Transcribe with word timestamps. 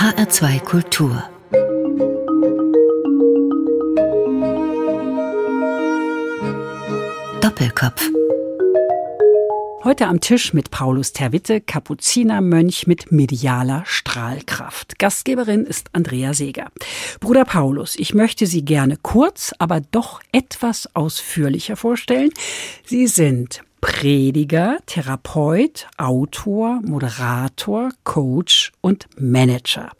HR2 0.00 0.60
Kultur 0.60 1.22
Doppelkopf 7.42 8.08
Heute 9.84 10.06
am 10.06 10.20
Tisch 10.20 10.54
mit 10.54 10.70
Paulus 10.70 11.12
Terwitte, 11.12 11.60
Kapuzinermönch 11.60 12.86
mit 12.86 13.12
medialer 13.12 13.82
Strahlkraft. 13.84 14.98
Gastgeberin 14.98 15.66
ist 15.66 15.90
Andrea 15.92 16.32
Seeger. 16.32 16.70
Bruder 17.20 17.44
Paulus, 17.44 17.94
ich 17.96 18.14
möchte 18.14 18.46
Sie 18.46 18.64
gerne 18.64 18.96
kurz, 18.96 19.52
aber 19.58 19.82
doch 19.82 20.22
etwas 20.32 20.88
ausführlicher 20.96 21.76
vorstellen. 21.76 22.30
Sie 22.86 23.06
sind 23.06 23.62
Prediger, 23.80 24.78
Therapeut, 24.86 25.88
Autor, 25.96 26.80
Moderator, 26.82 27.90
Coach 28.04 28.72
und 28.80 29.08
Manager. 29.18 29.90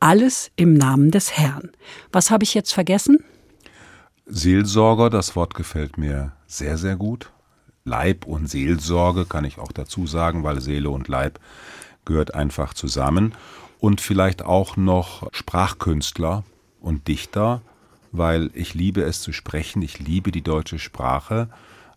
Alles 0.00 0.50
im 0.56 0.74
Namen 0.74 1.10
des 1.10 1.36
Herrn. 1.36 1.70
Was 2.12 2.30
habe 2.30 2.44
ich 2.44 2.54
jetzt 2.54 2.72
vergessen? 2.72 3.24
Seelsorger, 4.26 5.10
das 5.10 5.36
Wort 5.36 5.54
gefällt 5.54 5.98
mir 5.98 6.32
sehr, 6.46 6.78
sehr 6.78 6.96
gut. 6.96 7.30
Leib 7.84 8.26
und 8.26 8.48
Seelsorge 8.48 9.24
kann 9.24 9.44
ich 9.44 9.58
auch 9.58 9.70
dazu 9.70 10.06
sagen, 10.06 10.42
weil 10.42 10.60
Seele 10.60 10.90
und 10.90 11.06
Leib 11.06 11.38
gehört 12.04 12.34
einfach 12.34 12.74
zusammen. 12.74 13.34
Und 13.78 14.00
vielleicht 14.00 14.44
auch 14.44 14.76
noch 14.76 15.32
Sprachkünstler 15.32 16.42
und 16.80 17.06
Dichter, 17.06 17.60
weil 18.10 18.50
ich 18.54 18.74
liebe 18.74 19.02
es 19.02 19.20
zu 19.20 19.32
sprechen, 19.32 19.82
ich 19.82 19.98
liebe 19.98 20.32
die 20.32 20.42
deutsche 20.42 20.78
Sprache. 20.78 21.48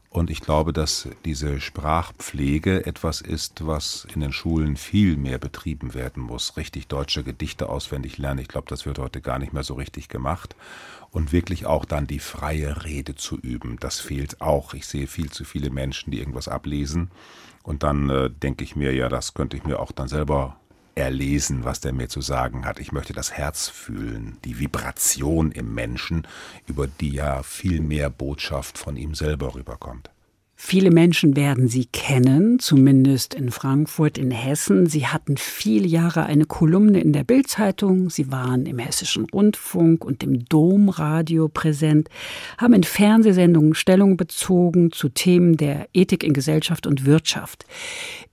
Und 0.09 0.31
ich 0.31 0.41
glaube, 0.41 0.73
dass 0.73 1.07
diese 1.23 1.61
Sprachpflege 1.61 2.85
etwas 2.87 3.21
ist, 3.21 3.67
was 3.67 4.07
in 4.13 4.21
den 4.21 4.31
Schulen 4.31 4.75
viel 4.75 5.17
mehr 5.17 5.37
betrieben 5.37 5.93
werden 5.93 6.23
muss. 6.23 6.57
Richtig 6.57 6.87
deutsche 6.87 7.23
Gedichte 7.23 7.69
auswendig 7.69 8.17
lernen. 8.17 8.39
Ich 8.39 8.47
glaube, 8.47 8.67
das 8.67 8.87
wird 8.87 8.97
heute 8.97 9.21
gar 9.21 9.37
nicht 9.37 9.53
mehr 9.53 9.63
so 9.63 9.75
richtig 9.75 10.09
gemacht 10.09 10.55
und 11.11 11.31
wirklich 11.31 11.67
auch 11.67 11.85
dann 11.85 12.07
die 12.07 12.19
freie 12.19 12.85
Rede 12.85 13.15
zu 13.15 13.37
üben. 13.37 13.77
Das 13.79 13.99
fehlt 13.99 14.41
auch. 14.41 14.73
Ich 14.73 14.87
sehe 14.87 15.05
viel 15.05 15.29
zu 15.29 15.43
viele 15.43 15.69
Menschen, 15.69 16.09
die 16.09 16.17
irgendwas 16.17 16.47
ablesen 16.47 17.11
und 17.61 17.83
dann 17.83 18.09
äh, 18.09 18.31
denke 18.31 18.63
ich 18.63 18.75
mir, 18.75 18.93
ja, 18.93 19.09
das 19.09 19.35
könnte 19.35 19.57
ich 19.57 19.63
mir 19.63 19.79
auch 19.79 19.91
dann 19.91 20.07
selber 20.07 20.57
erlesen, 20.95 21.63
was 21.63 21.79
der 21.79 21.93
mir 21.93 22.09
zu 22.09 22.21
sagen 22.21 22.65
hat. 22.65 22.79
Ich 22.79 22.91
möchte 22.91 23.13
das 23.13 23.31
Herz 23.31 23.67
fühlen, 23.67 24.37
die 24.43 24.59
Vibration 24.59 25.51
im 25.51 25.73
Menschen, 25.73 26.27
über 26.67 26.87
die 26.87 27.11
ja 27.11 27.43
viel 27.43 27.81
mehr 27.81 28.09
Botschaft 28.09 28.77
von 28.77 28.97
ihm 28.97 29.15
selber 29.15 29.55
rüberkommt. 29.55 30.09
Viele 30.61 30.91
Menschen 30.91 31.37
werden 31.37 31.69
Sie 31.69 31.85
kennen, 31.85 32.59
zumindest 32.59 33.33
in 33.33 33.49
Frankfurt, 33.49 34.17
in 34.17 34.29
Hessen. 34.29 34.87
Sie 34.87 35.07
hatten 35.07 35.37
viele 35.37 35.87
Jahre 35.87 36.25
eine 36.25 36.43
Kolumne 36.45 36.99
in 36.99 37.13
der 37.13 37.23
Bildzeitung. 37.23 38.09
Sie 38.09 38.29
waren 38.29 38.65
im 38.65 38.77
Hessischen 38.77 39.25
Rundfunk 39.33 40.03
und 40.03 40.21
im 40.21 40.43
Domradio 40.45 41.47
präsent, 41.47 42.09
haben 42.57 42.73
in 42.73 42.83
Fernsehsendungen 42.83 43.73
Stellung 43.73 44.17
bezogen 44.17 44.91
zu 44.91 45.07
Themen 45.07 45.55
der 45.55 45.87
Ethik 45.93 46.25
in 46.25 46.33
Gesellschaft 46.33 46.85
und 46.85 47.05
Wirtschaft. 47.05 47.65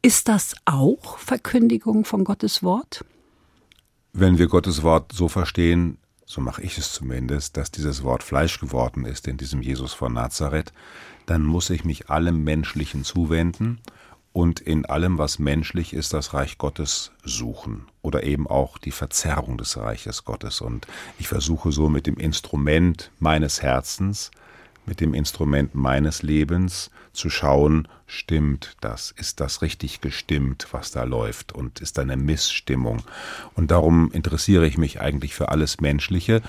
Ist 0.03 0.27
das 0.27 0.57
auch 0.65 1.19
Verkündigung 1.19 2.05
von 2.05 2.25
Gottes 2.25 2.65
Wort? 2.65 3.05
Wenn 4.13 4.37
wir 4.37 4.49
Gottes 4.49 4.83
Wort 4.83 5.13
so 5.13 5.29
verstehen, 5.29 5.99
so 6.25 6.41
mache 6.41 6.63
ich 6.63 6.77
es 6.77 6.93
zumindest, 6.93 7.57
dass 7.57 7.71
dieses 7.71 8.03
Wort 8.03 8.25
Fleisch 8.25 8.59
geworden 8.59 9.05
ist 9.05 9.29
in 9.29 9.37
diesem 9.37 9.63
Jesus 9.63 9.93
von 9.93 10.13
Nazareth, 10.13 10.73
dann 11.27 11.43
muss 11.43 11.71
ich 11.71 11.85
mich 11.85 12.09
allem 12.09 12.45
Menschlichen 12.45 13.05
zuwenden 13.05 13.81
und 14.33 14.61
in 14.61 14.85
allem, 14.85 15.17
was 15.17 15.39
menschlich 15.39 15.95
ist, 15.95 16.13
das 16.13 16.35
Reich 16.35 16.59
Gottes 16.59 17.13
suchen 17.25 17.87
oder 18.03 18.23
eben 18.23 18.47
auch 18.47 18.79
die 18.79 18.91
Verzerrung 18.91 19.57
des 19.57 19.77
Reiches 19.79 20.25
Gottes. 20.25 20.61
Und 20.61 20.87
ich 21.19 21.27
versuche 21.27 21.73
so 21.73 21.89
mit 21.89 22.07
dem 22.07 22.19
Instrument 22.19 23.11
meines 23.19 23.63
Herzens, 23.63 24.31
mit 24.85 25.01
dem 25.01 25.15
Instrument 25.15 25.75
meines 25.75 26.23
Lebens 26.23 26.91
zu 27.13 27.31
schauen, 27.31 27.89
stimmt 28.07 28.77
das? 28.81 29.11
Ist 29.11 29.41
das 29.41 29.63
richtig 29.63 30.03
gestimmt, 30.03 30.69
was 30.71 30.91
da 30.91 31.05
läuft? 31.05 31.53
Und 31.53 31.81
ist 31.81 31.99
da 31.99 32.03
eine 32.03 32.19
Missstimmung? 32.19 33.03
Und 33.55 33.71
darum 33.71 34.13
interessiere 34.13 34.67
ich 34.67 34.77
mich 34.77 35.01
eigentlich 35.01 35.35
für 35.35 35.49
alles 35.49 35.81
Menschliche 35.81 36.43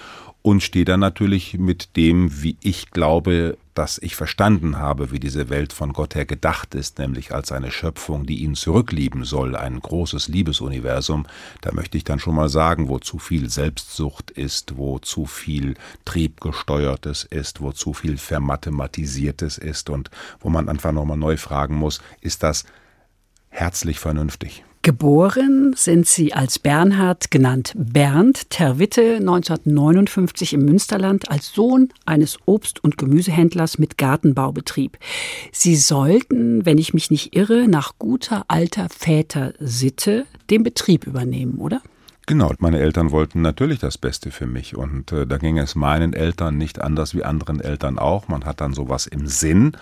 und 0.47 0.63
stehe 0.63 0.85
dann 0.85 1.01
natürlich 1.01 1.55
mit 1.57 1.97
dem, 1.97 2.41
wie 2.41 2.55
ich 2.61 2.91
glaube, 2.91 3.57
dass 3.73 3.97
ich 3.97 4.15
verstanden 4.15 4.77
habe, 4.77 5.11
wie 5.11 5.19
diese 5.19 5.49
Welt 5.49 5.73
von 5.73 5.91
Gott 5.91 6.15
her 6.15 6.25
gedacht 6.25 6.73
ist, 6.73 6.99
nämlich 6.99 7.33
als 7.33 7.51
eine 7.51 7.69
Schöpfung, 7.69 8.25
die 8.25 8.37
ihn 8.43 8.55
zurücklieben 8.55 9.25
soll, 9.25 9.57
ein 9.57 9.77
großes 9.81 10.29
Liebesuniversum, 10.29 11.25
da 11.59 11.73
möchte 11.73 11.97
ich 11.97 12.05
dann 12.05 12.19
schon 12.19 12.35
mal 12.35 12.47
sagen, 12.47 12.87
wo 12.87 12.97
zu 12.97 13.19
viel 13.19 13.49
Selbstsucht 13.49 14.31
ist, 14.31 14.77
wo 14.77 14.99
zu 14.99 15.25
viel 15.25 15.73
Triebgesteuertes 16.05 17.25
ist, 17.25 17.59
wo 17.59 17.73
zu 17.73 17.91
viel 17.91 18.15
Vermathematisiertes 18.15 19.57
ist 19.57 19.89
und 19.89 20.09
wo 20.39 20.47
man 20.47 20.69
einfach 20.69 20.93
nochmal 20.93 21.17
neu 21.17 21.35
fragen 21.35 21.75
muss, 21.75 21.99
ist 22.21 22.41
das 22.41 22.63
herzlich 23.49 23.99
vernünftig? 23.99 24.63
Geboren 24.81 25.73
sind 25.75 26.07
Sie 26.07 26.33
als 26.33 26.59
Bernhard, 26.59 27.29
genannt 27.29 27.73
Bernd 27.75 28.49
Terwitte, 28.49 29.17
1959 29.17 30.53
im 30.53 30.65
Münsterland 30.65 31.29
als 31.29 31.53
Sohn 31.53 31.89
eines 32.05 32.37
Obst- 32.45 32.83
und 32.83 32.97
Gemüsehändlers 32.97 33.79
mit 33.79 33.97
Gartenbaubetrieb. 33.97 34.97
Sie 35.51 35.75
sollten, 35.75 36.65
wenn 36.65 36.77
ich 36.77 36.93
mich 36.93 37.11
nicht 37.11 37.35
irre, 37.35 37.67
nach 37.67 37.93
guter 37.99 38.45
alter 38.47 38.87
Väter-Sitte 38.89 40.25
den 40.49 40.63
Betrieb 40.63 41.05
übernehmen, 41.05 41.57
oder? 41.57 41.81
Genau, 42.25 42.51
meine 42.59 42.79
Eltern 42.79 43.11
wollten 43.11 43.41
natürlich 43.41 43.79
das 43.79 43.97
Beste 43.97 44.31
für 44.31 44.47
mich 44.47 44.75
und 44.75 45.13
äh, 45.13 45.25
da 45.25 45.37
ging 45.37 45.57
es 45.57 45.75
meinen 45.75 46.11
Eltern 46.11 46.57
nicht 46.57 46.81
anders 46.81 47.15
wie 47.15 47.23
anderen 47.23 47.61
Eltern 47.61 47.97
auch. 47.97 48.27
Man 48.27 48.43
hat 48.43 48.59
dann 48.59 48.73
sowas 48.73 49.07
im 49.07 49.27
Sinn 49.27 49.77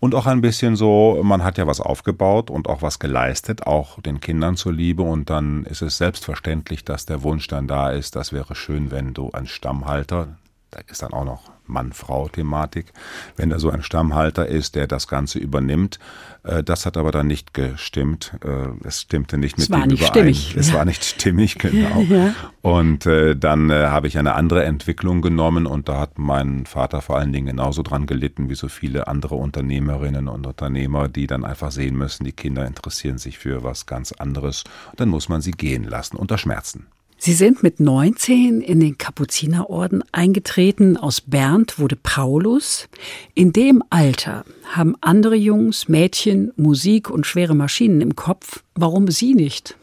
und 0.00 0.14
auch 0.14 0.26
ein 0.26 0.40
bisschen 0.40 0.76
so, 0.76 1.20
man 1.22 1.44
hat 1.44 1.58
ja 1.58 1.66
was 1.66 1.80
aufgebaut 1.80 2.50
und 2.50 2.68
auch 2.68 2.80
was 2.80 2.98
geleistet, 2.98 3.66
auch 3.66 4.00
den 4.00 4.20
Kindern 4.20 4.56
zuliebe. 4.56 5.02
Und 5.02 5.28
dann 5.28 5.64
ist 5.64 5.82
es 5.82 5.98
selbstverständlich, 5.98 6.84
dass 6.84 7.04
der 7.04 7.22
Wunsch 7.22 7.46
dann 7.48 7.68
da 7.68 7.90
ist, 7.90 8.16
das 8.16 8.32
wäre 8.32 8.54
schön, 8.54 8.90
wenn 8.90 9.12
du 9.12 9.30
ein 9.32 9.46
Stammhalter, 9.46 10.38
da 10.70 10.80
ist 10.88 11.02
dann 11.02 11.12
auch 11.12 11.24
noch 11.24 11.50
Mann-Frau-Thematik, 11.66 12.92
wenn 13.36 13.50
da 13.50 13.58
so 13.58 13.70
ein 13.70 13.82
Stammhalter 13.82 14.46
ist, 14.46 14.74
der 14.74 14.86
das 14.86 15.08
Ganze 15.08 15.38
übernimmt. 15.38 15.98
Äh, 16.42 16.62
das 16.62 16.86
hat 16.86 16.96
aber 16.96 17.10
dann 17.10 17.26
nicht 17.26 17.54
gestimmt. 17.54 18.34
Äh, 18.44 18.86
es 18.86 19.02
stimmte 19.02 19.38
nicht 19.38 19.58
mit 19.58 19.64
es 19.64 19.70
war 19.70 19.80
dem 19.80 19.88
nicht 19.88 20.00
überein. 20.00 20.34
Stimmig. 20.34 20.56
Es 20.56 20.72
war 20.72 20.84
nicht 20.84 21.04
stimmig, 21.04 21.54
genau. 21.58 22.02
Ja. 22.02 22.34
Und 22.62 23.06
äh, 23.06 23.36
dann 23.36 23.72
habe 23.72 24.06
ich 24.06 24.18
eine 24.18 24.34
andere 24.34 24.64
Entwicklung 24.64 25.22
genommen 25.22 25.66
und 25.66 25.88
da 25.88 25.98
hat 25.98 26.18
mein 26.18 26.66
Vater 26.66 27.00
vor 27.00 27.18
allen 27.18 27.32
Dingen 27.32 27.46
genauso 27.46 27.82
dran 27.82 28.06
gelitten 28.06 28.48
wie 28.48 28.54
so 28.54 28.68
viele 28.68 29.08
andere 29.08 29.34
Unternehmerinnen 29.36 30.28
und 30.28 30.46
Unternehmer, 30.46 31.08
die 31.08 31.26
dann 31.26 31.44
einfach 31.44 31.72
sehen 31.72 31.96
müssen, 31.96 32.24
die 32.24 32.32
Kinder 32.32 32.66
interessieren 32.66 33.18
sich 33.18 33.38
für 33.38 33.64
was 33.64 33.86
ganz 33.86 34.12
anderes. 34.12 34.64
Und 34.90 35.00
dann 35.00 35.08
muss 35.08 35.28
man 35.28 35.40
sie 35.40 35.52
gehen 35.52 35.84
lassen 35.84 36.16
unter 36.16 36.38
Schmerzen. 36.38 36.86
Sie 37.22 37.34
sind 37.34 37.62
mit 37.62 37.80
19 37.80 38.62
in 38.62 38.80
den 38.80 38.96
Kapuzinerorden 38.96 40.02
eingetreten. 40.10 40.96
Aus 40.96 41.20
Bernd 41.20 41.78
wurde 41.78 41.96
Paulus. 41.96 42.88
In 43.34 43.52
dem 43.52 43.82
Alter 43.90 44.46
haben 44.74 44.96
andere 45.02 45.34
Jungs, 45.34 45.86
Mädchen 45.86 46.50
Musik 46.56 47.10
und 47.10 47.26
schwere 47.26 47.54
Maschinen 47.54 48.00
im 48.00 48.16
Kopf. 48.16 48.62
Warum 48.74 49.10
Sie 49.10 49.34
nicht? 49.34 49.76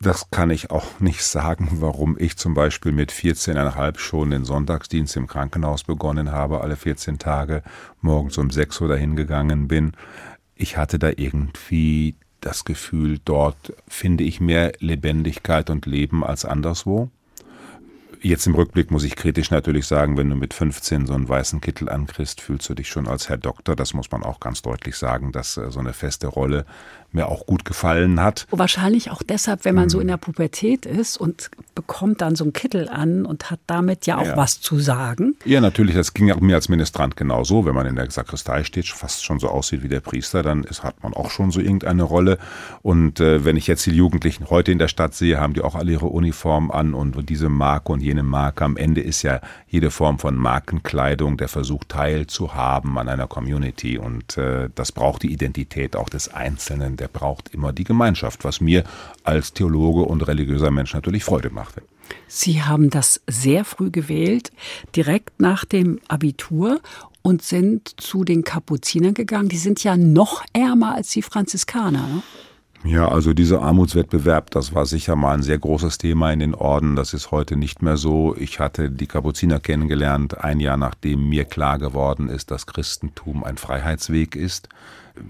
Das 0.00 0.30
kann 0.30 0.50
ich 0.50 0.70
auch 0.70 1.00
nicht 1.00 1.24
sagen, 1.24 1.68
warum 1.80 2.16
ich 2.16 2.36
zum 2.36 2.54
Beispiel 2.54 2.92
mit 2.92 3.10
14,5 3.10 3.98
schon 3.98 4.30
den 4.30 4.44
Sonntagsdienst 4.44 5.16
im 5.16 5.26
Krankenhaus 5.26 5.82
begonnen 5.82 6.30
habe, 6.30 6.60
alle 6.60 6.76
14 6.76 7.18
Tage 7.18 7.64
morgens 8.02 8.38
um 8.38 8.50
6 8.50 8.82
Uhr 8.82 8.88
dahin 8.88 9.16
gegangen 9.16 9.66
bin. 9.66 9.94
Ich 10.54 10.76
hatte 10.76 11.00
da 11.00 11.10
irgendwie 11.16 12.14
das 12.42 12.64
Gefühl, 12.64 13.18
dort 13.24 13.72
finde 13.88 14.24
ich 14.24 14.40
mehr 14.40 14.72
Lebendigkeit 14.78 15.70
und 15.70 15.86
Leben 15.86 16.22
als 16.24 16.44
anderswo. 16.44 17.10
Jetzt 18.20 18.46
im 18.46 18.54
Rückblick 18.54 18.92
muss 18.92 19.02
ich 19.02 19.16
kritisch 19.16 19.50
natürlich 19.50 19.86
sagen, 19.86 20.16
wenn 20.16 20.30
du 20.30 20.36
mit 20.36 20.54
15 20.54 21.06
so 21.06 21.14
einen 21.14 21.28
weißen 21.28 21.60
Kittel 21.60 21.88
ankriegst, 21.88 22.40
fühlst 22.40 22.68
du 22.68 22.74
dich 22.74 22.88
schon 22.88 23.08
als 23.08 23.28
Herr 23.28 23.38
Doktor. 23.38 23.74
Das 23.74 23.94
muss 23.94 24.12
man 24.12 24.22
auch 24.22 24.38
ganz 24.38 24.62
deutlich 24.62 24.96
sagen, 24.96 25.32
dass 25.32 25.56
äh, 25.56 25.72
so 25.72 25.80
eine 25.80 25.92
feste 25.92 26.28
Rolle 26.28 26.64
mir 27.12 27.28
auch 27.28 27.46
gut 27.46 27.64
gefallen 27.64 28.20
hat. 28.20 28.46
Wahrscheinlich 28.50 29.10
auch 29.10 29.22
deshalb, 29.22 29.64
wenn 29.64 29.74
man 29.74 29.88
so 29.88 30.00
in 30.00 30.08
der 30.08 30.16
Pubertät 30.16 30.86
ist 30.86 31.16
und 31.16 31.50
bekommt 31.74 32.20
dann 32.20 32.36
so 32.36 32.44
einen 32.44 32.52
Kittel 32.52 32.88
an 32.88 33.26
und 33.26 33.50
hat 33.50 33.60
damit 33.66 34.06
ja 34.06 34.18
auch 34.18 34.26
Ja. 34.26 34.36
was 34.36 34.60
zu 34.60 34.78
sagen. 34.78 35.34
Ja, 35.44 35.60
natürlich, 35.60 35.94
das 35.94 36.14
ging 36.14 36.30
auch 36.30 36.40
mir 36.40 36.54
als 36.54 36.68
Ministrant 36.68 37.16
genauso. 37.16 37.66
Wenn 37.66 37.74
man 37.74 37.86
in 37.86 37.96
der 37.96 38.10
Sakristei 38.10 38.64
steht, 38.64 38.88
fast 38.88 39.24
schon 39.24 39.38
so 39.38 39.48
aussieht 39.48 39.82
wie 39.82 39.88
der 39.88 40.00
Priester, 40.00 40.42
dann 40.42 40.64
ist, 40.64 40.84
hat 40.84 41.02
man 41.02 41.12
auch 41.12 41.30
schon 41.30 41.50
so 41.50 41.60
irgendeine 41.60 42.04
Rolle. 42.04 42.38
Und 42.82 43.20
äh, 43.20 43.44
wenn 43.44 43.56
ich 43.56 43.66
jetzt 43.66 43.84
die 43.86 43.90
Jugendlichen 43.92 44.48
heute 44.48 44.72
in 44.72 44.78
der 44.78 44.88
Stadt 44.88 45.14
sehe, 45.14 45.40
haben 45.40 45.54
die 45.54 45.60
auch 45.62 45.74
alle 45.74 45.92
ihre 45.92 46.06
Uniform 46.06 46.70
an 46.70 46.94
und 46.94 47.28
diese 47.28 47.48
Marke 47.48 47.92
und 47.92 48.00
jene 48.00 48.12
jene 48.12 48.22
Marke. 48.22 48.64
Am 48.64 48.76
Ende 48.76 49.00
ist 49.00 49.22
ja 49.22 49.40
jede 49.66 49.90
Form 49.90 50.18
von 50.18 50.36
Markenkleidung 50.36 51.36
der 51.36 51.48
Versuch, 51.48 51.84
teilzuhaben 51.84 52.98
an 52.98 53.08
einer 53.08 53.26
Community. 53.26 53.98
Und 53.98 54.36
äh, 54.36 54.68
das 54.74 54.92
braucht 54.92 55.22
die 55.22 55.32
Identität 55.32 55.96
auch 55.96 56.08
des 56.08 56.32
Einzelnen. 56.32 56.96
Der 57.02 57.08
braucht 57.08 57.48
immer 57.52 57.72
die 57.72 57.82
Gemeinschaft, 57.82 58.44
was 58.44 58.60
mir 58.60 58.84
als 59.24 59.52
Theologe 59.52 60.02
und 60.02 60.22
religiöser 60.28 60.70
Mensch 60.70 60.94
natürlich 60.94 61.24
Freude 61.24 61.50
machte. 61.50 61.82
Sie 62.28 62.62
haben 62.62 62.90
das 62.90 63.20
sehr 63.26 63.64
früh 63.64 63.90
gewählt, 63.90 64.52
direkt 64.94 65.40
nach 65.40 65.64
dem 65.64 65.98
Abitur 66.06 66.80
und 67.20 67.42
sind 67.42 68.00
zu 68.00 68.22
den 68.22 68.44
Kapuzinern 68.44 69.14
gegangen. 69.14 69.48
Die 69.48 69.58
sind 69.58 69.82
ja 69.82 69.96
noch 69.96 70.44
ärmer 70.52 70.94
als 70.94 71.10
die 71.10 71.22
Franziskaner. 71.22 72.06
Ne? 72.06 72.22
Ja, 72.84 73.08
also 73.08 73.32
dieser 73.32 73.62
Armutswettbewerb, 73.62 74.52
das 74.52 74.72
war 74.72 74.86
sicher 74.86 75.16
mal 75.16 75.34
ein 75.34 75.42
sehr 75.42 75.58
großes 75.58 75.98
Thema 75.98 76.32
in 76.32 76.38
den 76.38 76.54
Orden. 76.54 76.94
Das 76.94 77.14
ist 77.14 77.32
heute 77.32 77.56
nicht 77.56 77.82
mehr 77.82 77.96
so. 77.96 78.36
Ich 78.36 78.60
hatte 78.60 78.90
die 78.90 79.08
Kapuziner 79.08 79.58
kennengelernt, 79.58 80.38
ein 80.38 80.60
Jahr 80.60 80.76
nachdem 80.76 81.28
mir 81.28 81.46
klar 81.46 81.80
geworden 81.80 82.28
ist, 82.28 82.52
dass 82.52 82.66
Christentum 82.66 83.42
ein 83.42 83.56
Freiheitsweg 83.56 84.36
ist, 84.36 84.68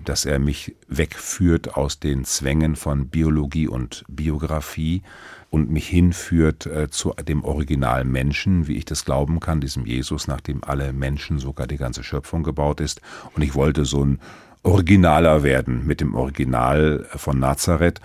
dass 0.05 0.25
er 0.25 0.39
mich 0.39 0.75
wegführt 0.89 1.77
aus 1.77 1.99
den 1.99 2.25
Zwängen 2.25 2.77
von 2.77 3.09
Biologie 3.09 3.69
und 3.69 4.05
Biografie 4.09 5.03
und 5.51 5.71
mich 5.71 5.89
hinführt 5.89 6.67
äh, 6.67 6.89
zu 6.91 7.13
dem 7.27 7.45
originalen 7.45 8.11
Menschen, 8.11 8.67
wie 8.69 8.77
ich 8.77 8.85
das 8.85 9.05
glauben 9.05 9.41
kann, 9.41 9.61
diesem 9.61 9.85
Jesus, 9.85 10.27
nach 10.27 10.41
dem 10.41 10.65
alle 10.65 10.93
Menschen, 10.93 11.39
sogar 11.39 11.67
die 11.67 11.77
ganze 11.77 12.03
Schöpfung 12.03 12.43
gebaut 12.43 12.81
ist. 12.81 13.01
Und 13.35 13.43
ich 13.43 13.55
wollte 13.55 13.85
so 13.85 14.05
ein 14.05 14.19
originaler 14.63 15.43
werden 15.43 15.87
mit 15.87 16.01
dem 16.01 16.15
Original 16.15 17.07
von 17.17 17.39
Nazareth 17.39 18.01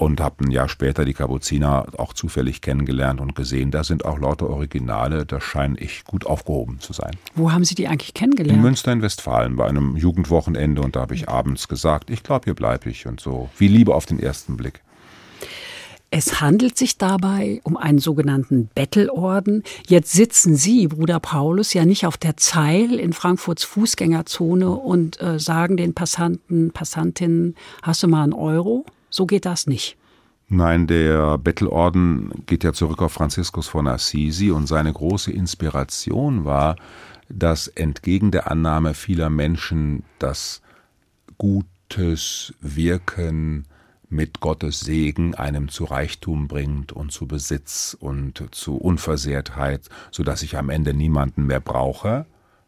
und 0.00 0.20
habe 0.20 0.44
ein 0.44 0.50
Jahr 0.50 0.68
später 0.68 1.04
die 1.04 1.12
Kapuziner 1.12 1.86
auch 1.98 2.14
zufällig 2.14 2.62
kennengelernt 2.62 3.20
und 3.20 3.34
gesehen, 3.34 3.70
da 3.70 3.84
sind 3.84 4.06
auch 4.06 4.18
lauter 4.18 4.48
Originale, 4.48 5.26
da 5.26 5.40
scheine 5.40 5.78
ich 5.78 6.04
gut 6.04 6.24
aufgehoben 6.24 6.80
zu 6.80 6.94
sein. 6.94 7.10
Wo 7.34 7.52
haben 7.52 7.64
Sie 7.64 7.74
die 7.74 7.86
eigentlich 7.86 8.14
kennengelernt? 8.14 8.56
In 8.56 8.62
Münster 8.62 8.92
in 8.92 9.02
Westfalen 9.02 9.56
bei 9.56 9.66
einem 9.66 9.96
Jugendwochenende 9.96 10.80
und 10.80 10.96
da 10.96 11.00
habe 11.00 11.14
ich 11.14 11.28
abends 11.28 11.68
gesagt, 11.68 12.08
ich 12.08 12.22
glaube, 12.22 12.44
hier 12.44 12.54
bleibe 12.54 12.88
ich 12.88 13.06
und 13.06 13.20
so. 13.20 13.50
Wie 13.58 13.68
Liebe 13.68 13.94
auf 13.94 14.06
den 14.06 14.18
ersten 14.18 14.56
Blick. 14.56 14.80
Es 16.10 16.40
handelt 16.40 16.78
sich 16.78 16.96
dabei 16.96 17.60
um 17.62 17.76
einen 17.76 17.98
sogenannten 17.98 18.70
Bettelorden. 18.74 19.62
Jetzt 19.86 20.12
sitzen 20.12 20.56
Sie, 20.56 20.88
Bruder 20.88 21.20
Paulus, 21.20 21.74
ja 21.74 21.84
nicht 21.84 22.06
auf 22.06 22.16
der 22.16 22.38
Zeil 22.38 22.98
in 22.98 23.12
Frankfurts 23.12 23.64
Fußgängerzone 23.64 24.70
und 24.70 25.20
äh, 25.20 25.38
sagen 25.38 25.76
den 25.76 25.94
Passanten, 25.94 26.72
Passantinnen, 26.72 27.54
hast 27.82 28.02
du 28.02 28.08
mal 28.08 28.24
einen 28.24 28.32
Euro? 28.32 28.86
So 29.10 29.26
geht 29.26 29.44
das 29.44 29.66
nicht. 29.66 29.96
Nein, 30.48 30.86
der 30.88 31.38
Bettelorden 31.38 32.44
geht 32.46 32.64
ja 32.64 32.72
zurück 32.72 33.02
auf 33.02 33.12
Franziskus 33.12 33.68
von 33.68 33.86
Assisi 33.86 34.50
und 34.50 34.66
seine 34.66 34.92
große 34.92 35.30
Inspiration 35.30 36.44
war, 36.44 36.76
dass 37.28 37.68
entgegen 37.68 38.32
der 38.32 38.50
Annahme 38.50 38.94
vieler 38.94 39.30
Menschen 39.30 40.02
das 40.18 40.60
Gutes 41.38 42.52
Wirken 42.60 43.66
mit 44.08 44.40
Gottes 44.40 44.80
Segen 44.80 45.36
einem 45.36 45.68
zu 45.68 45.84
Reichtum 45.84 46.48
bringt 46.48 46.90
und 46.92 47.12
zu 47.12 47.28
Besitz 47.28 47.96
und 47.98 48.42
zu 48.50 48.76
Unversehrtheit, 48.76 49.88
so 50.10 50.24
dass 50.24 50.42
ich 50.42 50.56
am 50.56 50.68
Ende 50.68 50.92
niemanden 50.92 51.46
mehr 51.46 51.60
brauche, 51.60 52.26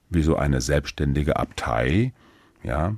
wie 0.08 0.22
so 0.22 0.36
eine 0.36 0.60
selbstständige 0.60 1.36
Abtei, 1.36 2.12
ja, 2.62 2.94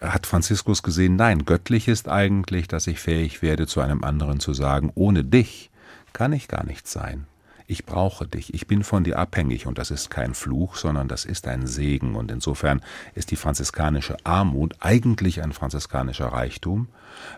hat 0.00 0.26
Franziskus 0.26 0.82
gesehen, 0.82 1.16
nein, 1.16 1.44
göttlich 1.44 1.88
ist 1.88 2.08
eigentlich, 2.08 2.68
dass 2.68 2.86
ich 2.86 3.00
fähig 3.00 3.42
werde, 3.42 3.66
zu 3.66 3.80
einem 3.80 4.02
anderen 4.02 4.40
zu 4.40 4.54
sagen, 4.54 4.90
ohne 4.94 5.24
dich 5.24 5.70
kann 6.12 6.32
ich 6.32 6.48
gar 6.48 6.64
nicht 6.64 6.88
sein. 6.88 7.26
Ich 7.66 7.86
brauche 7.86 8.26
dich, 8.26 8.52
ich 8.52 8.66
bin 8.66 8.82
von 8.82 9.04
dir 9.04 9.18
abhängig 9.18 9.66
und 9.66 9.78
das 9.78 9.92
ist 9.92 10.10
kein 10.10 10.34
Fluch, 10.34 10.74
sondern 10.74 11.06
das 11.06 11.24
ist 11.24 11.46
ein 11.46 11.68
Segen 11.68 12.16
und 12.16 12.32
insofern 12.32 12.80
ist 13.14 13.30
die 13.30 13.36
franziskanische 13.36 14.16
Armut 14.24 14.74
eigentlich 14.80 15.40
ein 15.40 15.52
franziskanischer 15.52 16.28
Reichtum, 16.28 16.88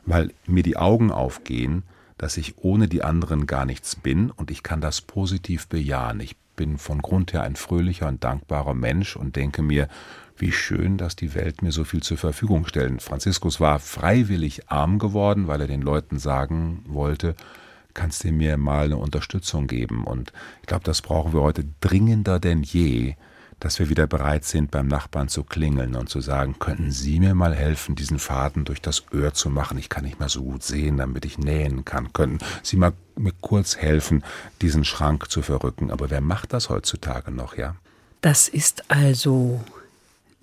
weil 0.06 0.32
mir 0.46 0.62
die 0.62 0.78
Augen 0.78 1.10
aufgehen, 1.10 1.82
dass 2.16 2.38
ich 2.38 2.56
ohne 2.58 2.88
die 2.88 3.02
anderen 3.02 3.46
gar 3.46 3.66
nichts 3.66 3.96
bin 3.96 4.30
und 4.30 4.50
ich 4.50 4.62
kann 4.62 4.80
das 4.80 5.02
positiv 5.02 5.66
bejahen. 5.68 6.20
Ich 6.20 6.36
bin 6.56 6.78
von 6.78 7.02
Grund 7.02 7.32
her 7.32 7.42
ein 7.42 7.56
fröhlicher 7.56 8.08
und 8.08 8.24
dankbarer 8.24 8.74
Mensch 8.74 9.16
und 9.16 9.36
denke 9.36 9.60
mir, 9.60 9.88
wie 10.36 10.52
schön, 10.52 10.98
dass 10.98 11.16
die 11.16 11.34
Welt 11.34 11.62
mir 11.62 11.72
so 11.72 11.84
viel 11.84 12.02
zur 12.02 12.16
Verfügung 12.16 12.66
stellt. 12.66 13.02
Franziskus 13.02 13.60
war 13.60 13.78
freiwillig 13.78 14.70
arm 14.70 14.98
geworden, 14.98 15.48
weil 15.48 15.60
er 15.60 15.66
den 15.66 15.82
Leuten 15.82 16.18
sagen 16.18 16.84
wollte, 16.86 17.34
kannst 17.94 18.24
du 18.24 18.32
mir 18.32 18.56
mal 18.56 18.86
eine 18.86 18.96
Unterstützung 18.96 19.66
geben? 19.66 20.04
Und 20.04 20.32
ich 20.60 20.66
glaube, 20.66 20.84
das 20.84 21.02
brauchen 21.02 21.32
wir 21.32 21.42
heute 21.42 21.64
dringender 21.80 22.40
denn 22.40 22.62
je, 22.62 23.14
dass 23.62 23.78
wir 23.78 23.88
wieder 23.88 24.08
bereit 24.08 24.44
sind, 24.44 24.72
beim 24.72 24.88
Nachbarn 24.88 25.28
zu 25.28 25.44
klingeln 25.44 25.94
und 25.94 26.08
zu 26.08 26.20
sagen, 26.20 26.58
könnten 26.58 26.90
Sie 26.90 27.20
mir 27.20 27.34
mal 27.34 27.54
helfen, 27.54 27.94
diesen 27.94 28.18
Faden 28.18 28.64
durch 28.64 28.82
das 28.82 29.04
Öhr 29.12 29.34
zu 29.34 29.50
machen? 29.50 29.78
Ich 29.78 29.88
kann 29.88 30.04
nicht 30.04 30.18
mehr 30.18 30.28
so 30.28 30.42
gut 30.42 30.64
sehen, 30.64 30.96
damit 30.96 31.24
ich 31.24 31.38
nähen 31.38 31.84
kann. 31.84 32.12
Könnten 32.12 32.44
Sie 32.64 32.76
mal 32.76 32.92
mir 33.16 33.32
kurz 33.40 33.76
helfen, 33.76 34.24
diesen 34.60 34.84
Schrank 34.84 35.30
zu 35.30 35.42
verrücken? 35.42 35.92
Aber 35.92 36.10
wer 36.10 36.20
macht 36.20 36.52
das 36.52 36.70
heutzutage 36.70 37.30
noch, 37.30 37.56
ja? 37.56 37.76
Das 38.20 38.48
ist 38.48 38.90
also 38.90 39.60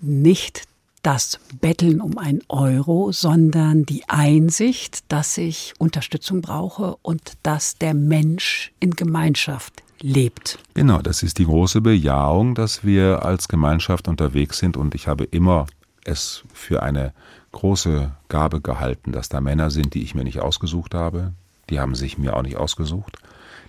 nicht 0.00 0.64
das 1.02 1.40
Betteln 1.60 2.00
um 2.00 2.18
ein 2.18 2.40
Euro, 2.48 3.12
sondern 3.12 3.86
die 3.86 4.08
Einsicht, 4.08 5.10
dass 5.10 5.38
ich 5.38 5.74
Unterstützung 5.78 6.42
brauche 6.42 6.96
und 7.02 7.34
dass 7.42 7.76
der 7.76 7.94
Mensch 7.94 8.72
in 8.80 8.90
Gemeinschaft 8.90 9.82
lebt. 10.02 10.58
Genau, 10.74 11.00
das 11.00 11.22
ist 11.22 11.38
die 11.38 11.44
große 11.44 11.80
Bejahung, 11.80 12.54
dass 12.54 12.84
wir 12.84 13.24
als 13.24 13.48
Gemeinschaft 13.48 14.08
unterwegs 14.08 14.58
sind 14.58 14.76
und 14.76 14.94
ich 14.94 15.08
habe 15.08 15.24
immer 15.24 15.66
es 16.04 16.42
für 16.52 16.82
eine 16.82 17.12
große 17.52 18.12
Gabe 18.28 18.60
gehalten, 18.60 19.12
dass 19.12 19.28
da 19.28 19.40
Männer 19.40 19.70
sind, 19.70 19.94
die 19.94 20.02
ich 20.02 20.14
mir 20.14 20.24
nicht 20.24 20.40
ausgesucht 20.40 20.94
habe, 20.94 21.34
die 21.70 21.80
haben 21.80 21.94
sich 21.94 22.18
mir 22.18 22.36
auch 22.36 22.42
nicht 22.42 22.56
ausgesucht, 22.56 23.18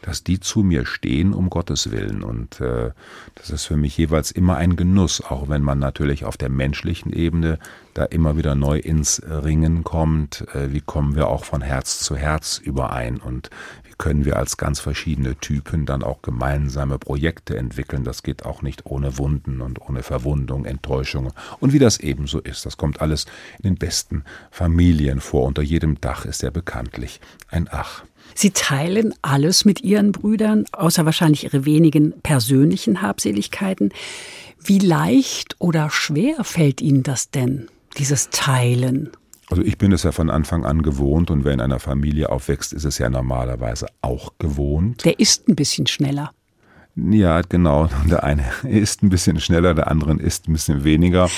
dass 0.01 0.23
die 0.23 0.39
zu 0.39 0.63
mir 0.63 0.85
stehen 0.85 1.33
um 1.33 1.49
Gottes 1.49 1.91
Willen. 1.91 2.23
Und 2.23 2.59
äh, 2.59 2.91
das 3.35 3.49
ist 3.51 3.65
für 3.65 3.77
mich 3.77 3.97
jeweils 3.97 4.31
immer 4.31 4.57
ein 4.57 4.75
Genuss, 4.75 5.21
auch 5.21 5.47
wenn 5.47 5.61
man 5.61 5.79
natürlich 5.79 6.25
auf 6.25 6.37
der 6.37 6.49
menschlichen 6.49 7.13
Ebene 7.13 7.59
da 7.93 8.05
immer 8.05 8.37
wieder 8.37 8.55
neu 8.55 8.79
ins 8.79 9.21
Ringen 9.23 9.83
kommt. 9.83 10.45
Äh, 10.55 10.71
wie 10.71 10.81
kommen 10.81 11.15
wir 11.15 11.27
auch 11.27 11.45
von 11.45 11.61
Herz 11.61 11.99
zu 11.99 12.15
Herz 12.15 12.57
überein 12.57 13.17
und 13.17 13.49
wie 13.83 13.90
können 14.01 14.25
wir 14.25 14.37
als 14.37 14.57
ganz 14.57 14.79
verschiedene 14.79 15.35
Typen 15.35 15.85
dann 15.85 16.01
auch 16.01 16.23
gemeinsame 16.23 16.97
Projekte 16.97 17.55
entwickeln. 17.55 18.03
Das 18.03 18.23
geht 18.23 18.43
auch 18.45 18.63
nicht 18.63 18.87
ohne 18.87 19.19
Wunden 19.19 19.61
und 19.61 19.79
ohne 19.79 20.01
Verwundung, 20.01 20.65
Enttäuschungen. 20.65 21.31
Und 21.59 21.71
wie 21.71 21.77
das 21.77 21.99
eben 21.99 22.25
so 22.25 22.39
ist, 22.39 22.65
das 22.65 22.77
kommt 22.77 22.99
alles 22.99 23.25
in 23.59 23.69
den 23.69 23.75
besten 23.75 24.23
Familien 24.49 25.21
vor. 25.21 25.45
Unter 25.45 25.61
jedem 25.61 26.01
Dach 26.01 26.25
ist 26.25 26.41
er 26.41 26.49
bekanntlich 26.49 27.21
ein 27.47 27.69
Ach. 27.71 28.03
Sie 28.33 28.49
teilen 28.49 29.13
alles 29.21 29.65
mit 29.65 29.81
Ihren 29.81 30.13
Brüdern, 30.13 30.65
außer 30.71 31.05
wahrscheinlich 31.05 31.43
Ihre 31.43 31.65
wenigen 31.65 32.19
persönlichen 32.21 33.03
Habseligkeiten. 33.03 33.93
Wie 34.59 34.79
leicht 34.79 35.57
oder 35.59 35.91
schwer 35.91 36.43
fällt 36.43 36.81
Ihnen 36.81 37.03
das 37.03 37.29
denn, 37.29 37.67
dieses 37.99 38.31
Teilen? 38.31 39.11
Also 39.51 39.63
ich 39.63 39.77
bin 39.77 39.91
es 39.91 40.03
ja 40.03 40.13
von 40.13 40.29
Anfang 40.29 40.65
an 40.65 40.81
gewohnt 40.81 41.29
und 41.29 41.43
wer 41.43 41.53
in 41.53 41.59
einer 41.59 41.79
Familie 41.79 42.29
aufwächst, 42.29 42.71
ist 42.71 42.85
es 42.85 42.97
ja 42.99 43.09
normalerweise 43.09 43.87
auch 44.01 44.33
gewohnt. 44.39 45.03
Der 45.03 45.19
ist 45.19 45.49
ein 45.49 45.55
bisschen 45.55 45.87
schneller. 45.87 46.31
Ja, 46.95 47.41
genau. 47.41 47.89
Der 48.09 48.23
eine 48.23 48.43
ist 48.63 49.01
ein 49.01 49.09
bisschen 49.09 49.39
schneller, 49.39 49.73
der 49.73 49.89
andere 49.89 50.13
ist 50.13 50.47
ein 50.47 50.53
bisschen 50.53 50.83
weniger. 50.83 51.29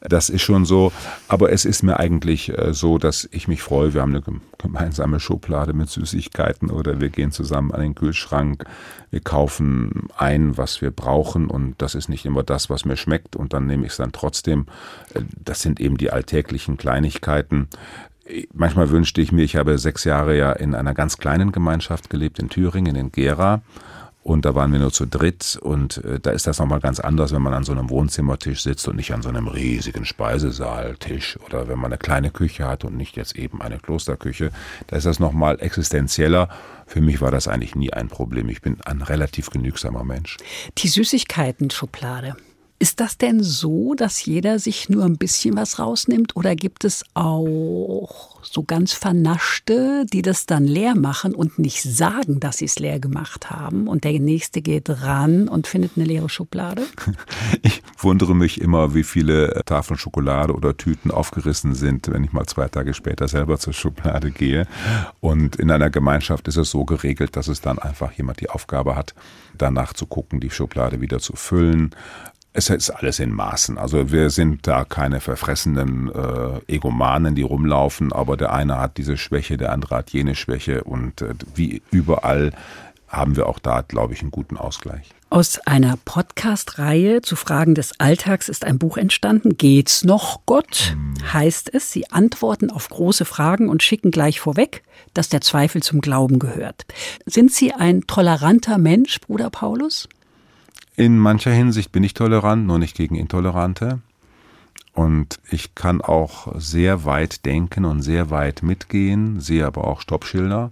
Das 0.00 0.28
ist 0.28 0.42
schon 0.42 0.64
so. 0.64 0.92
Aber 1.26 1.52
es 1.52 1.64
ist 1.64 1.82
mir 1.82 1.98
eigentlich 1.98 2.56
äh, 2.56 2.72
so, 2.72 2.98
dass 2.98 3.28
ich 3.32 3.48
mich 3.48 3.62
freue. 3.62 3.94
Wir 3.94 4.02
haben 4.02 4.14
eine 4.14 4.22
gemeinsame 4.58 5.18
Schublade 5.18 5.72
mit 5.72 5.88
Süßigkeiten 5.90 6.70
oder 6.70 7.00
wir 7.00 7.08
gehen 7.08 7.32
zusammen 7.32 7.72
an 7.72 7.80
den 7.80 7.94
Kühlschrank. 7.96 8.64
Wir 9.10 9.20
kaufen 9.20 10.08
ein, 10.16 10.56
was 10.56 10.80
wir 10.80 10.92
brauchen 10.92 11.48
und 11.48 11.74
das 11.78 11.96
ist 11.96 12.08
nicht 12.08 12.24
immer 12.24 12.44
das, 12.44 12.70
was 12.70 12.84
mir 12.84 12.96
schmeckt 12.96 13.34
und 13.34 13.52
dann 13.52 13.66
nehme 13.66 13.86
ich 13.86 13.92
es 13.92 13.98
dann 13.98 14.12
trotzdem. 14.12 14.66
Äh, 15.14 15.22
das 15.36 15.62
sind 15.62 15.80
eben 15.80 15.96
die 15.96 16.12
alltäglichen 16.12 16.76
Kleinigkeiten. 16.76 17.68
Manchmal 18.54 18.90
wünschte 18.90 19.20
ich 19.20 19.32
mir, 19.32 19.42
ich 19.42 19.56
habe 19.56 19.78
sechs 19.78 20.04
Jahre 20.04 20.36
ja 20.38 20.52
in 20.52 20.76
einer 20.76 20.94
ganz 20.94 21.18
kleinen 21.18 21.50
Gemeinschaft 21.50 22.08
gelebt, 22.08 22.38
in 22.38 22.48
Thüringen, 22.48 22.94
in 22.94 23.10
Gera. 23.10 23.62
Und 24.22 24.44
da 24.44 24.54
waren 24.54 24.72
wir 24.72 24.78
nur 24.78 24.92
zu 24.92 25.06
dritt 25.06 25.58
und 25.60 26.04
äh, 26.04 26.20
da 26.20 26.30
ist 26.30 26.46
das 26.46 26.58
nochmal 26.60 26.78
ganz 26.78 27.00
anders, 27.00 27.32
wenn 27.32 27.42
man 27.42 27.54
an 27.54 27.64
so 27.64 27.72
einem 27.72 27.90
Wohnzimmertisch 27.90 28.62
sitzt 28.62 28.86
und 28.86 28.96
nicht 28.96 29.12
an 29.12 29.22
so 29.22 29.28
einem 29.28 29.48
riesigen 29.48 30.04
Speisesaaltisch 30.04 31.38
oder 31.44 31.66
wenn 31.66 31.78
man 31.78 31.92
eine 31.92 31.98
kleine 31.98 32.30
Küche 32.30 32.68
hat 32.68 32.84
und 32.84 32.96
nicht 32.96 33.16
jetzt 33.16 33.36
eben 33.36 33.60
eine 33.60 33.78
Klosterküche. 33.78 34.52
Da 34.86 34.96
ist 34.96 35.06
das 35.06 35.18
nochmal 35.18 35.60
existenzieller. 35.60 36.48
Für 36.86 37.00
mich 37.00 37.20
war 37.20 37.32
das 37.32 37.48
eigentlich 37.48 37.74
nie 37.74 37.92
ein 37.92 38.08
Problem. 38.08 38.48
Ich 38.48 38.60
bin 38.60 38.80
ein 38.82 39.02
relativ 39.02 39.50
genügsamer 39.50 40.04
Mensch. 40.04 40.36
Die 40.78 40.88
Süßigkeiten-Schublade. 40.88 42.36
Ist 42.82 42.98
das 42.98 43.16
denn 43.16 43.44
so, 43.44 43.94
dass 43.94 44.26
jeder 44.26 44.58
sich 44.58 44.88
nur 44.88 45.04
ein 45.04 45.16
bisschen 45.16 45.56
was 45.56 45.78
rausnimmt 45.78 46.34
oder 46.34 46.56
gibt 46.56 46.82
es 46.84 47.04
auch 47.14 48.40
so 48.42 48.64
ganz 48.64 48.92
Vernaschte, 48.92 50.04
die 50.12 50.20
das 50.20 50.46
dann 50.46 50.64
leer 50.64 50.96
machen 50.96 51.32
und 51.32 51.60
nicht 51.60 51.84
sagen, 51.84 52.40
dass 52.40 52.56
sie 52.56 52.64
es 52.64 52.80
leer 52.80 52.98
gemacht 52.98 53.50
haben 53.50 53.86
und 53.86 54.02
der 54.02 54.18
Nächste 54.18 54.62
geht 54.62 54.90
ran 54.90 55.46
und 55.46 55.68
findet 55.68 55.92
eine 55.94 56.06
leere 56.06 56.28
Schublade? 56.28 56.82
Ich 57.64 57.82
wundere 57.98 58.34
mich 58.34 58.60
immer, 58.60 58.94
wie 58.94 59.04
viele 59.04 59.62
Tafeln 59.64 59.96
Schokolade 59.96 60.52
oder 60.54 60.76
Tüten 60.76 61.12
aufgerissen 61.12 61.74
sind, 61.76 62.10
wenn 62.10 62.24
ich 62.24 62.32
mal 62.32 62.46
zwei 62.46 62.66
Tage 62.66 62.94
später 62.94 63.28
selber 63.28 63.58
zur 63.58 63.72
Schublade 63.72 64.32
gehe. 64.32 64.66
Und 65.20 65.56
in 65.56 65.70
einer 65.70 65.90
Gemeinschaft 65.90 66.48
ist 66.48 66.56
es 66.56 66.70
so 66.70 66.84
geregelt, 66.84 67.36
dass 67.36 67.46
es 67.46 67.60
dann 67.60 67.78
einfach 67.78 68.10
jemand 68.12 68.40
die 68.40 68.50
Aufgabe 68.50 68.96
hat, 68.96 69.14
danach 69.56 69.92
zu 69.92 70.06
gucken, 70.06 70.40
die 70.40 70.50
Schublade 70.50 71.00
wieder 71.00 71.20
zu 71.20 71.36
füllen 71.36 71.94
es 72.52 72.68
ist 72.68 72.90
alles 72.90 73.18
in 73.18 73.32
Maßen. 73.32 73.78
Also 73.78 74.12
wir 74.12 74.30
sind 74.30 74.66
da 74.66 74.84
keine 74.84 75.20
verfressenen 75.20 76.10
äh, 76.10 76.74
Egomanen, 76.74 77.34
die 77.34 77.42
rumlaufen, 77.42 78.12
aber 78.12 78.36
der 78.36 78.52
eine 78.52 78.78
hat 78.78 78.98
diese 78.98 79.16
Schwäche, 79.16 79.56
der 79.56 79.72
andere 79.72 79.96
hat 79.96 80.10
jene 80.10 80.34
Schwäche 80.34 80.84
und 80.84 81.22
äh, 81.22 81.34
wie 81.54 81.82
überall 81.90 82.52
haben 83.08 83.36
wir 83.36 83.46
auch 83.46 83.58
da, 83.58 83.82
glaube 83.82 84.14
ich, 84.14 84.22
einen 84.22 84.30
guten 84.30 84.56
Ausgleich. 84.56 85.10
Aus 85.28 85.58
einer 85.66 85.98
Podcast-Reihe 86.04 87.22
zu 87.22 87.36
Fragen 87.36 87.74
des 87.74 87.98
Alltags 87.98 88.48
ist 88.48 88.64
ein 88.64 88.78
Buch 88.78 88.96
entstanden. 88.96 89.56
Geht's 89.56 90.04
noch 90.04 90.40
Gott? 90.46 90.92
Hm. 90.92 91.32
Heißt 91.32 91.72
es, 91.72 91.92
Sie 91.92 92.10
antworten 92.10 92.70
auf 92.70 92.88
große 92.88 93.24
Fragen 93.24 93.68
und 93.68 93.82
schicken 93.82 94.10
gleich 94.10 94.40
vorweg, 94.40 94.82
dass 95.14 95.28
der 95.28 95.42
Zweifel 95.42 95.82
zum 95.82 96.00
Glauben 96.00 96.38
gehört. 96.38 96.84
Sind 97.26 97.52
Sie 97.52 97.72
ein 97.72 98.06
toleranter 98.06 98.78
Mensch, 98.78 99.20
Bruder 99.20 99.50
Paulus? 99.50 100.08
In 100.94 101.18
mancher 101.18 101.52
Hinsicht 101.52 101.90
bin 101.90 102.04
ich 102.04 102.12
tolerant, 102.12 102.66
nur 102.66 102.78
nicht 102.78 102.96
gegen 102.96 103.14
Intolerante. 103.14 104.00
Und 104.92 105.40
ich 105.50 105.74
kann 105.74 106.02
auch 106.02 106.52
sehr 106.56 107.06
weit 107.06 107.46
denken 107.46 107.86
und 107.86 108.02
sehr 108.02 108.28
weit 108.28 108.62
mitgehen, 108.62 109.40
sehe 109.40 109.66
aber 109.66 109.84
auch 109.84 110.02
Stoppschilder, 110.02 110.70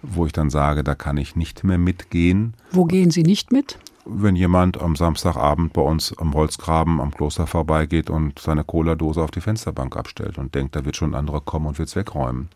wo 0.00 0.26
ich 0.26 0.32
dann 0.32 0.48
sage, 0.48 0.84
da 0.84 0.94
kann 0.94 1.16
ich 1.16 1.34
nicht 1.34 1.64
mehr 1.64 1.78
mitgehen. 1.78 2.54
Wo 2.70 2.84
gehen 2.84 3.10
Sie 3.10 3.24
nicht 3.24 3.50
mit? 3.50 3.78
Wenn 4.04 4.36
jemand 4.36 4.80
am 4.80 4.94
Samstagabend 4.94 5.72
bei 5.72 5.82
uns 5.82 6.16
am 6.16 6.34
Holzgraben 6.34 7.00
am 7.00 7.10
Kloster 7.10 7.48
vorbeigeht 7.48 8.10
und 8.10 8.38
seine 8.38 8.62
Cola-Dose 8.62 9.22
auf 9.22 9.32
die 9.32 9.40
Fensterbank 9.40 9.96
abstellt 9.96 10.38
und 10.38 10.54
denkt, 10.54 10.76
da 10.76 10.84
wird 10.84 10.96
schon 10.96 11.10
ein 11.10 11.18
anderer 11.18 11.40
kommen 11.40 11.66
und 11.66 11.78
wird 11.78 11.88
es 11.88 11.96
wegräumen. 11.96 12.48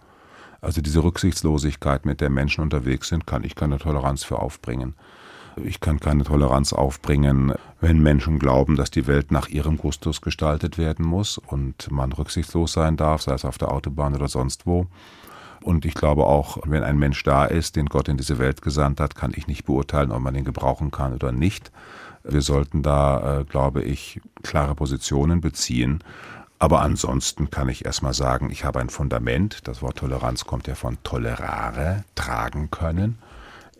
Also 0.61 0.81
diese 0.81 1.03
Rücksichtslosigkeit, 1.03 2.07
mit 2.07 2.21
der 2.21 2.31
Menschen 2.31 2.63
unterwegs 2.63 3.09
sind, 3.09 3.27
kann 3.27 3.43
ich 3.43 3.57
keine 3.57 3.79
Toleranz 3.79 4.23
für 4.23 4.39
aufbringen. 4.39 4.95
Ich 5.57 5.81
kann 5.81 6.01
keine 6.01 6.25
Toleranz 6.25 6.73
aufbringen, 6.73 7.53
wenn 7.81 8.01
Menschen 8.01 8.39
glauben, 8.39 8.77
dass 8.77 8.91
die 8.91 9.07
Welt 9.07 9.31
nach 9.31 9.49
ihrem 9.49 9.77
Gustus 9.77 10.21
gestaltet 10.21 10.79
werden 10.79 11.05
muss 11.05 11.37
und 11.39 11.91
man 11.91 12.13
rücksichtslos 12.13 12.73
sein 12.73 12.97
darf, 12.97 13.23
sei 13.23 13.35
es 13.35 13.45
auf 13.45 13.59
der 13.59 13.71
Autobahn 13.71 14.15
oder 14.15 14.29
sonst 14.29 14.67
wo. 14.67 14.87
Und 15.63 15.85
ich 15.85 15.95
glaube 15.95 16.25
auch, 16.25 16.59
wenn 16.65 16.83
ein 16.83 16.99
Mensch 16.99 17.23
da 17.23 17.45
ist, 17.45 17.77
den 17.77 17.87
Gott 17.87 18.09
in 18.09 18.17
diese 18.17 18.39
Welt 18.39 18.63
gesandt 18.63 18.99
hat, 18.99 19.15
kann 19.15 19.33
ich 19.35 19.47
nicht 19.47 19.65
beurteilen, 19.65 20.11
ob 20.11 20.21
man 20.21 20.35
ihn 20.35 20.45
gebrauchen 20.45 20.91
kann 20.91 21.15
oder 21.15 21.33
nicht. 21.33 21.71
Wir 22.25 22.41
sollten 22.41 22.83
da, 22.83 23.41
äh, 23.41 23.45
glaube 23.45 23.83
ich, 23.83 24.21
klare 24.43 24.75
Positionen 24.75 25.41
beziehen. 25.41 26.03
Aber 26.59 26.81
ansonsten 26.81 27.51
kann 27.51 27.69
ich 27.69 27.85
erstmal 27.85 28.15
sagen, 28.15 28.51
ich 28.51 28.65
habe 28.65 28.81
ein 28.81 28.89
Fundament. 28.89 29.67
Das 29.67 29.83
Wort 29.83 29.99
Toleranz 29.99 30.45
kommt 30.45 30.67
ja 30.69 30.77
von 30.77 30.99
tolerare, 31.03 32.05
tragen 32.15 32.71
können. 32.71 33.19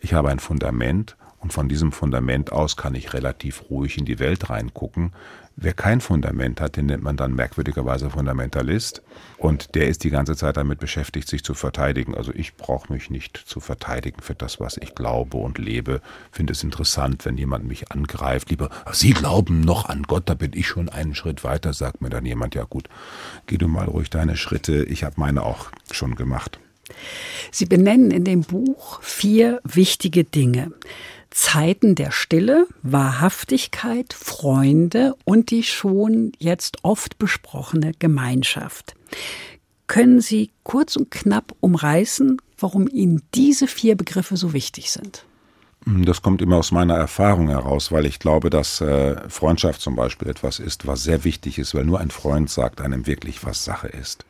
Ich 0.01 0.13
habe 0.13 0.29
ein 0.29 0.39
Fundament 0.39 1.15
und 1.43 1.51
von 1.51 1.67
diesem 1.67 1.91
Fundament 1.91 2.53
aus 2.53 2.77
kann 2.77 2.95
ich 2.95 3.13
relativ 3.13 3.69
ruhig 3.69 3.97
in 3.97 4.05
die 4.05 4.17
Welt 4.19 4.49
reingucken. 4.49 5.11
Wer 5.57 5.73
kein 5.73 5.99
Fundament 5.99 6.61
hat, 6.61 6.77
den 6.77 6.85
nennt 6.87 7.03
man 7.03 7.17
dann 7.17 7.35
merkwürdigerweise 7.35 8.09
Fundamentalist. 8.09 9.03
Und 9.37 9.75
der 9.75 9.87
ist 9.87 10.05
die 10.05 10.09
ganze 10.09 10.37
Zeit 10.37 10.55
damit 10.55 10.79
beschäftigt, 10.79 11.27
sich 11.27 11.43
zu 11.43 11.53
verteidigen. 11.53 12.15
Also 12.15 12.31
ich 12.33 12.55
brauche 12.55 12.91
mich 12.91 13.09
nicht 13.09 13.37
zu 13.37 13.59
verteidigen 13.59 14.21
für 14.21 14.35
das, 14.35 14.61
was 14.61 14.77
ich 14.77 14.95
glaube 14.95 15.37
und 15.37 15.57
lebe. 15.57 16.01
Finde 16.31 16.53
es 16.53 16.63
interessant, 16.63 17.25
wenn 17.25 17.37
jemand 17.37 17.67
mich 17.67 17.91
angreift. 17.91 18.49
Lieber, 18.49 18.69
Sie 18.93 19.11
glauben 19.11 19.59
noch 19.59 19.89
an 19.89 20.03
Gott, 20.03 20.23
da 20.27 20.33
bin 20.33 20.53
ich 20.55 20.67
schon 20.67 20.87
einen 20.87 21.13
Schritt 21.13 21.43
weiter, 21.43 21.73
sagt 21.73 22.01
mir 22.01 22.09
dann 22.09 22.25
jemand, 22.25 22.55
ja 22.55 22.63
gut, 22.63 22.87
geh 23.47 23.57
du 23.57 23.67
mal 23.67 23.85
ruhig 23.85 24.09
deine 24.09 24.37
Schritte. 24.37 24.85
Ich 24.85 25.03
habe 25.03 25.15
meine 25.17 25.43
auch 25.43 25.67
schon 25.91 26.15
gemacht. 26.15 26.57
Sie 27.51 27.65
benennen 27.65 28.11
in 28.11 28.23
dem 28.23 28.41
Buch 28.41 29.01
vier 29.01 29.61
wichtige 29.63 30.23
Dinge. 30.23 30.71
Zeiten 31.33 31.95
der 31.95 32.11
Stille, 32.11 32.67
Wahrhaftigkeit, 32.83 34.13
Freunde 34.13 35.15
und 35.25 35.49
die 35.49 35.63
schon 35.63 36.31
jetzt 36.37 36.77
oft 36.83 37.17
besprochene 37.17 37.93
Gemeinschaft. 37.97 38.95
Können 39.87 40.21
Sie 40.21 40.51
kurz 40.63 40.95
und 40.95 41.11
knapp 41.11 41.53
umreißen, 41.59 42.41
warum 42.57 42.87
Ihnen 42.87 43.23
diese 43.33 43.67
vier 43.67 43.97
Begriffe 43.97 44.37
so 44.37 44.53
wichtig 44.53 44.91
sind? 44.91 45.25
Das 45.85 46.21
kommt 46.21 46.41
immer 46.41 46.57
aus 46.57 46.71
meiner 46.71 46.95
Erfahrung 46.95 47.49
heraus, 47.49 47.91
weil 47.91 48.05
ich 48.05 48.19
glaube, 48.19 48.49
dass 48.49 48.79
äh, 48.79 49.29
Freundschaft 49.29 49.81
zum 49.81 49.95
Beispiel 49.95 50.29
etwas 50.29 50.59
ist, 50.59 50.87
was 50.87 51.03
sehr 51.03 51.25
wichtig 51.25 51.59
ist, 51.59 51.75
weil 51.75 51.83
nur 51.83 51.99
ein 51.99 52.11
Freund 52.11 52.49
sagt 52.49 52.79
einem 52.79 53.05
wirklich, 53.05 53.43
was 53.43 53.65
Sache 53.65 53.87
ist. 53.87 54.25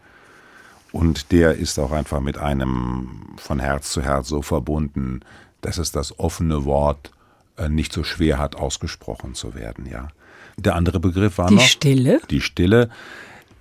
Und 0.91 1.31
der 1.31 1.55
ist 1.55 1.79
auch 1.79 1.91
einfach 1.91 2.21
mit 2.21 2.37
einem 2.37 3.35
von 3.37 3.59
Herz 3.59 3.91
zu 3.91 4.01
Herz 4.01 4.27
so 4.27 4.41
verbunden, 4.41 5.21
dass 5.63 5.77
es 5.77 5.91
das 5.91 6.19
offene 6.19 6.65
Wort 6.65 7.11
äh, 7.57 7.69
nicht 7.69 7.91
so 7.91 8.03
schwer 8.03 8.37
hat, 8.37 8.55
ausgesprochen 8.55 9.33
zu 9.33 9.55
werden, 9.55 9.85
ja. 9.85 10.09
Der 10.57 10.75
andere 10.75 10.99
Begriff 10.99 11.39
war 11.39 11.47
die 11.47 11.55
noch 11.55 11.63
Stille. 11.63 12.21
Die 12.29 12.41
Stille. 12.41 12.89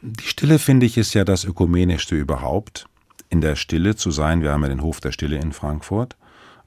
Die 0.03 0.25
Stille 0.25 0.59
finde 0.59 0.85
ich 0.85 0.99
ist 0.99 1.15
ja 1.15 1.25
das 1.25 1.45
ökumenischste 1.45 2.15
überhaupt. 2.15 2.87
In 3.31 3.41
der 3.41 3.57
Stille 3.57 3.97
zu 3.97 4.11
sein. 4.11 4.43
Wir 4.43 4.53
haben 4.53 4.63
ja 4.63 4.69
den 4.69 4.83
Hof 4.83 5.01
der 5.01 5.13
Stille 5.13 5.39
in 5.39 5.53
Frankfurt 5.53 6.17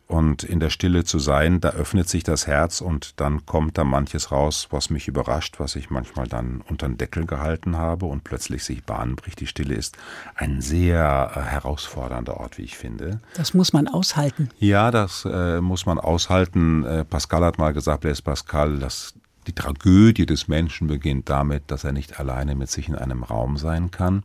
und 0.07 0.43
in 0.43 0.59
der 0.59 0.69
Stille 0.69 1.03
zu 1.03 1.17
sein, 1.17 1.61
da 1.61 1.69
öffnet 1.69 2.07
sich 2.07 2.23
das 2.23 2.45
Herz 2.45 2.81
und 2.81 3.19
dann 3.19 3.45
kommt 3.45 3.77
da 3.77 3.83
manches 3.83 4.31
raus, 4.31 4.67
was 4.69 4.89
mich 4.89 5.07
überrascht, 5.07 5.55
was 5.59 5.75
ich 5.75 5.89
manchmal 5.89 6.27
dann 6.27 6.61
unter 6.69 6.87
den 6.87 6.97
Deckel 6.97 7.25
gehalten 7.25 7.77
habe 7.77 8.05
und 8.05 8.23
plötzlich 8.23 8.63
sich 8.63 8.83
Bahn 8.83 9.15
bricht. 9.15 9.39
Die 9.39 9.47
Stille 9.47 9.73
ist 9.73 9.97
ein 10.35 10.61
sehr 10.61 11.31
äh, 11.35 11.39
herausfordernder 11.39 12.37
Ort, 12.37 12.59
wie 12.59 12.63
ich 12.63 12.77
finde. 12.77 13.19
Das 13.33 13.55
muss 13.55 13.73
man 13.73 13.87
aushalten. 13.87 14.49
Ja, 14.59 14.91
das 14.91 15.25
äh, 15.25 15.59
muss 15.59 15.87
man 15.87 15.99
aushalten. 15.99 16.83
Äh, 16.83 17.03
Pascal 17.03 17.43
hat 17.43 17.57
mal 17.57 17.73
gesagt, 17.73 18.05
ist 18.05 18.21
Pascal, 18.21 18.77
dass 18.77 19.15
die 19.47 19.53
Tragödie 19.53 20.25
des 20.25 20.47
Menschen 20.47 20.87
beginnt 20.87 21.29
damit, 21.29 21.63
dass 21.67 21.83
er 21.83 21.91
nicht 21.91 22.19
alleine 22.19 22.55
mit 22.55 22.69
sich 22.69 22.89
in 22.89 22.95
einem 22.95 23.23
Raum 23.23 23.57
sein 23.57 23.91
kann. 23.91 24.23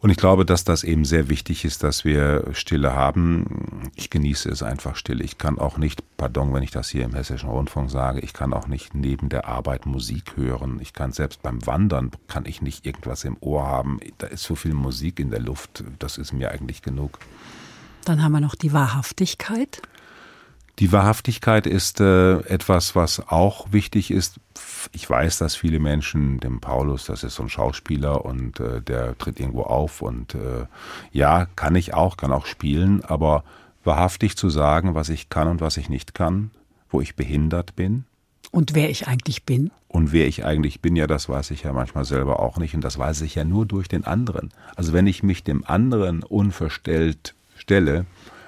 Und 0.00 0.08
ich 0.08 0.16
glaube, 0.16 0.46
dass 0.46 0.64
das 0.64 0.82
eben 0.82 1.04
sehr 1.04 1.28
wichtig 1.28 1.66
ist, 1.66 1.82
dass 1.82 2.06
wir 2.06 2.44
Stille 2.52 2.94
haben. 2.94 3.90
Ich 3.94 4.08
genieße 4.08 4.48
es 4.48 4.62
einfach 4.62 4.96
Stille. 4.96 5.22
Ich 5.22 5.36
kann 5.36 5.58
auch 5.58 5.76
nicht, 5.76 6.02
pardon, 6.16 6.54
wenn 6.54 6.62
ich 6.62 6.70
das 6.70 6.88
hier 6.88 7.04
im 7.04 7.14
Hessischen 7.14 7.50
Rundfunk 7.50 7.90
sage, 7.90 8.20
ich 8.20 8.32
kann 8.32 8.54
auch 8.54 8.66
nicht 8.66 8.94
neben 8.94 9.28
der 9.28 9.46
Arbeit 9.46 9.84
Musik 9.84 10.36
hören. 10.36 10.78
Ich 10.80 10.94
kann 10.94 11.12
selbst 11.12 11.42
beim 11.42 11.66
Wandern, 11.66 12.12
kann 12.28 12.46
ich 12.46 12.62
nicht 12.62 12.86
irgendwas 12.86 13.24
im 13.24 13.36
Ohr 13.40 13.66
haben. 13.66 14.00
Da 14.16 14.28
ist 14.28 14.44
so 14.44 14.54
viel 14.54 14.72
Musik 14.72 15.20
in 15.20 15.30
der 15.30 15.40
Luft. 15.40 15.84
Das 15.98 16.16
ist 16.16 16.32
mir 16.32 16.50
eigentlich 16.50 16.80
genug. 16.80 17.18
Dann 18.06 18.22
haben 18.22 18.32
wir 18.32 18.40
noch 18.40 18.54
die 18.54 18.72
Wahrhaftigkeit. 18.72 19.82
Die 20.80 20.92
Wahrhaftigkeit 20.92 21.66
ist 21.66 22.00
äh, 22.00 22.38
etwas, 22.38 22.96
was 22.96 23.28
auch 23.28 23.70
wichtig 23.70 24.10
ist. 24.10 24.40
Ich 24.92 25.08
weiß, 25.08 25.36
dass 25.36 25.54
viele 25.54 25.78
Menschen, 25.78 26.40
dem 26.40 26.60
Paulus, 26.60 27.04
das 27.04 27.22
ist 27.22 27.34
so 27.34 27.42
ein 27.42 27.50
Schauspieler 27.50 28.24
und 28.24 28.60
äh, 28.60 28.80
der 28.80 29.16
tritt 29.18 29.38
irgendwo 29.38 29.64
auf 29.64 30.00
und 30.00 30.34
äh, 30.34 30.64
ja, 31.12 31.46
kann 31.54 31.74
ich 31.74 31.92
auch, 31.92 32.16
kann 32.16 32.32
auch 32.32 32.46
spielen, 32.46 33.04
aber 33.04 33.44
wahrhaftig 33.84 34.38
zu 34.38 34.48
sagen, 34.48 34.94
was 34.94 35.10
ich 35.10 35.28
kann 35.28 35.48
und 35.48 35.60
was 35.60 35.76
ich 35.76 35.90
nicht 35.90 36.14
kann, 36.14 36.50
wo 36.88 37.02
ich 37.02 37.14
behindert 37.14 37.76
bin. 37.76 38.04
Und 38.50 38.74
wer 38.74 38.88
ich 38.88 39.06
eigentlich 39.06 39.44
bin. 39.44 39.70
Und 39.86 40.12
wer 40.12 40.26
ich 40.26 40.46
eigentlich 40.46 40.80
bin, 40.80 40.96
ja, 40.96 41.06
das 41.06 41.28
weiß 41.28 41.50
ich 41.50 41.64
ja 41.64 41.74
manchmal 41.74 42.06
selber 42.06 42.40
auch 42.40 42.56
nicht 42.56 42.74
und 42.74 42.82
das 42.82 42.98
weiß 42.98 43.20
ich 43.20 43.34
ja 43.34 43.44
nur 43.44 43.66
durch 43.66 43.88
den 43.88 44.04
anderen. 44.04 44.48
Also 44.76 44.94
wenn 44.94 45.06
ich 45.06 45.22
mich 45.22 45.44
dem 45.44 45.62
anderen 45.66 46.22
unverstellt 46.22 47.34
stelle, 47.54 48.06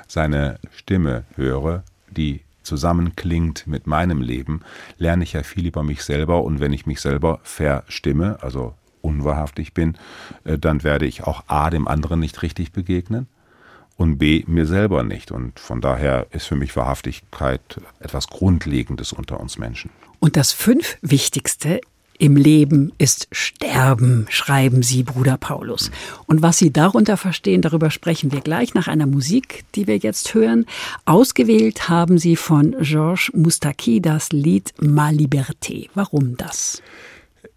seine 0.08 0.58
Stimme 0.74 1.24
höre, 1.36 1.84
die 2.12 2.42
zusammenklingt 2.62 3.66
mit 3.66 3.86
meinem 3.86 4.20
Leben, 4.20 4.60
lerne 4.98 5.24
ich 5.24 5.32
ja 5.32 5.42
viel 5.42 5.66
über 5.66 5.82
mich 5.82 6.04
selber 6.04 6.44
und 6.44 6.60
wenn 6.60 6.72
ich 6.72 6.86
mich 6.86 7.00
selber 7.00 7.40
verstimme, 7.42 8.38
also 8.40 8.74
unwahrhaftig 9.00 9.74
bin, 9.74 9.96
äh, 10.44 10.58
dann 10.58 10.84
werde 10.84 11.06
ich 11.06 11.24
auch 11.24 11.44
A 11.48 11.70
dem 11.70 11.88
anderen 11.88 12.20
nicht 12.20 12.42
richtig 12.42 12.72
begegnen 12.72 13.26
und 13.96 14.18
B 14.18 14.44
mir 14.46 14.66
selber 14.66 15.02
nicht. 15.02 15.30
Und 15.30 15.58
von 15.60 15.80
daher 15.80 16.26
ist 16.30 16.46
für 16.46 16.56
mich 16.56 16.76
Wahrhaftigkeit 16.76 17.80
etwas 18.00 18.28
Grundlegendes 18.28 19.12
unter 19.12 19.40
uns 19.40 19.58
Menschen. 19.58 19.90
Und 20.20 20.36
das 20.36 20.52
fünf 20.52 20.98
Wichtigste 21.02 21.80
Im 22.18 22.36
Leben 22.36 22.92
ist 22.98 23.28
Sterben, 23.32 24.26
schreiben 24.28 24.82
Sie, 24.82 25.02
Bruder 25.02 25.36
Paulus. 25.36 25.90
Und 26.26 26.42
was 26.42 26.58
Sie 26.58 26.72
darunter 26.72 27.16
verstehen, 27.16 27.62
darüber 27.62 27.90
sprechen 27.90 28.32
wir 28.32 28.40
gleich 28.40 28.74
nach 28.74 28.88
einer 28.88 29.06
Musik, 29.06 29.64
die 29.74 29.86
wir 29.86 29.96
jetzt 29.96 30.34
hören. 30.34 30.66
Ausgewählt 31.04 31.88
haben 31.88 32.18
Sie 32.18 32.36
von 32.36 32.76
Georges 32.80 33.30
Moustaki 33.34 34.00
das 34.00 34.30
Lied 34.30 34.72
Ma 34.80 35.08
Liberté. 35.08 35.88
Warum 35.94 36.36
das? 36.36 36.82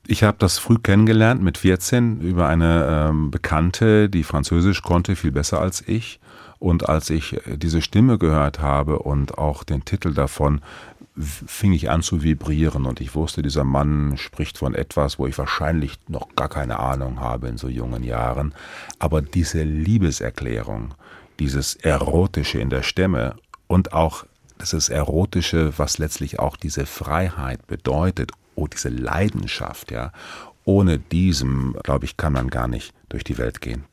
Ich 0.08 0.24
habe 0.24 0.38
das 0.40 0.60
früh 0.60 0.78
kennengelernt 0.78 1.42
mit 1.42 1.58
14 1.58 2.22
über 2.22 2.48
eine 2.48 3.08
ähm, 3.10 3.32
Bekannte, 3.32 4.10
die 4.10 4.24
Französisch 4.24 4.82
konnte, 4.82 5.16
viel 5.16 5.32
besser 5.32 5.60
als 5.62 5.84
ich. 5.88 6.20
Und 6.60 6.88
als 6.88 7.10
ich 7.10 7.34
äh, 7.48 7.58
diese 7.58 7.82
Stimme 7.82 8.18
gehört 8.18 8.60
habe 8.60 9.00
und 9.00 9.38
auch 9.38 9.64
den 9.64 9.84
Titel 9.84 10.14
davon, 10.14 10.62
fing 11.18 11.72
ich 11.72 11.90
an 11.90 12.02
zu 12.02 12.24
vibrieren 12.24 12.86
und 12.86 13.00
ich 13.00 13.16
wusste, 13.16 13.42
dieser 13.42 13.64
Mann 13.64 14.18
spricht 14.18 14.58
von 14.58 14.76
etwas, 14.76 15.18
wo 15.18 15.28
ich 15.28 15.38
wahrscheinlich 15.38 15.98
noch 16.08 16.36
gar 16.36 16.50
keine 16.50 16.80
Ahnung 16.80 17.20
habe 17.20 17.48
in 17.48 17.58
so 17.58 17.70
jungen 17.70 18.04
Jahren. 18.04 18.54
Aber 19.00 19.22
diese 19.22 19.64
Liebeserklärung, 19.64 20.94
dieses 21.40 21.76
Erotische 21.76 22.60
in 22.60 22.70
der 22.70 22.84
Stimme 22.84 23.36
und 23.68 23.94
auch 23.94 24.26
dieses 24.62 24.90
Erotische, 24.90 25.74
was 25.78 25.98
letztlich 25.98 26.40
auch 26.40 26.58
diese 26.58 26.86
Freiheit 26.86 27.66
bedeutet, 27.68 28.32
oh, 28.56 28.68
diese 28.68 28.90
Leidenschaft, 28.90 29.92
ja. 29.92 30.12
Ohne 30.64 30.98
diesem, 30.98 31.76
glaube 31.84 32.06
ich, 32.06 32.18
kann 32.18 32.34
man 32.34 32.50
gar 32.50 32.68
nicht 32.68 32.94
durch 33.10 33.24
die 33.24 33.38
Welt 33.38 33.62
gehen. 33.62 33.86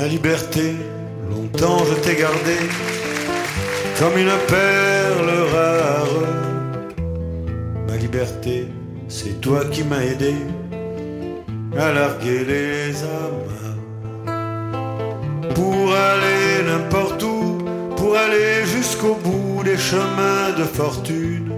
Ma 0.00 0.06
liberté, 0.06 0.76
longtemps 1.28 1.84
je 1.84 1.94
t'ai 2.00 2.16
gardée 2.16 2.64
comme 3.98 4.16
une 4.16 4.32
perle 4.48 5.30
rare. 5.52 6.22
Ma 7.86 7.96
liberté, 7.98 8.68
c'est 9.08 9.42
toi 9.42 9.60
qui 9.70 9.84
m'as 9.84 10.02
aidé 10.02 10.36
à 11.78 11.92
larguer 11.92 12.46
les 12.46 13.02
amas. 13.02 13.76
Pour 15.54 15.92
aller 15.92 16.62
n'importe 16.64 17.22
où, 17.22 17.58
pour 17.94 18.16
aller 18.16 18.64
jusqu'au 18.64 19.16
bout 19.16 19.62
des 19.64 19.76
chemins 19.76 20.52
de 20.56 20.64
fortune. 20.64 21.52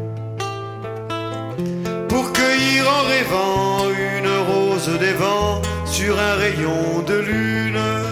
Pour 2.09 2.33
cueillir 2.33 2.89
en 2.89 3.03
rêvant 3.07 3.89
une 3.89 4.33
rose 4.51 4.91
des 4.99 5.13
vents 5.13 5.63
sur 5.87 6.19
un 6.19 6.35
rayon 6.35 7.05
de 7.07 7.15
lune 7.15 8.12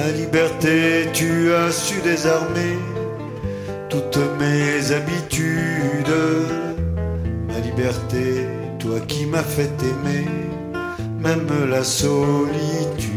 Ma 0.00 0.12
liberté, 0.12 1.10
tu 1.12 1.52
as 1.52 1.72
su 1.72 2.00
désarmer 2.00 2.78
toutes 3.90 4.18
mes 4.38 4.92
habitudes. 4.92 6.16
Ma 7.46 7.58
liberté, 7.58 8.46
toi 8.78 8.98
qui 9.06 9.26
m'as 9.26 9.42
fait 9.42 9.74
aimer, 9.90 10.26
même 11.18 11.50
la 11.68 11.84
solitude. 11.84 13.10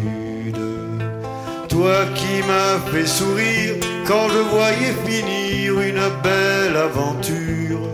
Toi 1.69 1.99
qui 2.15 2.35
m'as 2.49 2.91
fait 2.91 3.07
sourire 3.07 3.75
quand 4.05 4.27
je 4.33 4.39
voyais 4.55 4.95
finir 5.05 5.79
une 5.79 6.05
belle 6.21 6.75
aventure. 6.75 7.87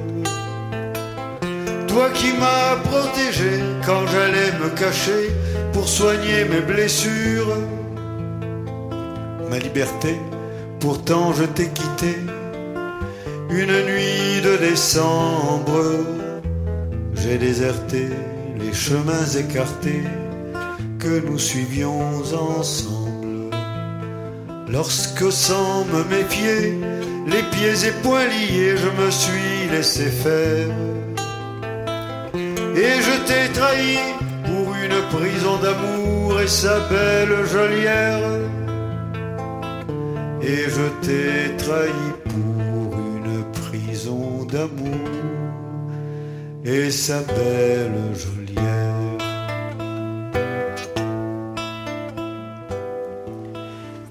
Toi 1.87 2.09
qui 2.15 2.33
m'as 2.33 2.75
protégé 2.89 3.51
quand 3.85 4.07
j'allais 4.07 4.51
me 4.63 4.69
cacher 4.75 5.29
pour 5.73 5.87
soigner 5.87 6.45
mes 6.49 6.61
blessures 6.61 7.55
pourtant 10.79 11.33
je 11.33 11.43
t'ai 11.43 11.67
quitté. 11.69 12.15
Une 13.49 13.71
nuit 13.71 14.41
de 14.43 14.57
décembre, 14.57 15.81
j'ai 17.15 17.37
déserté 17.37 18.07
les 18.59 18.73
chemins 18.73 19.27
écartés 19.37 20.03
que 20.99 21.21
nous 21.25 21.39
suivions 21.39 21.99
ensemble. 22.59 23.55
Lorsque 24.71 25.31
sans 25.31 25.85
me 25.85 26.03
méfier, 26.15 26.77
les 27.27 27.43
pieds 27.51 27.87
et 27.87 27.93
poings 28.03 28.27
liés, 28.27 28.75
je 28.77 28.89
me 29.01 29.09
suis 29.09 29.69
laissé 29.71 30.05
faire. 30.05 30.67
Et 32.75 33.01
je 33.01 33.15
t'ai 33.27 33.51
trahi 33.51 33.97
pour 34.45 34.75
une 34.75 35.01
prison 35.15 35.57
d'amour 35.57 36.39
et 36.39 36.47
sa 36.47 36.79
belle 36.91 37.45
geôlière 37.51 38.48
et 40.49 40.69
je 40.75 40.87
t'ai 41.03 41.55
trahi 41.57 42.07
pour 42.25 42.97
une 43.17 43.43
prison 43.51 44.45
d'amour 44.51 45.09
et 46.63 46.89
sa 46.89 47.21
belle 47.21 48.15
geôlière. 48.15 48.39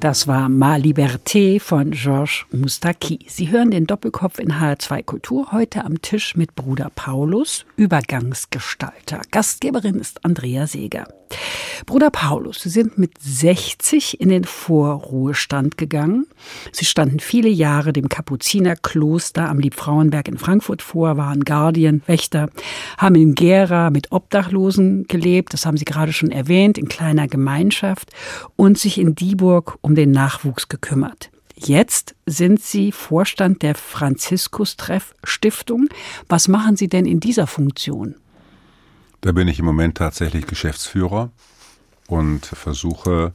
Das 0.00 0.28
war 0.28 0.48
Ma 0.48 0.76
Liberté 0.76 1.58
von 1.58 1.90
Georges 1.90 2.46
Moustaki. 2.52 3.18
Sie 3.26 3.50
hören 3.50 3.72
den 3.72 3.86
Doppelkopf 3.86 4.38
in 4.38 4.52
HR2 4.52 5.02
Kultur 5.02 5.50
heute 5.50 5.84
am 5.84 6.00
Tisch 6.00 6.36
mit 6.36 6.54
Bruder 6.54 6.90
Paulus, 6.94 7.66
Übergangsgestalter. 7.78 9.22
Gastgeberin 9.30 10.00
ist 10.00 10.24
Andrea 10.24 10.66
Seeger. 10.66 11.06
Bruder 11.86 12.10
Paulus, 12.10 12.62
Sie 12.62 12.70
sind 12.70 12.98
mit 12.98 13.12
60 13.20 14.20
in 14.20 14.30
den 14.30 14.42
Vorruhestand 14.42 15.78
gegangen. 15.78 16.26
Sie 16.72 16.84
standen 16.84 17.20
viele 17.20 17.48
Jahre 17.48 17.92
dem 17.92 18.08
Kapuzinerkloster 18.08 19.48
am 19.48 19.60
Liebfrauenberg 19.60 20.26
in 20.26 20.38
Frankfurt 20.38 20.82
vor, 20.82 21.16
waren 21.16 21.44
Guardian, 21.44 22.02
Wächter, 22.06 22.50
haben 22.96 23.14
in 23.14 23.36
Gera 23.36 23.90
mit 23.90 24.10
Obdachlosen 24.10 25.06
gelebt, 25.06 25.52
das 25.52 25.64
haben 25.64 25.76
Sie 25.76 25.84
gerade 25.84 26.12
schon 26.12 26.32
erwähnt, 26.32 26.78
in 26.78 26.88
kleiner 26.88 27.28
Gemeinschaft 27.28 28.10
und 28.56 28.76
sich 28.76 28.98
in 28.98 29.14
Dieburg 29.14 29.78
um 29.82 29.94
den 29.94 30.10
Nachwuchs 30.10 30.68
gekümmert. 30.68 31.30
Jetzt 31.60 32.14
sind 32.24 32.60
Sie 32.62 32.92
Vorstand 32.92 33.62
der 33.62 33.74
Franziskus-Treff 33.74 35.14
Stiftung. 35.24 35.88
Was 36.28 36.46
machen 36.46 36.76
Sie 36.76 36.88
denn 36.88 37.04
in 37.04 37.18
dieser 37.18 37.48
Funktion? 37.48 38.14
Da 39.20 39.32
bin 39.32 39.48
ich 39.48 39.58
im 39.58 39.64
Moment 39.64 39.96
tatsächlich 39.96 40.46
Geschäftsführer 40.46 41.30
und 42.06 42.46
versuche 42.46 43.32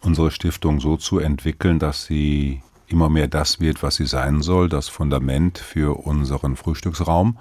unsere 0.00 0.32
Stiftung 0.32 0.80
so 0.80 0.96
zu 0.96 1.20
entwickeln, 1.20 1.78
dass 1.78 2.04
sie 2.04 2.62
immer 2.88 3.08
mehr 3.08 3.28
das 3.28 3.60
wird, 3.60 3.82
was 3.84 3.96
sie 3.96 4.06
sein 4.06 4.42
soll, 4.42 4.68
das 4.68 4.88
Fundament 4.88 5.58
für 5.58 6.04
unseren 6.04 6.56
Frühstücksraum, 6.56 7.38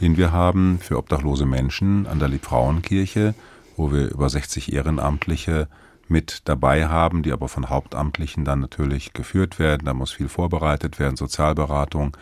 den 0.00 0.18
wir 0.18 0.30
haben 0.30 0.78
für 0.80 0.98
obdachlose 0.98 1.46
Menschen 1.46 2.06
an 2.06 2.18
der 2.18 2.28
Liebfrauenkirche, 2.28 3.34
wo 3.76 3.90
wir 3.90 4.10
über 4.10 4.28
60 4.28 4.72
Ehrenamtliche 4.72 5.68
mit 6.08 6.42
dabei 6.44 6.86
haben, 6.86 7.22
die 7.22 7.32
aber 7.32 7.48
von 7.48 7.70
Hauptamtlichen 7.70 8.44
dann 8.44 8.60
natürlich 8.60 9.12
geführt 9.12 9.58
werden. 9.58 9.86
Da 9.86 9.94
muss 9.94 10.12
viel 10.12 10.28
vorbereitet 10.28 10.98
werden, 10.98 11.16
Sozialberatung. 11.16 12.16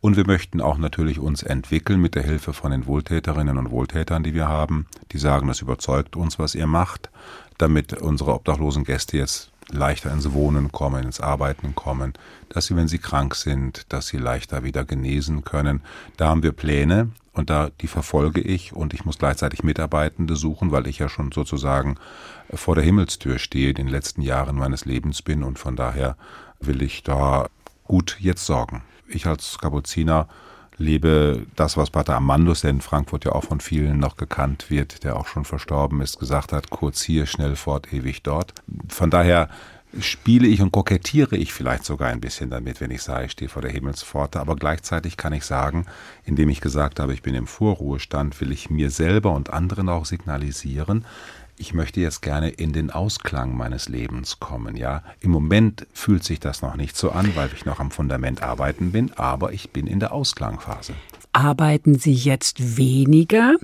Und 0.00 0.16
wir 0.16 0.26
möchten 0.26 0.60
auch 0.60 0.78
natürlich 0.78 1.18
uns 1.18 1.42
entwickeln 1.42 2.00
mit 2.00 2.14
der 2.14 2.22
Hilfe 2.22 2.52
von 2.52 2.70
den 2.70 2.86
Wohltäterinnen 2.86 3.58
und 3.58 3.70
Wohltätern, 3.70 4.22
die 4.22 4.34
wir 4.34 4.48
haben. 4.48 4.86
Die 5.12 5.18
sagen, 5.18 5.48
das 5.48 5.62
überzeugt 5.62 6.16
uns, 6.16 6.38
was 6.38 6.54
ihr 6.54 6.66
macht, 6.66 7.10
damit 7.58 7.94
unsere 7.94 8.34
obdachlosen 8.34 8.84
Gäste 8.84 9.16
jetzt 9.16 9.52
leichter 9.68 10.12
ins 10.12 10.32
Wohnen 10.32 10.72
kommen, 10.72 11.04
ins 11.04 11.20
Arbeiten 11.20 11.74
kommen, 11.74 12.14
dass 12.48 12.66
sie, 12.66 12.76
wenn 12.76 12.88
sie 12.88 12.98
krank 12.98 13.34
sind, 13.34 13.92
dass 13.92 14.06
sie 14.06 14.18
leichter 14.18 14.62
wieder 14.64 14.84
genesen 14.84 15.44
können. 15.44 15.82
Da 16.16 16.28
haben 16.28 16.42
wir 16.42 16.52
Pläne 16.52 17.10
und 17.32 17.50
da 17.50 17.70
die 17.80 17.88
verfolge 17.88 18.40
ich 18.40 18.72
und 18.72 18.94
ich 18.94 19.04
muss 19.04 19.18
gleichzeitig 19.18 19.62
Mitarbeitende 19.62 20.36
suchen, 20.36 20.72
weil 20.72 20.86
ich 20.86 20.98
ja 20.98 21.08
schon 21.08 21.32
sozusagen 21.32 21.96
vor 22.52 22.74
der 22.74 22.84
Himmelstür 22.84 23.38
stehe, 23.38 23.70
in 23.70 23.76
den 23.76 23.88
letzten 23.88 24.22
Jahren 24.22 24.56
meines 24.56 24.84
Lebens 24.84 25.22
bin 25.22 25.42
und 25.42 25.58
von 25.58 25.76
daher 25.76 26.16
will 26.60 26.82
ich 26.82 27.02
da 27.02 27.48
gut 27.84 28.16
jetzt 28.20 28.46
sorgen 28.46 28.82
ich 29.08 29.26
als 29.26 29.58
Kapuziner 29.58 30.28
lebe 30.78 31.46
das, 31.56 31.76
was 31.76 31.90
Pater 31.90 32.16
Amandus, 32.16 32.60
der 32.60 32.70
in 32.70 32.80
Frankfurt 32.80 33.24
ja 33.24 33.32
auch 33.32 33.44
von 33.44 33.60
vielen 33.60 33.98
noch 33.98 34.16
gekannt 34.16 34.70
wird, 34.70 35.04
der 35.04 35.16
auch 35.16 35.26
schon 35.26 35.44
verstorben 35.44 36.00
ist, 36.00 36.18
gesagt 36.18 36.52
hat, 36.52 36.70
kurz 36.70 37.02
hier, 37.02 37.26
schnell 37.26 37.56
fort, 37.56 37.92
ewig 37.92 38.22
dort. 38.22 38.52
Von 38.88 39.10
daher 39.10 39.48
spiele 40.00 40.46
ich 40.46 40.60
und 40.60 40.72
kokettiere 40.72 41.36
ich 41.36 41.52
vielleicht 41.52 41.84
sogar 41.84 42.08
ein 42.08 42.20
bisschen 42.20 42.50
damit, 42.50 42.80
wenn 42.80 42.90
ich 42.90 43.02
sage, 43.02 43.26
ich 43.26 43.32
stehe 43.32 43.48
vor 43.48 43.62
der 43.62 43.70
Himmelspforte. 43.70 44.40
Aber 44.40 44.56
gleichzeitig 44.56 45.16
kann 45.16 45.32
ich 45.32 45.44
sagen, 45.44 45.86
indem 46.24 46.48
ich 46.48 46.60
gesagt 46.60 47.00
habe, 47.00 47.14
ich 47.14 47.22
bin 47.22 47.34
im 47.34 47.46
Vorruhestand, 47.46 48.40
will 48.40 48.52
ich 48.52 48.68
mir 48.70 48.90
selber 48.90 49.32
und 49.32 49.50
anderen 49.50 49.88
auch 49.88 50.04
signalisieren, 50.04 51.04
ich 51.58 51.74
möchte 51.74 52.00
jetzt 52.00 52.22
gerne 52.22 52.50
in 52.50 52.72
den 52.72 52.90
Ausklang 52.90 53.56
meines 53.56 53.88
Lebens 53.88 54.40
kommen, 54.40 54.76
ja. 54.76 55.02
Im 55.20 55.30
Moment 55.30 55.86
fühlt 55.92 56.24
sich 56.24 56.40
das 56.40 56.62
noch 56.62 56.76
nicht 56.76 56.96
so 56.96 57.10
an, 57.10 57.34
weil 57.34 57.50
ich 57.54 57.64
noch 57.64 57.80
am 57.80 57.90
Fundament 57.90 58.42
arbeiten 58.42 58.92
bin, 58.92 59.12
aber 59.16 59.52
ich 59.52 59.70
bin 59.70 59.86
in 59.86 60.00
der 60.00 60.12
Ausklangphase. 60.12 60.94
Arbeiten 61.32 61.98
Sie 61.98 62.14
jetzt 62.14 62.76
weniger 62.76 63.54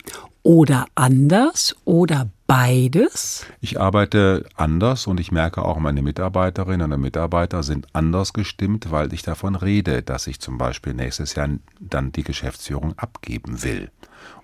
oder 0.43 0.87
anders 0.95 1.77
oder 1.85 2.29
beides? 2.47 3.47
Ich 3.61 3.81
arbeite 3.81 4.45
anders 4.57 5.07
und 5.07 5.21
ich 5.21 5.33
merke 5.33 5.65
auch, 5.65 5.79
meine 5.79 6.03
Mitarbeiterinnen 6.03 6.93
und 6.93 7.01
Mitarbeiter 7.01 7.63
sind 7.63 7.87
anders 7.95 8.33
gestimmt, 8.33 8.91
weil 8.91 9.13
ich 9.13 9.23
davon 9.23 9.55
rede, 9.55 10.03
dass 10.03 10.27
ich 10.27 10.41
zum 10.41 10.59
Beispiel 10.59 10.95
nächstes 10.95 11.35
Jahr 11.35 11.49
dann 11.81 12.13
die 12.13 12.25
Geschäftsführung 12.25 12.99
abgeben 12.99 13.63
will. 13.63 13.91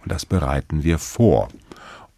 Und 0.03 0.13
das 0.13 0.25
bereiten 0.25 0.85
wir 0.85 0.99
vor. 0.99 1.49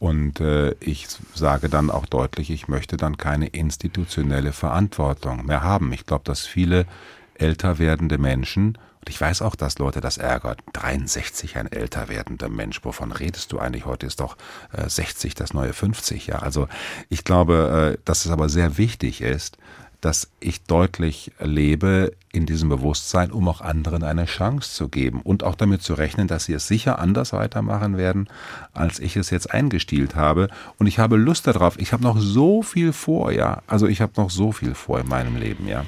Und 0.00 0.40
äh, 0.40 0.74
ich 0.80 1.08
sage 1.34 1.68
dann 1.68 1.90
auch 1.90 2.06
deutlich, 2.06 2.50
ich 2.50 2.68
möchte 2.68 2.96
dann 2.96 3.18
keine 3.18 3.48
institutionelle 3.48 4.52
Verantwortung 4.52 5.44
mehr 5.44 5.62
haben. 5.62 5.92
Ich 5.92 6.06
glaube, 6.06 6.24
dass 6.24 6.46
viele 6.46 6.86
älter 7.34 7.78
werdende 7.78 8.16
Menschen, 8.16 8.78
und 9.00 9.08
ich 9.10 9.20
weiß 9.20 9.42
auch, 9.42 9.54
dass 9.56 9.78
Leute 9.78 10.00
das 10.00 10.16
ärgert, 10.16 10.60
63 10.72 11.58
ein 11.58 11.70
älter 11.70 12.08
werdender 12.08 12.48
Mensch, 12.48 12.82
wovon 12.82 13.12
redest 13.12 13.52
du 13.52 13.58
eigentlich? 13.58 13.84
Heute 13.84 14.06
ist 14.06 14.20
doch 14.20 14.38
äh, 14.72 14.88
60 14.88 15.34
das 15.34 15.52
neue 15.52 15.74
50, 15.74 16.28
ja. 16.28 16.36
Also 16.36 16.66
ich 17.10 17.22
glaube, 17.22 17.98
äh, 17.98 18.02
dass 18.06 18.24
es 18.24 18.30
aber 18.30 18.48
sehr 18.48 18.78
wichtig 18.78 19.20
ist, 19.20 19.58
dass 20.00 20.30
ich 20.40 20.62
deutlich 20.62 21.32
lebe 21.38 22.12
in 22.32 22.46
diesem 22.46 22.68
Bewusstsein, 22.68 23.30
um 23.32 23.48
auch 23.48 23.60
anderen 23.60 24.02
eine 24.02 24.26
Chance 24.26 24.72
zu 24.72 24.88
geben 24.88 25.20
und 25.22 25.42
auch 25.42 25.54
damit 25.54 25.82
zu 25.82 25.94
rechnen, 25.94 26.28
dass 26.28 26.44
sie 26.44 26.54
es 26.54 26.68
sicher 26.68 26.98
anders 26.98 27.32
weitermachen 27.32 27.96
werden, 27.96 28.28
als 28.72 28.98
ich 28.98 29.16
es 29.16 29.30
jetzt 29.30 29.50
eingestielt 29.50 30.14
habe. 30.14 30.48
Und 30.78 30.86
ich 30.86 30.98
habe 30.98 31.16
Lust 31.16 31.46
darauf. 31.46 31.78
Ich 31.78 31.92
habe 31.92 32.02
noch 32.02 32.18
so 32.18 32.62
viel 32.62 32.92
vor, 32.92 33.32
ja. 33.32 33.62
Also 33.66 33.86
ich 33.86 34.00
habe 34.00 34.12
noch 34.16 34.30
so 34.30 34.52
viel 34.52 34.74
vor 34.74 35.00
in 35.00 35.08
meinem 35.08 35.36
Leben, 35.36 35.66
ja. 35.68 35.84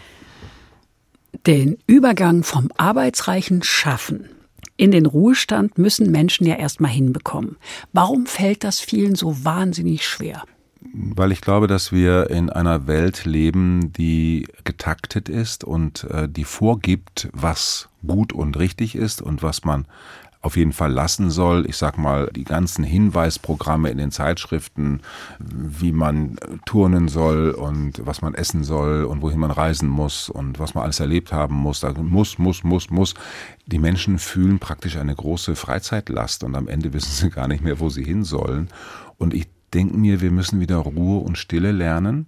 Den 1.47 1.79
Übergang 1.87 2.43
vom 2.43 2.71
arbeitsreichen 2.77 3.63
Schaffen 3.63 4.29
in 4.77 4.91
den 4.91 5.07
Ruhestand 5.07 5.79
müssen 5.79 6.11
Menschen 6.11 6.47
ja 6.47 6.57
erstmal 6.57 6.91
hinbekommen. 6.91 7.57
Warum 7.93 8.27
fällt 8.27 8.65
das 8.65 8.81
vielen 8.81 9.15
so 9.15 9.45
wahnsinnig 9.45 10.07
schwer? 10.07 10.43
Weil 10.93 11.33
ich 11.33 11.41
glaube, 11.41 11.67
dass 11.67 11.93
wir 11.93 12.31
in 12.31 12.51
einer 12.51 12.87
Welt 12.87 13.25
leben, 13.25 13.93
die 13.93 14.47
getaktet 14.65 15.29
ist 15.29 15.65
und 15.65 16.05
äh, 16.05 16.29
die 16.29 16.45
vorgibt, 16.45 17.29
was 17.33 17.89
gut 18.07 18.33
und 18.33 18.59
richtig 18.59 18.95
ist 18.97 19.23
und 19.23 19.43
was 19.43 19.65
man 19.65 19.87
auf 20.43 20.57
jeden 20.57 20.73
Fall 20.73 20.93
lassen 20.93 21.31
soll. 21.31 21.67
Ich 21.69 21.77
sag 21.77 21.97
mal, 21.97 22.29
die 22.35 22.43
ganzen 22.43 22.83
Hinweisprogramme 22.83 23.91
in 23.91 23.99
den 23.99 24.11
Zeitschriften, 24.11 25.01
wie 25.39 25.93
man 25.93 26.37
turnen 26.65 27.07
soll 27.07 27.53
und 27.53 28.05
was 28.05 28.23
man 28.23 28.35
essen 28.35 28.65
soll 28.65 29.05
und 29.05 29.23
wohin 29.23 29.39
man 29.39 29.53
reisen 29.53 29.89
muss 29.89 30.29
und 30.29 30.59
was 30.59 30.75
man 30.75 30.83
alles 30.83 30.99
erlebt 30.99 31.33
haben 31.33 31.55
muss. 31.55 31.85
Also 31.85 32.03
muss, 32.03 32.39
muss, 32.39 32.65
muss, 32.65 32.91
muss. 32.91 33.15
Die 33.67 33.79
Menschen 33.79 34.19
fühlen 34.19 34.59
praktisch 34.59 34.97
eine 34.97 35.15
große 35.15 35.55
Freizeitlast 35.55 36.43
und 36.43 36.57
am 36.57 36.67
Ende 36.67 36.93
wissen 36.93 37.13
sie 37.13 37.31
gar 37.31 37.47
nicht 37.47 37.63
mehr, 37.63 37.79
wo 37.79 37.89
sie 37.89 38.05
hin 38.05 38.25
sollen. 38.25 38.69
Und 39.19 39.35
ich 39.35 39.47
denke 39.75 39.97
mir, 39.97 40.21
wir 40.21 40.31
müssen 40.31 40.61
wieder 40.61 40.77
Ruhe 40.77 41.21
und 41.21 41.39
Stille 41.39 41.73
lernen. 41.73 42.27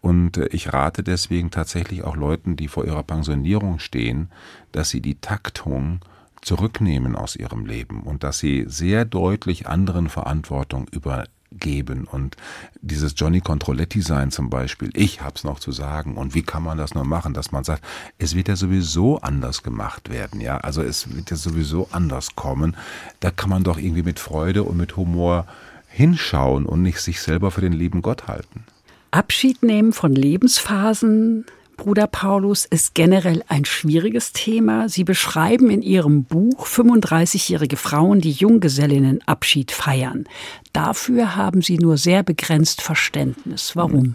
Und 0.00 0.36
äh, 0.36 0.46
ich 0.48 0.72
rate 0.72 1.02
deswegen 1.02 1.50
tatsächlich 1.50 2.04
auch 2.04 2.16
Leuten, 2.16 2.56
die 2.56 2.68
vor 2.68 2.84
ihrer 2.84 3.02
Pensionierung 3.02 3.78
stehen, 3.78 4.30
dass 4.72 4.90
sie 4.90 5.00
die 5.00 5.20
Taktung 5.20 6.00
zurücknehmen 6.42 7.14
aus 7.14 7.36
ihrem 7.36 7.66
Leben 7.66 8.02
und 8.02 8.24
dass 8.24 8.38
sie 8.38 8.64
sehr 8.66 9.04
deutlich 9.04 9.68
anderen 9.68 10.08
Verantwortung 10.08 10.88
übergeben. 10.90 12.08
Und 12.10 12.36
dieses 12.80 13.14
Johnny 13.16 13.40
Controletti 13.40 14.02
sein 14.02 14.32
zum 14.32 14.50
Beispiel, 14.50 14.90
ich 14.94 15.22
hab's 15.22 15.44
noch 15.44 15.60
zu 15.60 15.70
sagen. 15.70 16.16
Und 16.16 16.34
wie 16.34 16.42
kann 16.42 16.64
man 16.64 16.78
das 16.78 16.94
nur 16.94 17.04
machen, 17.04 17.32
dass 17.32 17.52
man 17.52 17.62
sagt, 17.62 17.84
es 18.18 18.34
wird 18.34 18.48
ja 18.48 18.56
sowieso 18.56 19.20
anders 19.20 19.62
gemacht 19.62 20.10
werden, 20.10 20.40
ja, 20.40 20.58
also 20.58 20.82
es 20.82 21.14
wird 21.14 21.30
ja 21.30 21.36
sowieso 21.36 21.88
anders 21.92 22.34
kommen, 22.34 22.76
da 23.20 23.30
kann 23.30 23.48
man 23.48 23.62
doch 23.62 23.78
irgendwie 23.78 24.02
mit 24.02 24.18
Freude 24.18 24.64
und 24.64 24.76
mit 24.76 24.96
Humor 24.96 25.46
hinschauen 25.92 26.66
und 26.66 26.82
nicht 26.82 27.00
sich 27.00 27.20
selber 27.20 27.50
für 27.50 27.60
den 27.60 27.72
lieben 27.72 28.02
Gott 28.02 28.26
halten. 28.26 28.64
Abschied 29.10 29.62
nehmen 29.62 29.92
von 29.92 30.14
Lebensphasen, 30.14 31.44
Bruder 31.76 32.06
Paulus, 32.06 32.64
ist 32.64 32.94
generell 32.94 33.42
ein 33.48 33.64
schwieriges 33.64 34.32
Thema. 34.32 34.88
Sie 34.88 35.04
beschreiben 35.04 35.70
in 35.70 35.82
Ihrem 35.82 36.24
Buch 36.24 36.66
35-jährige 36.66 37.76
Frauen, 37.76 38.20
die 38.20 38.30
Junggesellinnenabschied 38.30 39.70
feiern. 39.70 40.24
Dafür 40.72 41.36
haben 41.36 41.60
Sie 41.60 41.78
nur 41.78 41.98
sehr 41.98 42.22
begrenzt 42.22 42.82
Verständnis. 42.82 43.76
Warum? 43.76 44.14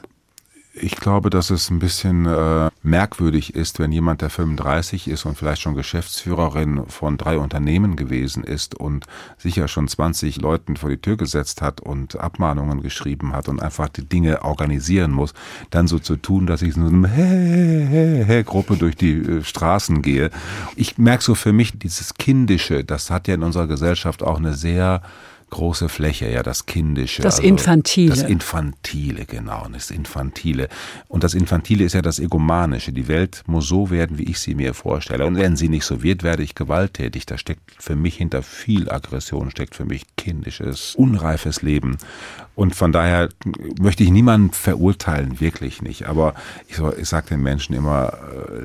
Ich 0.79 0.95
glaube, 0.95 1.29
dass 1.29 1.49
es 1.49 1.69
ein 1.69 1.79
bisschen 1.79 2.25
äh, 2.25 2.69
merkwürdig 2.83 3.55
ist, 3.55 3.79
wenn 3.79 3.91
jemand, 3.91 4.21
der 4.21 4.29
35 4.29 5.07
ist 5.07 5.25
und 5.25 5.37
vielleicht 5.37 5.61
schon 5.61 5.75
Geschäftsführerin 5.75 6.85
von 6.87 7.17
drei 7.17 7.37
Unternehmen 7.37 7.95
gewesen 7.95 8.43
ist 8.43 8.75
und 8.75 9.05
sicher 9.37 9.67
schon 9.67 9.87
20 9.87 10.41
Leuten 10.41 10.75
vor 10.75 10.89
die 10.89 10.97
Tür 10.97 11.17
gesetzt 11.17 11.61
hat 11.61 11.81
und 11.81 12.19
Abmahnungen 12.19 12.81
geschrieben 12.81 13.33
hat 13.33 13.47
und 13.49 13.61
einfach 13.61 13.89
die 13.89 14.05
Dinge 14.05 14.43
organisieren 14.43 15.11
muss, 15.11 15.33
dann 15.69 15.87
so 15.87 15.99
zu 15.99 16.15
tun, 16.15 16.47
dass 16.47 16.61
ich 16.61 16.73
so 16.73 16.81
eine 16.81 17.07
Hä, 17.07 18.23
Hä, 18.25 18.43
Gruppe 18.43 18.77
durch 18.77 18.95
die 18.95 19.13
äh, 19.13 19.43
Straßen 19.43 20.01
gehe. 20.01 20.29
Ich 20.75 20.97
merke 20.97 21.23
so 21.23 21.35
für 21.35 21.53
mich 21.53 21.77
dieses 21.77 22.13
Kindische, 22.15 22.83
das 22.83 23.09
hat 23.09 23.27
ja 23.27 23.33
in 23.33 23.43
unserer 23.43 23.67
Gesellschaft 23.67 24.23
auch 24.23 24.37
eine 24.37 24.53
sehr 24.53 25.01
große 25.49 25.89
Fläche, 25.89 26.29
ja, 26.29 26.43
das 26.43 26.65
Kindische. 26.65 27.21
Das 27.21 27.36
also 27.36 27.47
Infantile. 27.47 28.10
Das 28.10 28.23
Infantile, 28.23 29.25
genau, 29.25 29.67
das 29.71 29.91
Infantile. 29.91 30.67
Und 31.07 31.23
das 31.23 31.33
Infantile 31.33 31.86
ist 31.86 31.93
ja 31.93 32.01
das 32.01 32.19
Egomanische. 32.19 32.91
Die 32.91 33.07
Welt 33.07 33.43
muss 33.47 33.67
so 33.67 33.89
werden, 33.89 34.17
wie 34.17 34.23
ich 34.23 34.39
sie 34.39 34.55
mir 34.55 34.73
vorstelle. 34.73 35.25
Und 35.25 35.38
wenn 35.38 35.55
sie 35.55 35.69
nicht 35.69 35.86
so 35.86 36.03
wird, 36.03 36.23
werde 36.23 36.43
ich 36.43 36.55
gewalttätig. 36.55 37.25
Da 37.25 37.38
steckt 37.38 37.71
für 37.79 37.95
mich 37.95 38.15
hinter 38.15 38.43
viel 38.43 38.89
Aggression, 38.89 39.51
steckt 39.51 39.75
für 39.75 39.86
mich 39.86 40.05
kindisches, 40.17 40.95
unreifes 40.95 41.62
Leben. 41.62 41.97
Und 42.55 42.75
von 42.75 42.91
daher 42.91 43.29
möchte 43.79 44.03
ich 44.03 44.10
niemanden 44.10 44.51
verurteilen, 44.51 45.39
wirklich 45.39 45.81
nicht. 45.81 46.07
Aber 46.07 46.33
ich, 46.67 46.79
ich 46.99 47.07
sage 47.07 47.27
den 47.29 47.41
Menschen 47.41 47.75
immer, 47.75 48.13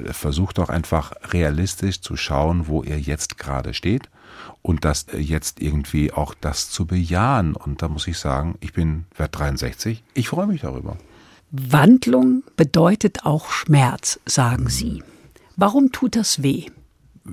äh, 0.06 0.12
versucht 0.12 0.58
doch 0.58 0.68
einfach 0.68 1.12
realistisch 1.30 2.00
zu 2.00 2.16
schauen, 2.16 2.66
wo 2.66 2.82
ihr 2.82 2.98
jetzt 2.98 3.38
gerade 3.38 3.74
steht 3.74 4.08
und 4.62 4.84
das 4.84 5.04
äh, 5.08 5.18
jetzt 5.18 5.60
irgendwie 5.60 6.12
auch 6.12 6.34
das 6.40 6.70
zu 6.70 6.86
bejahen. 6.86 7.54
Und 7.54 7.82
da 7.82 7.88
muss 7.88 8.06
ich 8.06 8.18
sagen, 8.18 8.56
ich 8.60 8.72
bin 8.72 9.04
wert 9.16 9.38
63, 9.38 10.02
ich 10.14 10.28
freue 10.28 10.46
mich 10.46 10.62
darüber. 10.62 10.96
Wandlung 11.50 12.44
bedeutet 12.56 13.26
auch 13.26 13.50
Schmerz, 13.50 14.18
sagen 14.24 14.68
Sie. 14.68 15.02
Warum 15.56 15.92
tut 15.92 16.16
das 16.16 16.42
weh? 16.42 16.66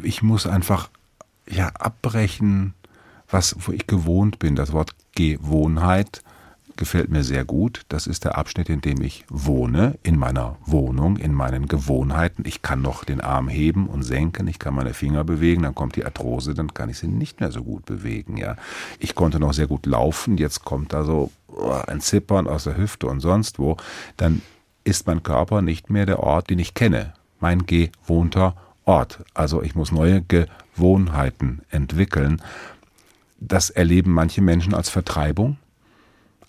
Ich 0.03 0.21
muss 0.21 0.45
einfach 0.45 0.89
ja 1.49 1.67
abbrechen, 1.67 2.73
was 3.29 3.55
wo 3.59 3.71
ich 3.71 3.87
gewohnt 3.87 4.39
bin. 4.39 4.55
Das 4.55 4.73
Wort 4.73 4.91
Gewohnheit 5.15 6.21
gefällt 6.79 7.11
mir 7.11 7.23
sehr 7.23 7.45
gut. 7.45 7.81
Das 7.89 8.07
ist 8.07 8.23
der 8.23 8.37
Abschnitt, 8.37 8.69
in 8.69 8.81
dem 8.81 9.01
ich 9.01 9.25
wohne, 9.29 9.99
in 10.01 10.17
meiner 10.17 10.57
Wohnung, 10.65 11.17
in 11.17 11.33
meinen 11.33 11.67
Gewohnheiten. 11.67 12.43
Ich 12.47 12.63
kann 12.63 12.81
noch 12.81 13.03
den 13.03 13.21
Arm 13.21 13.49
heben 13.49 13.87
und 13.87 14.01
senken, 14.01 14.47
ich 14.47 14.57
kann 14.57 14.73
meine 14.73 14.95
Finger 14.95 15.23
bewegen, 15.23 15.63
dann 15.63 15.75
kommt 15.75 15.97
die 15.97 16.05
Arthrose, 16.05 16.55
dann 16.55 16.73
kann 16.73 16.89
ich 16.89 16.97
sie 16.97 17.07
nicht 17.07 17.41
mehr 17.41 17.51
so 17.51 17.63
gut 17.63 17.85
bewegen. 17.85 18.37
Ja, 18.37 18.55
Ich 18.97 19.13
konnte 19.13 19.39
noch 19.39 19.53
sehr 19.53 19.67
gut 19.67 19.85
laufen, 19.85 20.37
jetzt 20.37 20.63
kommt 20.63 20.93
da 20.93 21.03
so 21.03 21.31
oh, 21.47 21.69
ein 21.85 22.01
Zippern 22.01 22.47
aus 22.47 22.63
der 22.63 22.77
Hüfte 22.77 23.07
und 23.07 23.19
sonst 23.19 23.59
wo. 23.59 23.77
Dann 24.17 24.41
ist 24.85 25.05
mein 25.05 25.21
Körper 25.21 25.61
nicht 25.61 25.89
mehr 25.89 26.05
der 26.05 26.23
Ort, 26.23 26.49
den 26.49 26.59
ich 26.59 26.73
kenne. 26.73 27.13
Mein 27.39 27.65
gewohnter 27.65 28.55
Ort. 28.85 29.19
Also 29.33 29.61
ich 29.61 29.75
muss 29.75 29.91
neue 29.91 30.23
Gewohnheiten 30.23 31.61
entwickeln. 31.69 32.41
Das 33.39 33.69
erleben 33.69 34.11
manche 34.11 34.41
Menschen 34.41 34.73
als 34.73 34.89
Vertreibung 34.89 35.57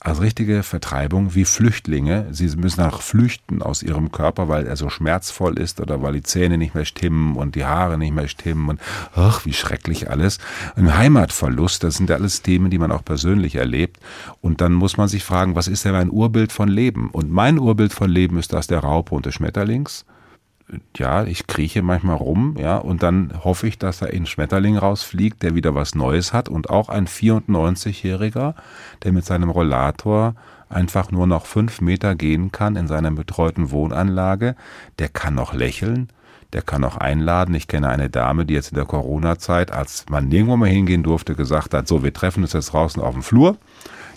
als 0.01 0.23
richtige 0.23 0.63
Vertreibung 0.63 1.35
wie 1.35 1.45
Flüchtlinge. 1.45 2.27
Sie 2.31 2.49
müssen 2.57 2.81
auch 2.81 3.03
flüchten 3.03 3.61
aus 3.61 3.83
ihrem 3.83 4.11
Körper, 4.11 4.49
weil 4.49 4.67
er 4.67 4.77
so 4.77 4.89
schmerzvoll 4.89 5.59
ist 5.59 5.79
oder 5.79 6.01
weil 6.01 6.15
die 6.15 6.23
Zähne 6.23 6.57
nicht 6.57 6.75
mehr 6.75 6.87
stimmen 6.87 7.37
und 7.37 7.55
die 7.55 7.67
Haare 7.67 7.99
nicht 7.99 8.15
mehr 8.15 8.27
stimmen 8.27 8.71
und 8.71 8.81
ach, 9.15 9.45
wie 9.45 9.53
schrecklich 9.53 10.11
alles. 10.11 10.39
Ein 10.75 10.97
Heimatverlust, 10.97 11.85
das 11.85 11.97
sind 11.97 12.09
ja 12.09 12.17
alles 12.17 12.41
Themen, 12.41 12.71
die 12.71 12.79
man 12.79 12.93
auch 12.93 13.05
persönlich 13.05 13.57
erlebt. 13.57 13.99
Und 14.41 14.63
dann 14.63 14.73
muss 14.73 14.97
man 14.97 15.09
sich 15.09 15.23
fragen, 15.23 15.55
was 15.55 15.69
ist 15.69 15.85
denn 15.85 15.93
mein 15.93 16.11
Urbild 16.11 16.51
von 16.51 16.69
Leben? 16.69 17.11
Und 17.11 17.31
mein 17.31 17.59
Urbild 17.59 17.93
von 17.93 18.11
Leben 18.11 18.39
ist 18.39 18.55
das 18.55 18.69
der 18.69 18.81
Raupe 18.81 19.15
und 19.15 19.27
des 19.27 19.35
Schmetterlings. 19.35 20.07
Ja, 20.97 21.25
ich 21.25 21.47
krieche 21.47 21.83
manchmal 21.83 22.17
rum, 22.17 22.57
ja, 22.59 22.77
und 22.77 23.03
dann 23.03 23.33
hoffe 23.45 23.67
ich, 23.67 23.79
dass 23.79 23.99
da 23.99 24.07
ein 24.07 24.27
Schmetterling 24.27 24.77
rausfliegt, 24.77 25.43
der 25.43 25.55
wieder 25.55 25.75
was 25.75 25.95
Neues 25.95 26.33
hat 26.33 26.49
und 26.49 26.71
auch 26.71 26.89
ein 26.89 27.07
94-Jähriger, 27.07 28.55
der 29.03 29.13
mit 29.13 29.25
seinem 29.25 29.51
Rollator 29.51 30.35
einfach 30.69 31.11
nur 31.11 31.27
noch 31.27 31.47
fünf 31.47 31.81
Meter 31.81 32.15
gehen 32.15 32.53
kann 32.53 32.77
in 32.77 32.87
seiner 32.87 33.11
betreuten 33.11 33.71
Wohnanlage, 33.71 34.55
der 34.99 35.09
kann 35.09 35.35
noch 35.35 35.53
lächeln, 35.53 36.09
der 36.53 36.63
kann 36.63 36.85
auch 36.85 36.97
einladen. 36.97 37.55
Ich 37.55 37.69
kenne 37.69 37.89
eine 37.89 38.11
Dame, 38.11 38.47
die 38.47 38.55
jetzt 38.55 38.71
in 38.71 38.77
der 38.77 38.85
Corona-Zeit, 38.85 39.73
als 39.73 40.07
man 40.09 40.29
nirgendwo 40.29 40.57
mehr 40.57 40.71
hingehen 40.71 41.03
durfte, 41.03 41.35
gesagt 41.35 41.75
hat, 41.75 41.89
so, 41.89 42.03
wir 42.03 42.13
treffen 42.13 42.43
uns 42.43 42.53
jetzt 42.53 42.73
draußen 42.73 43.03
auf 43.03 43.15
dem 43.15 43.23
Flur 43.23 43.57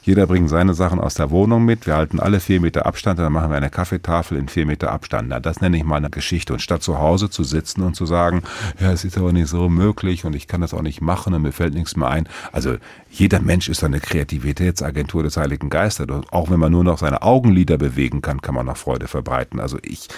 jeder 0.04 0.28
bringt 0.28 0.50
seine 0.50 0.74
Sachen 0.74 1.00
aus 1.00 1.14
der 1.14 1.32
Wohnung 1.32 1.64
mit. 1.64 1.88
Wir 1.88 1.96
halten 1.96 2.20
alle 2.20 2.42
vier 2.42 2.60
Meter 2.60 2.86
Abstand 2.86 3.20
und 3.20 3.24
dann 3.24 3.32
machen 3.32 3.50
wir 3.50 3.56
eine 3.56 3.70
Kaffeetafel 3.70 4.38
in 4.38 4.50
vier 4.50 4.66
Meter 4.66 4.92
Abstand. 4.92 5.30
Na, 5.30 5.40
das 5.40 5.62
nenne 5.62 5.78
ich 5.78 5.86
mal 5.86 5.96
eine 5.96 6.10
Geschichte. 6.10 6.52
Und 6.52 6.60
statt 6.60 6.84
zu 6.84 7.00
Hause 7.00 7.30
zu 7.30 7.46
sitzen 7.46 7.84
und 7.84 7.96
zu 7.96 8.06
sagen, 8.06 8.44
ja, 8.82 8.92
es 8.92 9.06
ist 9.06 9.18
aber 9.18 9.32
nicht 9.32 9.48
so 9.48 9.70
möglich 9.70 10.26
und 10.26 10.36
ich 10.36 10.48
kann 10.48 10.60
das 10.60 10.74
auch 10.74 10.82
nicht 10.82 11.00
machen 11.00 11.34
und 11.34 11.42
mir 11.44 11.54
fällt 11.54 11.74
nichts 11.74 11.96
mehr 11.96 12.10
ein. 12.10 12.28
Also 12.52 12.76
jeder 13.12 13.40
Mensch 13.40 13.70
ist 13.70 13.82
eine 13.82 14.02
Kreativitätsagentur 14.02 15.24
des 15.24 15.38
Heiligen 15.38 15.70
Geistes. 15.70 16.06
Auch 16.32 16.50
wenn 16.50 16.60
man 16.60 16.74
nur 16.74 16.84
noch 16.84 16.98
seine 16.98 17.22
Augenlider 17.22 17.78
bewegen 17.78 18.22
kann, 18.22 18.42
kann 18.42 18.56
man 18.56 18.66
noch 18.66 18.78
Freude 18.78 19.08
verbreiten. 19.08 19.62
Also 19.62 19.78
ich 19.84 20.10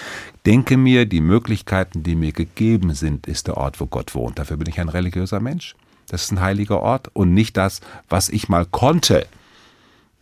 denke 0.46 0.76
mir, 0.76 1.06
die 1.06 1.20
Möglichkeiten, 1.20 2.02
die 2.02 2.16
mir 2.16 2.32
gegeben 2.32 2.92
sind, 2.94 3.28
ist 3.28 3.46
der 3.46 3.56
Ort, 3.56 3.80
wo 3.80 3.86
Gott 3.86 4.16
wohnt. 4.16 4.40
Dafür 4.40 4.56
bin 4.56 4.68
ich 4.68 4.80
ein 4.80 4.88
religiöser 4.88 5.38
Mensch. 5.38 5.76
Das 6.08 6.24
ist 6.24 6.32
ein 6.32 6.40
heiliger 6.40 6.80
Ort 6.80 7.10
und 7.12 7.34
nicht 7.34 7.56
das, 7.56 7.80
was 8.08 8.28
ich 8.28 8.48
mal 8.48 8.66
konnte 8.66 9.26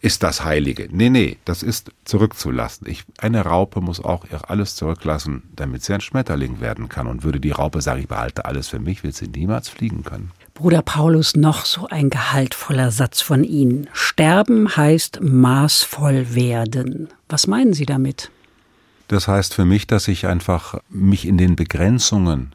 ist 0.04 0.22
das 0.22 0.44
Heilige. 0.44 0.86
Nee, 0.92 1.08
nee, 1.08 1.38
das 1.46 1.62
ist 1.62 1.90
zurückzulassen. 2.04 2.86
Ich, 2.90 3.04
eine 3.16 3.40
Raupe 3.40 3.80
muss 3.80 4.04
auch 4.04 4.26
alles 4.46 4.76
zurücklassen, 4.76 5.44
damit 5.56 5.82
sie 5.82 5.94
ein 5.94 6.02
Schmetterling 6.02 6.60
werden 6.60 6.90
kann. 6.90 7.06
Und 7.06 7.22
würde 7.22 7.40
die 7.40 7.52
Raupe 7.52 7.80
sagen, 7.80 8.00
ich 8.00 8.08
behalte 8.08 8.44
alles 8.44 8.68
für 8.68 8.78
mich, 8.78 9.02
wird 9.02 9.14
sie 9.14 9.28
niemals 9.28 9.70
fliegen 9.70 10.04
können. 10.04 10.30
Bruder 10.52 10.82
Paulus, 10.82 11.36
noch 11.36 11.64
so 11.64 11.86
ein 11.88 12.10
gehaltvoller 12.10 12.90
Satz 12.90 13.22
von 13.22 13.44
Ihnen. 13.44 13.88
Sterben 13.94 14.76
heißt 14.76 15.20
maßvoll 15.22 16.34
werden. 16.34 17.08
Was 17.30 17.46
meinen 17.46 17.72
Sie 17.72 17.86
damit? 17.86 18.30
Das 19.08 19.26
heißt 19.26 19.54
für 19.54 19.64
mich, 19.64 19.86
dass 19.86 20.06
ich 20.06 20.26
einfach 20.26 20.80
mich 20.90 21.26
in 21.26 21.38
den 21.38 21.56
Begrenzungen, 21.56 22.54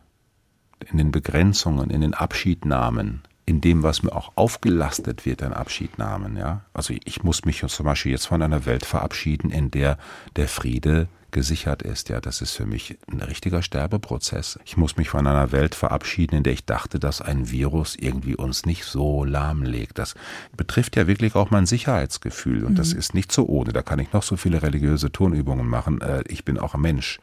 in 0.91 0.99
den 0.99 1.09
Begrenzungen, 1.09 1.89
in 1.89 2.01
den 2.01 2.13
Abschiednahmen 2.13 3.23
in 3.49 3.62
dem, 3.62 3.81
was 3.81 4.03
mir 4.03 4.15
auch 4.15 4.31
aufgelastet 4.35 5.25
wird 5.25 5.41
an 5.41 5.53
Abschiednahmen. 5.53 6.38
Ja? 6.38 6.62
Also 6.71 6.93
ich 7.03 7.23
muss 7.23 7.45
mich 7.45 7.65
zum 7.65 7.85
Beispiel 7.85 8.12
jetzt 8.12 8.27
von 8.27 8.43
einer 8.43 8.67
Welt 8.67 8.85
verabschieden, 8.85 9.49
in 9.49 9.71
der 9.71 9.97
der 10.35 10.47
Friede 10.47 11.07
gesichert 11.31 11.81
ist. 11.81 12.09
Ja, 12.09 12.21
das 12.21 12.41
ist 12.41 12.51
für 12.51 12.67
mich 12.67 12.99
ein 13.12 13.21
richtiger 13.21 13.63
Sterbeprozess. 13.63 14.59
Ich 14.65 14.77
muss 14.77 14.97
mich 14.97 15.09
von 15.09 15.25
einer 15.25 15.51
Welt 15.51 15.73
verabschieden, 15.73 16.38
in 16.38 16.43
der 16.43 16.53
ich 16.53 16.65
dachte, 16.65 16.99
dass 16.99 17.21
ein 17.21 17.49
Virus 17.49 17.95
irgendwie 17.95 18.35
uns 18.35 18.67
nicht 18.67 18.83
so 18.83 19.23
lahmlegt. 19.23 19.97
Das 19.97 20.13
betrifft 20.55 20.95
ja 20.95 21.07
wirklich 21.07 21.33
auch 21.33 21.49
mein 21.49 21.65
Sicherheitsgefühl 21.65 22.63
und 22.63 22.73
mhm. 22.73 22.77
das 22.77 22.93
ist 22.93 23.15
nicht 23.15 23.31
so 23.31 23.47
ohne. 23.47 23.73
Da 23.73 23.81
kann 23.81 23.97
ich 23.97 24.13
noch 24.13 24.23
so 24.23 24.38
viele 24.38 24.62
religiöse 24.62 25.12
Tonübungen 25.12 25.67
machen. 25.67 26.01
Äh, 26.01 26.23
ich 26.27 26.45
bin 26.45 26.59
auch 26.59 26.75
ein 26.75 26.81
Mensch 26.81 27.19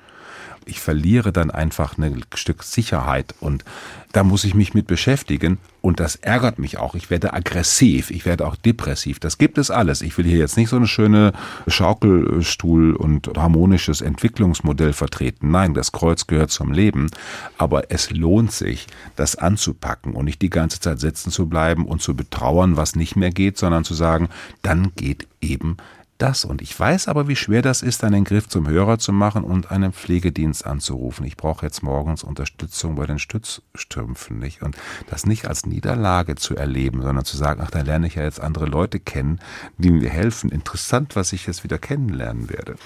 ich 0.66 0.80
verliere 0.80 1.32
dann 1.32 1.50
einfach 1.50 1.96
ein 1.96 2.24
Stück 2.34 2.64
Sicherheit 2.64 3.34
und 3.40 3.64
da 4.12 4.24
muss 4.24 4.44
ich 4.44 4.54
mich 4.54 4.74
mit 4.74 4.86
beschäftigen 4.86 5.58
und 5.80 6.00
das 6.00 6.16
ärgert 6.16 6.58
mich 6.58 6.78
auch. 6.78 6.94
Ich 6.94 7.10
werde 7.10 7.34
aggressiv, 7.34 8.10
ich 8.10 8.26
werde 8.26 8.46
auch 8.46 8.56
depressiv. 8.56 9.20
Das 9.20 9.38
gibt 9.38 9.58
es 9.58 9.70
alles. 9.70 10.02
Ich 10.02 10.16
will 10.18 10.24
hier 10.24 10.38
jetzt 10.38 10.56
nicht 10.56 10.70
so 10.70 10.76
eine 10.76 10.88
schöne 10.88 11.32
Schaukelstuhl 11.68 12.96
und 12.96 13.30
harmonisches 13.36 14.00
Entwicklungsmodell 14.00 14.92
vertreten. 14.92 15.50
Nein, 15.50 15.74
das 15.74 15.92
Kreuz 15.92 16.26
gehört 16.26 16.50
zum 16.50 16.72
Leben, 16.72 17.10
aber 17.58 17.90
es 17.90 18.10
lohnt 18.10 18.52
sich, 18.52 18.86
das 19.14 19.36
anzupacken 19.36 20.14
und 20.14 20.24
nicht 20.24 20.42
die 20.42 20.50
ganze 20.50 20.80
Zeit 20.80 20.98
sitzen 20.98 21.30
zu 21.30 21.46
bleiben 21.46 21.86
und 21.86 22.02
zu 22.02 22.16
betrauern, 22.16 22.76
was 22.76 22.96
nicht 22.96 23.14
mehr 23.14 23.30
geht, 23.30 23.58
sondern 23.58 23.84
zu 23.84 23.94
sagen, 23.94 24.30
dann 24.62 24.92
geht 24.96 25.28
eben 25.40 25.76
das. 26.18 26.44
Und 26.44 26.62
ich 26.62 26.78
weiß 26.78 27.08
aber, 27.08 27.28
wie 27.28 27.36
schwer 27.36 27.62
das 27.62 27.82
ist, 27.82 28.04
einen 28.04 28.24
Griff 28.24 28.48
zum 28.48 28.68
Hörer 28.68 28.98
zu 28.98 29.12
machen 29.12 29.44
und 29.44 29.70
einen 29.70 29.92
Pflegedienst 29.92 30.66
anzurufen. 30.66 31.26
Ich 31.26 31.36
brauche 31.36 31.64
jetzt 31.64 31.82
morgens 31.82 32.24
Unterstützung 32.24 32.94
bei 32.94 33.06
den 33.06 33.18
Stützstrümpfen, 33.18 34.38
nicht? 34.38 34.62
Und 34.62 34.76
das 35.08 35.26
nicht 35.26 35.46
als 35.46 35.66
Niederlage 35.66 36.34
zu 36.34 36.56
erleben, 36.56 37.02
sondern 37.02 37.24
zu 37.24 37.36
sagen, 37.36 37.60
ach, 37.64 37.70
da 37.70 37.82
lerne 37.82 38.06
ich 38.06 38.16
ja 38.16 38.24
jetzt 38.24 38.40
andere 38.40 38.66
Leute 38.66 39.00
kennen, 39.00 39.40
die 39.78 39.90
mir 39.90 40.10
helfen. 40.10 40.50
Interessant, 40.50 41.16
was 41.16 41.32
ich 41.32 41.46
jetzt 41.46 41.64
wieder 41.64 41.78
kennenlernen 41.78 42.50
werde. 42.50 42.76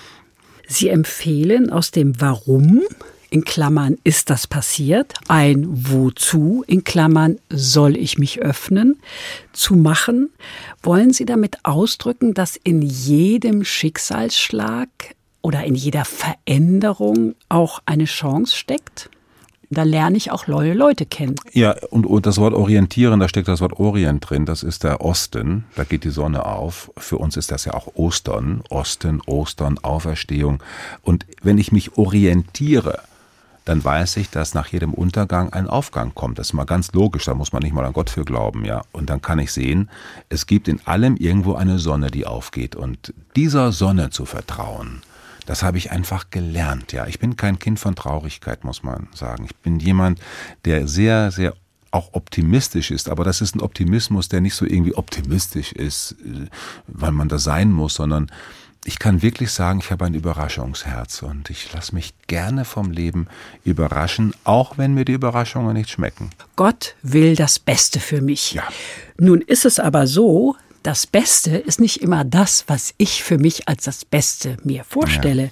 Sie 0.66 0.88
empfehlen 0.88 1.70
aus 1.70 1.90
dem 1.90 2.20
Warum 2.20 2.82
in 3.30 3.44
Klammern 3.44 3.96
ist 4.04 4.28
das 4.28 4.46
passiert, 4.46 5.14
ein 5.28 5.66
Wozu 5.68 6.64
in 6.66 6.84
Klammern 6.84 7.38
soll 7.48 7.96
ich 7.96 8.18
mich 8.18 8.40
öffnen, 8.40 8.96
zu 9.52 9.76
machen. 9.76 10.30
Wollen 10.82 11.12
Sie 11.12 11.24
damit 11.24 11.64
ausdrücken, 11.64 12.34
dass 12.34 12.56
in 12.56 12.82
jedem 12.82 13.64
Schicksalsschlag 13.64 14.88
oder 15.42 15.64
in 15.64 15.76
jeder 15.76 16.04
Veränderung 16.04 17.34
auch 17.48 17.80
eine 17.86 18.04
Chance 18.04 18.56
steckt? 18.56 19.10
Da 19.72 19.84
lerne 19.84 20.16
ich 20.16 20.32
auch 20.32 20.48
neue 20.48 20.74
Leute 20.74 21.06
kennen. 21.06 21.36
Ja, 21.52 21.76
und, 21.90 22.04
und 22.04 22.26
das 22.26 22.38
Wort 22.38 22.54
orientieren, 22.54 23.20
da 23.20 23.28
steckt 23.28 23.46
das 23.46 23.60
Wort 23.60 23.78
Orient 23.78 24.28
drin, 24.28 24.44
das 24.44 24.64
ist 24.64 24.82
der 24.82 25.00
Osten, 25.00 25.64
da 25.76 25.84
geht 25.84 26.02
die 26.02 26.10
Sonne 26.10 26.44
auf. 26.44 26.90
Für 26.96 27.18
uns 27.18 27.36
ist 27.36 27.52
das 27.52 27.66
ja 27.66 27.74
auch 27.74 27.94
Ostern, 27.94 28.64
Osten, 28.68 29.20
Ostern, 29.26 29.78
Auferstehung. 29.78 30.60
Und 31.02 31.24
wenn 31.42 31.58
ich 31.58 31.70
mich 31.70 31.96
orientiere, 31.96 32.98
dann 33.64 33.84
weiß 33.84 34.16
ich, 34.16 34.30
dass 34.30 34.54
nach 34.54 34.68
jedem 34.68 34.94
Untergang 34.94 35.52
ein 35.52 35.66
Aufgang 35.66 36.14
kommt. 36.14 36.38
Das 36.38 36.48
ist 36.48 36.52
mal 36.54 36.64
ganz 36.64 36.92
logisch, 36.92 37.24
da 37.24 37.34
muss 37.34 37.52
man 37.52 37.62
nicht 37.62 37.74
mal 37.74 37.84
an 37.84 37.92
Gott 37.92 38.10
für 38.10 38.24
glauben, 38.24 38.64
ja. 38.64 38.82
Und 38.92 39.10
dann 39.10 39.22
kann 39.22 39.38
ich 39.38 39.52
sehen, 39.52 39.90
es 40.28 40.46
gibt 40.46 40.68
in 40.68 40.80
allem 40.86 41.16
irgendwo 41.16 41.54
eine 41.54 41.78
Sonne, 41.78 42.10
die 42.10 42.26
aufgeht. 42.26 42.74
Und 42.74 43.12
dieser 43.36 43.72
Sonne 43.72 44.10
zu 44.10 44.24
vertrauen, 44.24 45.02
das 45.46 45.62
habe 45.62 45.78
ich 45.78 45.90
einfach 45.90 46.30
gelernt, 46.30 46.92
ja. 46.92 47.06
Ich 47.06 47.18
bin 47.18 47.36
kein 47.36 47.58
Kind 47.58 47.78
von 47.78 47.94
Traurigkeit, 47.94 48.64
muss 48.64 48.82
man 48.82 49.08
sagen. 49.14 49.44
Ich 49.44 49.56
bin 49.56 49.78
jemand, 49.78 50.20
der 50.64 50.88
sehr, 50.88 51.30
sehr 51.30 51.54
auch 51.92 52.10
optimistisch 52.12 52.90
ist, 52.90 53.08
aber 53.08 53.24
das 53.24 53.40
ist 53.40 53.56
ein 53.56 53.60
Optimismus, 53.60 54.28
der 54.28 54.40
nicht 54.40 54.54
so 54.54 54.64
irgendwie 54.64 54.94
optimistisch 54.94 55.72
ist, 55.72 56.12
äh, 56.24 56.46
weil 56.86 57.12
man 57.12 57.28
da 57.28 57.38
sein 57.38 57.72
muss, 57.72 57.94
sondern 57.94 58.30
ich 58.84 58.98
kann 58.98 59.22
wirklich 59.22 59.50
sagen, 59.50 59.80
ich 59.82 59.90
habe 59.90 60.06
ein 60.06 60.14
Überraschungsherz 60.14 61.22
und 61.22 61.50
ich 61.50 61.72
lasse 61.72 61.94
mich 61.94 62.14
gerne 62.26 62.64
vom 62.64 62.90
Leben 62.90 63.26
überraschen, 63.62 64.34
auch 64.44 64.78
wenn 64.78 64.94
mir 64.94 65.04
die 65.04 65.12
Überraschungen 65.12 65.74
nicht 65.74 65.90
schmecken. 65.90 66.30
Gott 66.56 66.94
will 67.02 67.36
das 67.36 67.58
Beste 67.58 68.00
für 68.00 68.22
mich. 68.22 68.52
Ja. 68.52 68.64
Nun 69.18 69.42
ist 69.42 69.66
es 69.66 69.78
aber 69.78 70.06
so, 70.06 70.56
das 70.82 71.06
Beste 71.06 71.58
ist 71.58 71.78
nicht 71.78 72.00
immer 72.00 72.24
das, 72.24 72.64
was 72.66 72.94
ich 72.96 73.22
für 73.22 73.36
mich 73.36 73.68
als 73.68 73.84
das 73.84 74.06
Beste 74.06 74.56
mir 74.64 74.84
vorstelle. 74.84 75.44
Ja. 75.44 75.50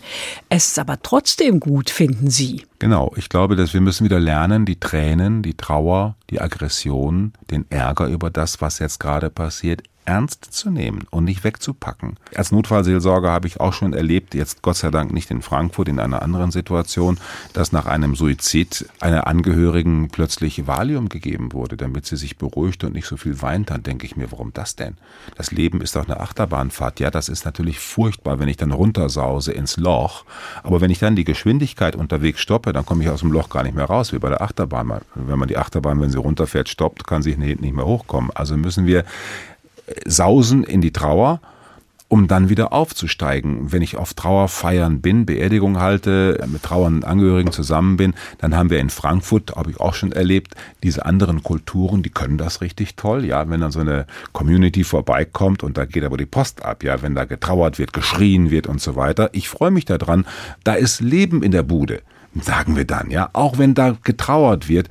Es 0.48 0.68
ist 0.68 0.78
aber 0.78 1.02
trotzdem 1.02 1.60
gut, 1.60 1.90
finden 1.90 2.30
Sie. 2.30 2.64
Genau, 2.78 3.12
ich 3.14 3.28
glaube, 3.28 3.54
dass 3.54 3.74
wir 3.74 3.82
müssen 3.82 4.04
wieder 4.04 4.20
lernen, 4.20 4.64
die 4.64 4.80
Tränen, 4.80 5.42
die 5.42 5.54
Trauer, 5.54 6.16
die 6.30 6.40
Aggression, 6.40 7.34
den 7.50 7.66
Ärger 7.70 8.06
über 8.06 8.30
das, 8.30 8.62
was 8.62 8.78
jetzt 8.78 9.00
gerade 9.00 9.28
passiert, 9.28 9.82
ernst 10.08 10.46
zu 10.46 10.70
nehmen 10.70 11.06
und 11.10 11.24
nicht 11.24 11.44
wegzupacken. 11.44 12.16
Als 12.34 12.50
Notfallseelsorger 12.50 13.30
habe 13.30 13.46
ich 13.46 13.60
auch 13.60 13.74
schon 13.74 13.92
erlebt, 13.92 14.34
jetzt 14.34 14.62
Gott 14.62 14.76
sei 14.76 14.90
Dank 14.90 15.12
nicht 15.12 15.30
in 15.30 15.42
Frankfurt, 15.42 15.86
in 15.86 16.00
einer 16.00 16.22
anderen 16.22 16.50
Situation, 16.50 17.18
dass 17.52 17.72
nach 17.72 17.84
einem 17.84 18.16
Suizid 18.16 18.88
einer 19.00 19.26
Angehörigen 19.26 20.08
plötzlich 20.08 20.66
Valium 20.66 21.10
gegeben 21.10 21.52
wurde, 21.52 21.76
damit 21.76 22.06
sie 22.06 22.16
sich 22.16 22.38
beruhigt 22.38 22.84
und 22.84 22.94
nicht 22.94 23.06
so 23.06 23.18
viel 23.18 23.42
weint. 23.42 23.68
Dann 23.68 23.82
denke 23.82 24.06
ich 24.06 24.16
mir, 24.16 24.32
warum 24.32 24.50
das 24.54 24.76
denn? 24.76 24.96
Das 25.36 25.52
Leben 25.52 25.82
ist 25.82 25.94
doch 25.94 26.08
eine 26.08 26.20
Achterbahnfahrt. 26.20 27.00
Ja, 27.00 27.10
das 27.10 27.28
ist 27.28 27.44
natürlich 27.44 27.78
furchtbar, 27.78 28.40
wenn 28.40 28.48
ich 28.48 28.56
dann 28.56 28.72
runtersause 28.72 29.52
ins 29.52 29.76
Loch. 29.76 30.24
Aber 30.62 30.80
wenn 30.80 30.90
ich 30.90 31.00
dann 31.00 31.16
die 31.16 31.24
Geschwindigkeit 31.24 31.94
unterwegs 31.94 32.40
stoppe, 32.40 32.72
dann 32.72 32.86
komme 32.86 33.04
ich 33.04 33.10
aus 33.10 33.20
dem 33.20 33.30
Loch 33.30 33.50
gar 33.50 33.62
nicht 33.62 33.74
mehr 33.74 33.84
raus, 33.84 34.14
wie 34.14 34.18
bei 34.18 34.30
der 34.30 34.40
Achterbahn. 34.40 35.02
Wenn 35.14 35.38
man 35.38 35.48
die 35.48 35.58
Achterbahn, 35.58 36.00
wenn 36.00 36.10
sie 36.10 36.18
runterfährt, 36.18 36.70
stoppt, 36.70 37.06
kann 37.06 37.22
sie 37.22 37.36
nicht 37.36 37.60
mehr 37.60 37.84
hochkommen. 37.84 38.30
Also 38.34 38.56
müssen 38.56 38.86
wir 38.86 39.04
sausen 40.06 40.64
in 40.64 40.80
die 40.80 40.92
Trauer, 40.92 41.40
um 42.08 42.26
dann 42.26 42.48
wieder 42.48 42.72
aufzusteigen. 42.72 43.70
Wenn 43.70 43.82
ich 43.82 43.96
auf 43.96 44.14
Trauerfeiern 44.14 45.02
bin, 45.02 45.26
Beerdigung 45.26 45.78
halte, 45.78 46.42
mit 46.46 46.62
trauernden 46.62 47.04
Angehörigen 47.04 47.52
zusammen 47.52 47.98
bin, 47.98 48.14
dann 48.38 48.56
haben 48.56 48.70
wir 48.70 48.80
in 48.80 48.88
Frankfurt, 48.88 49.54
habe 49.56 49.70
ich 49.70 49.78
auch 49.78 49.94
schon 49.94 50.12
erlebt, 50.12 50.54
diese 50.82 51.04
anderen 51.04 51.42
Kulturen, 51.42 52.02
die 52.02 52.10
können 52.10 52.38
das 52.38 52.62
richtig 52.62 52.96
toll. 52.96 53.26
Ja, 53.26 53.48
wenn 53.50 53.60
dann 53.60 53.72
so 53.72 53.80
eine 53.80 54.06
Community 54.32 54.84
vorbeikommt 54.84 55.62
und 55.62 55.76
da 55.76 55.84
geht 55.84 56.04
aber 56.04 56.16
die 56.16 56.26
Post 56.26 56.64
ab, 56.64 56.82
ja, 56.82 57.02
wenn 57.02 57.14
da 57.14 57.24
getrauert 57.24 57.78
wird, 57.78 57.92
geschrien 57.92 58.50
wird 58.50 58.66
und 58.66 58.80
so 58.80 58.96
weiter. 58.96 59.28
Ich 59.32 59.50
freue 59.50 59.70
mich 59.70 59.84
daran. 59.84 60.24
Da 60.64 60.74
ist 60.74 61.00
Leben 61.00 61.42
in 61.42 61.52
der 61.52 61.62
Bude, 61.62 62.00
sagen 62.40 62.76
wir 62.76 62.84
dann, 62.84 63.10
ja, 63.10 63.30
auch 63.32 63.58
wenn 63.58 63.74
da 63.74 63.96
getrauert 64.02 64.68
wird 64.68 64.88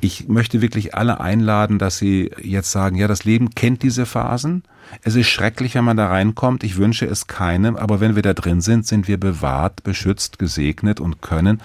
ich 0.00 0.28
möchte 0.28 0.60
wirklich 0.60 0.94
alle 0.94 1.20
einladen, 1.20 1.78
dass 1.78 1.98
sie 1.98 2.30
jetzt 2.40 2.70
sagen, 2.70 2.96
ja, 2.96 3.08
das 3.08 3.24
Leben 3.24 3.50
kennt 3.50 3.82
diese 3.82 4.06
Phasen. 4.06 4.62
Es 5.02 5.16
ist 5.16 5.28
schrecklich, 5.28 5.74
wenn 5.74 5.84
man 5.84 5.96
da 5.96 6.06
reinkommt. 6.06 6.62
Ich 6.62 6.76
wünsche 6.76 7.06
es 7.06 7.26
keinem. 7.26 7.76
Aber 7.76 8.00
wenn 8.00 8.14
wir 8.14 8.22
da 8.22 8.32
drin 8.32 8.60
sind, 8.60 8.86
sind 8.86 9.08
wir 9.08 9.18
bewahrt, 9.18 9.82
beschützt, 9.82 10.38
gesegnet 10.38 11.00
und 11.00 11.20
können 11.20 11.60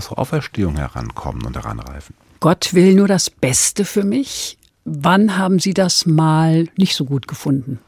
zur 0.00 0.18
Auferstehung 0.18 0.76
herankommen 0.76 1.44
und 1.44 1.56
heranreifen. 1.56 2.14
Gott 2.40 2.72
will 2.72 2.94
nur 2.94 3.08
das 3.08 3.30
Beste 3.30 3.84
für 3.84 4.04
mich. 4.04 4.58
Wann 4.84 5.36
haben 5.36 5.58
Sie 5.58 5.74
das 5.74 6.06
mal 6.06 6.68
nicht 6.76 6.96
so 6.96 7.04
gut 7.04 7.28
gefunden? 7.28 7.78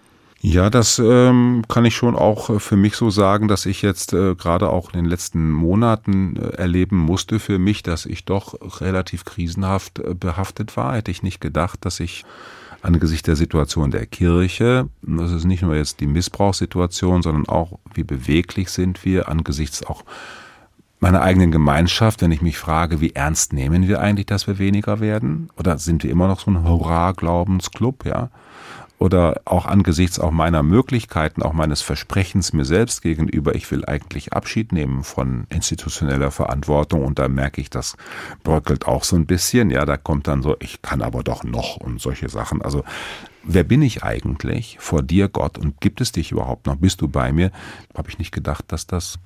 Ja, 0.46 0.68
das 0.68 0.98
ähm, 0.98 1.62
kann 1.68 1.87
ich 1.87 1.96
schon 1.96 2.14
auch 2.14 2.50
äh, 2.50 2.61
für 2.61 2.76
mich 2.76 2.96
so 2.96 3.09
sagen, 3.09 3.48
dass 3.48 3.64
ich 3.64 3.80
jetzt 3.80 4.12
äh, 4.12 4.35
gerade 4.35 4.68
auch 4.68 4.92
in 4.92 4.98
den 4.98 5.04
letzten 5.07 5.50
Monaten 5.50 6.37
äh, 6.37 6.57
erleben 6.57 6.98
musste 6.98 7.40
für 7.40 7.59
mich, 7.59 7.83
dass 7.83 8.04
ich 8.04 8.26
doch 8.26 8.54
relativ 8.83 9.24
krisenhaft 9.24 10.00
äh, 10.00 10.12
behaftet 10.12 10.76
war. 10.76 10.96
Hätte 10.96 11.11
ich 11.11 11.22
nicht 11.22 11.40
gedacht, 11.40 11.87
dass 11.87 11.98
ich 11.98 12.26
angesichts 12.83 13.22
der 13.22 13.37
Situation 13.37 13.90
der 13.90 14.04
Kirche, 14.04 14.90
das 15.00 15.33
ist 15.33 15.46
nicht 15.46 15.62
nur 15.62 15.76
jetzt 15.76 16.00
die 16.00 16.07
Missbrauchssituation, 16.07 17.22
sondern 17.22 17.48
auch, 17.48 17.78
wie 17.94 18.04
beweglich 18.04 18.68
sind 18.68 19.02
wir 19.02 19.30
angesichts 19.30 19.83
auch 19.87 20.04
meiner 21.00 21.22
eigenen 21.22 21.52
Gemeinschaft, 21.52 22.20
wenn 22.20 22.33
ich 22.33 22.42
mich 22.42 22.59
frage, 22.59 23.00
wie 23.00 23.14
ernst 23.14 23.54
nehmen 23.54 23.88
wir 23.88 24.00
eigentlich, 24.00 24.26
dass 24.26 24.46
wir 24.46 24.59
weniger 24.59 25.00
werden? 25.00 25.48
Oder 25.57 25.78
sind 25.78 26.02
wir 26.02 26.11
immer 26.11 26.28
noch 26.28 26.40
so 26.40 26.50
ein 26.50 26.64
Hurra-Glaubensclub, 26.64 28.04
ja? 28.04 28.28
Oder 28.98 29.40
auch 29.44 29.66
angesichts 29.66 30.18
auch 30.18 30.30
meiner 30.30 30.62
Möglichkeiten, 30.62 31.42
auch 31.42 31.52
meines 31.52 31.83
Versprechens 31.83 32.52
mir 32.52 32.64
selbst 32.64 33.02
gegenüber, 33.02 33.54
ich 33.54 33.70
will 33.70 33.85
eigentlich 33.85 34.33
Abschied 34.33 34.72
nehmen 34.72 35.02
von 35.02 35.46
institutioneller 35.50 36.30
Verantwortung 36.30 37.04
und 37.04 37.18
da 37.18 37.28
merke 37.28 37.61
ich, 37.61 37.70
das 37.70 37.96
bröckelt 38.44 38.87
auch 38.87 39.04
so 39.04 39.16
ein 39.16 39.26
bisschen. 39.26 39.70
Ja, 39.70 39.85
da 39.85 39.96
kommt 39.96 40.28
dann 40.28 40.42
so, 40.42 40.57
ich 40.61 40.80
kann 40.80 41.02
aber 41.02 41.22
doch 41.22 41.44
noch 41.44 41.76
und 41.76 42.00
solche 42.00 42.28
Sachen. 42.28 42.62
Also 42.62 42.85
wer 43.42 43.64
bin 43.64 43.83
ich 43.83 44.04
eigentlich 44.04 44.78
vor 44.80 45.02
dir, 45.02 45.28
Gott, 45.28 45.59
und 45.59 45.80
gibt 45.80 46.00
es 46.00 46.12
dich 46.12 46.33
überhaupt 46.33 46.66
noch? 46.66 46.76
Bist 46.76 47.00
du 47.00 47.09
bei 47.09 47.33
mir? 47.33 47.50
Habe 47.96 48.11
ich 48.11 48.18
nicht 48.18 48.33
gedacht, 48.33 48.64
dass 48.68 48.87
das 48.87 49.18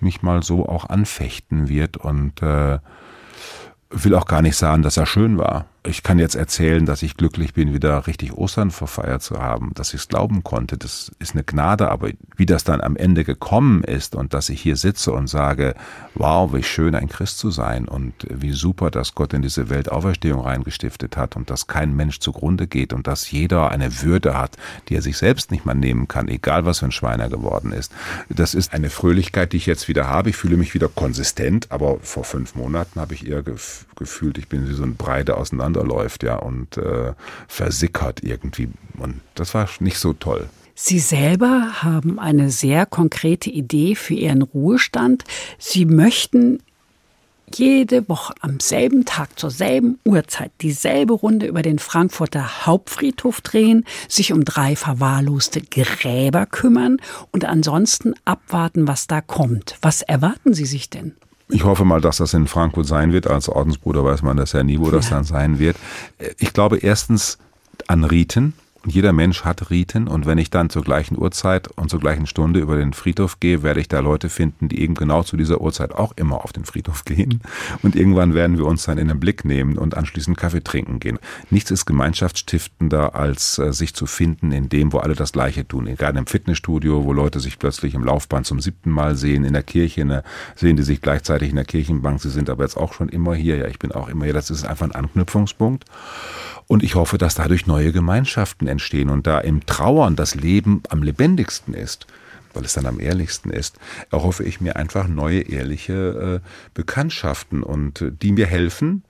mich 0.00 0.22
mal 0.22 0.42
so 0.42 0.68
auch 0.68 0.88
anfechten 0.88 1.68
wird 1.68 1.96
und 1.96 2.42
äh, 2.42 2.78
will 3.90 4.14
auch 4.16 4.26
gar 4.26 4.42
nicht 4.42 4.56
sagen, 4.56 4.82
dass 4.82 4.96
er 4.96 5.06
schön 5.06 5.38
war 5.38 5.66
ich 5.86 6.02
kann 6.02 6.18
jetzt 6.18 6.34
erzählen, 6.34 6.86
dass 6.86 7.02
ich 7.02 7.16
glücklich 7.16 7.52
bin, 7.52 7.74
wieder 7.74 8.06
richtig 8.06 8.32
Ostern 8.32 8.70
verfeiert 8.70 9.22
zu 9.22 9.38
haben, 9.38 9.72
dass 9.74 9.92
ich 9.92 10.00
es 10.00 10.08
glauben 10.08 10.42
konnte. 10.42 10.78
Das 10.78 11.12
ist 11.18 11.34
eine 11.34 11.44
Gnade, 11.44 11.90
aber 11.90 12.08
wie 12.36 12.46
das 12.46 12.64
dann 12.64 12.80
am 12.80 12.96
Ende 12.96 13.22
gekommen 13.22 13.84
ist 13.84 14.14
und 14.14 14.32
dass 14.32 14.48
ich 14.48 14.62
hier 14.62 14.76
sitze 14.76 15.12
und 15.12 15.26
sage, 15.26 15.74
wow, 16.14 16.54
wie 16.54 16.62
schön 16.62 16.94
ein 16.94 17.08
Christ 17.08 17.38
zu 17.38 17.50
sein 17.50 17.86
und 17.86 18.14
wie 18.30 18.52
super, 18.52 18.90
dass 18.90 19.14
Gott 19.14 19.34
in 19.34 19.42
diese 19.42 19.68
Welt 19.68 19.92
Auferstehung 19.92 20.40
reingestiftet 20.40 21.18
hat 21.18 21.36
und 21.36 21.50
dass 21.50 21.66
kein 21.66 21.94
Mensch 21.94 22.18
zugrunde 22.18 22.66
geht 22.66 22.94
und 22.94 23.06
dass 23.06 23.30
jeder 23.30 23.70
eine 23.70 24.02
Würde 24.02 24.38
hat, 24.38 24.56
die 24.88 24.94
er 24.94 25.02
sich 25.02 25.18
selbst 25.18 25.50
nicht 25.50 25.66
mal 25.66 25.74
nehmen 25.74 26.08
kann, 26.08 26.28
egal 26.28 26.64
was 26.64 26.78
für 26.78 26.86
ein 26.86 26.92
Schweiner 26.92 27.28
geworden 27.28 27.72
ist. 27.72 27.92
Das 28.30 28.54
ist 28.54 28.72
eine 28.72 28.88
Fröhlichkeit, 28.88 29.52
die 29.52 29.58
ich 29.58 29.66
jetzt 29.66 29.88
wieder 29.88 30.08
habe. 30.08 30.30
Ich 30.30 30.36
fühle 30.36 30.56
mich 30.56 30.72
wieder 30.72 30.88
konsistent, 30.88 31.70
aber 31.70 31.98
vor 32.00 32.24
fünf 32.24 32.54
Monaten 32.54 33.00
habe 33.00 33.12
ich 33.12 33.28
eher 33.28 33.42
gefühlt, 33.42 34.38
ich 34.38 34.48
bin 34.48 34.66
wie 34.66 34.72
so 34.72 34.82
ein 34.82 34.96
Breite 34.96 35.36
auseinander 35.36 35.73
auseinanderläuft, 35.74 36.22
ja, 36.22 36.36
und 36.36 36.76
äh, 36.76 37.12
versickert 37.48 38.22
irgendwie. 38.22 38.68
Und 38.98 39.20
das 39.34 39.54
war 39.54 39.68
nicht 39.80 39.98
so 39.98 40.12
toll. 40.12 40.48
Sie 40.74 40.98
selber 40.98 41.82
haben 41.82 42.18
eine 42.18 42.50
sehr 42.50 42.84
konkrete 42.86 43.50
Idee 43.50 43.94
für 43.94 44.14
Ihren 44.14 44.42
Ruhestand. 44.42 45.24
Sie 45.58 45.84
möchten 45.84 46.58
jede 47.54 48.08
Woche 48.08 48.34
am 48.40 48.58
selben 48.58 49.04
Tag 49.04 49.38
zur 49.38 49.50
selben 49.50 50.00
Uhrzeit 50.04 50.50
dieselbe 50.62 51.12
Runde 51.12 51.46
über 51.46 51.62
den 51.62 51.78
Frankfurter 51.78 52.66
Hauptfriedhof 52.66 53.42
drehen, 53.42 53.84
sich 54.08 54.32
um 54.32 54.44
drei 54.44 54.74
verwahrloste 54.74 55.60
Gräber 55.60 56.46
kümmern 56.46 56.96
und 57.30 57.44
ansonsten 57.44 58.14
abwarten, 58.24 58.88
was 58.88 59.06
da 59.06 59.20
kommt. 59.20 59.76
Was 59.82 60.02
erwarten 60.02 60.54
Sie 60.54 60.66
sich 60.66 60.90
denn? 60.90 61.14
Ich 61.48 61.64
hoffe 61.64 61.84
mal, 61.84 62.00
dass 62.00 62.18
das 62.18 62.34
in 62.34 62.46
Frankfurt 62.46 62.86
sein 62.86 63.12
wird. 63.12 63.26
Als 63.26 63.48
Ordensbruder 63.48 64.04
weiß 64.04 64.22
man 64.22 64.36
das 64.36 64.52
ja 64.52 64.62
nie, 64.62 64.78
wo 64.78 64.90
das 64.90 65.10
ja. 65.10 65.16
dann 65.16 65.24
sein 65.24 65.58
wird. 65.58 65.76
Ich 66.38 66.52
glaube 66.52 66.78
erstens 66.78 67.38
an 67.86 68.04
Riten. 68.04 68.54
Jeder 68.86 69.14
Mensch 69.14 69.44
hat 69.44 69.70
Riten 69.70 70.08
und 70.08 70.26
wenn 70.26 70.36
ich 70.36 70.50
dann 70.50 70.68
zur 70.68 70.82
gleichen 70.82 71.16
Uhrzeit 71.18 71.68
und 71.68 71.88
zur 71.88 72.00
gleichen 72.00 72.26
Stunde 72.26 72.60
über 72.60 72.76
den 72.76 72.92
Friedhof 72.92 73.40
gehe, 73.40 73.62
werde 73.62 73.80
ich 73.80 73.88
da 73.88 74.00
Leute 74.00 74.28
finden, 74.28 74.68
die 74.68 74.80
eben 74.82 74.94
genau 74.94 75.22
zu 75.22 75.38
dieser 75.38 75.62
Uhrzeit 75.62 75.94
auch 75.94 76.12
immer 76.16 76.44
auf 76.44 76.52
den 76.52 76.66
Friedhof 76.66 77.04
gehen. 77.04 77.40
Und 77.82 77.96
irgendwann 77.96 78.34
werden 78.34 78.58
wir 78.58 78.66
uns 78.66 78.84
dann 78.84 78.98
in 78.98 79.08
den 79.08 79.20
Blick 79.20 79.44
nehmen 79.46 79.78
und 79.78 79.96
anschließend 79.96 80.36
Kaffee 80.36 80.62
trinken 80.62 81.00
gehen. 81.00 81.18
Nichts 81.48 81.70
ist 81.70 81.86
gemeinschaftsstiftender, 81.86 83.14
als 83.14 83.58
äh, 83.58 83.72
sich 83.72 83.94
zu 83.94 84.04
finden 84.06 84.52
in 84.52 84.68
dem, 84.68 84.92
wo 84.92 84.98
alle 84.98 85.14
das 85.14 85.32
Gleiche 85.32 85.66
tun. 85.66 85.86
Egal 85.86 86.14
im 86.16 86.26
Fitnessstudio, 86.26 87.04
wo 87.04 87.12
Leute 87.14 87.40
sich 87.40 87.58
plötzlich 87.58 87.94
im 87.94 88.04
Laufband 88.04 88.46
zum 88.46 88.60
siebten 88.60 88.90
Mal 88.90 89.16
sehen, 89.16 89.44
in 89.44 89.54
der 89.54 89.62
Kirche 89.62 90.04
ne, 90.04 90.22
sehen 90.56 90.76
die 90.76 90.82
sich 90.82 91.00
gleichzeitig 91.00 91.50
in 91.50 91.56
der 91.56 91.64
Kirchenbank. 91.64 92.20
Sie 92.20 92.30
sind 92.30 92.50
aber 92.50 92.64
jetzt 92.64 92.76
auch 92.76 92.92
schon 92.92 93.08
immer 93.08 93.34
hier. 93.34 93.56
Ja, 93.56 93.66
ich 93.66 93.78
bin 93.78 93.92
auch 93.92 94.08
immer 94.08 94.26
hier. 94.26 94.34
Das 94.34 94.50
ist 94.50 94.66
einfach 94.66 94.84
ein 94.84 94.92
Anknüpfungspunkt. 94.92 95.84
Und 96.66 96.82
ich 96.82 96.94
hoffe, 96.94 97.18
dass 97.18 97.34
dadurch 97.34 97.66
neue 97.66 97.92
Gemeinschaften 97.92 98.66
entstehen 98.74 99.10
und 99.10 99.26
da 99.26 99.38
im 99.40 99.64
Trauern 99.66 100.16
das 100.16 100.34
Leben 100.34 100.82
am 100.88 101.02
lebendigsten 101.02 101.74
ist, 101.74 102.06
weil 102.52 102.64
es 102.64 102.74
dann 102.74 102.86
am 102.86 103.00
ehrlichsten 103.00 103.50
ist, 103.50 103.78
erhoffe 104.10 104.44
ich 104.44 104.60
mir 104.60 104.76
einfach 104.76 105.08
neue 105.08 105.40
ehrliche 105.40 106.40
äh, 106.42 106.48
Bekanntschaften 106.74 107.62
und 107.62 108.00
äh, 108.00 108.10
die 108.10 108.32
mir 108.32 108.46
helfen, 108.46 109.02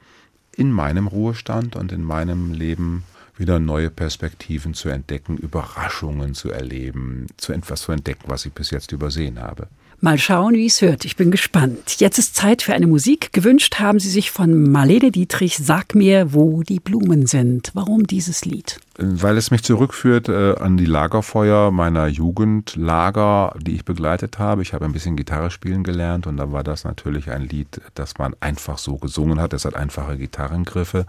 in 0.57 0.70
meinem 0.70 1.07
Ruhestand 1.07 1.77
und 1.77 1.92
in 1.92 2.05
meinem 2.05 2.53
Leben 2.53 3.05
wieder 3.37 3.59
neue 3.59 3.90
Perspektiven 3.90 4.74
zu 4.74 4.88
entdecken, 4.88 5.37
Überraschungen 5.37 6.35
zu 6.35 6.50
erleben, 6.50 7.27
zu 7.37 7.53
etwas 7.53 7.83
zu 7.83 7.92
entdecken, 7.92 8.24
was 8.27 8.46
ich 8.46 8.53
bis 8.53 8.70
jetzt 8.70 8.92
übersehen 8.92 9.40
habe. 9.40 9.68
Mal 10.04 10.18
schauen, 10.18 10.52
wie 10.52 10.66
es 10.66 10.82
hört. 10.82 11.06
Ich 11.06 11.16
bin 11.16 11.30
gespannt. 11.30 11.98
Jetzt 11.98 12.18
ist 12.18 12.36
Zeit 12.36 12.60
für 12.60 12.74
eine 12.74 12.86
Musik. 12.86 13.32
Gewünscht 13.32 13.76
haben 13.78 13.98
Sie 13.98 14.10
sich 14.10 14.30
von 14.30 14.70
Marlene 14.70 15.10
Dietrich 15.10 15.56
Sag 15.56 15.94
mir, 15.94 16.34
wo 16.34 16.62
die 16.62 16.78
Blumen 16.78 17.24
sind. 17.24 17.70
Warum 17.72 18.06
dieses 18.06 18.44
Lied? 18.44 18.78
Weil 18.98 19.38
es 19.38 19.50
mich 19.50 19.62
zurückführt 19.62 20.28
äh, 20.28 20.56
an 20.56 20.76
die 20.76 20.84
Lagerfeuer 20.84 21.70
meiner 21.70 22.06
Jugendlager, 22.06 23.56
die 23.58 23.76
ich 23.76 23.86
begleitet 23.86 24.38
habe. 24.38 24.60
Ich 24.60 24.74
habe 24.74 24.84
ein 24.84 24.92
bisschen 24.92 25.16
Gitarre 25.16 25.50
spielen 25.50 25.84
gelernt 25.84 26.26
und 26.26 26.36
da 26.36 26.52
war 26.52 26.64
das 26.64 26.84
natürlich 26.84 27.30
ein 27.30 27.48
Lied, 27.48 27.80
das 27.94 28.18
man 28.18 28.36
einfach 28.40 28.76
so 28.76 28.98
gesungen 28.98 29.40
hat. 29.40 29.54
Es 29.54 29.64
hat 29.64 29.74
einfache 29.74 30.18
Gitarrengriffe. 30.18 31.06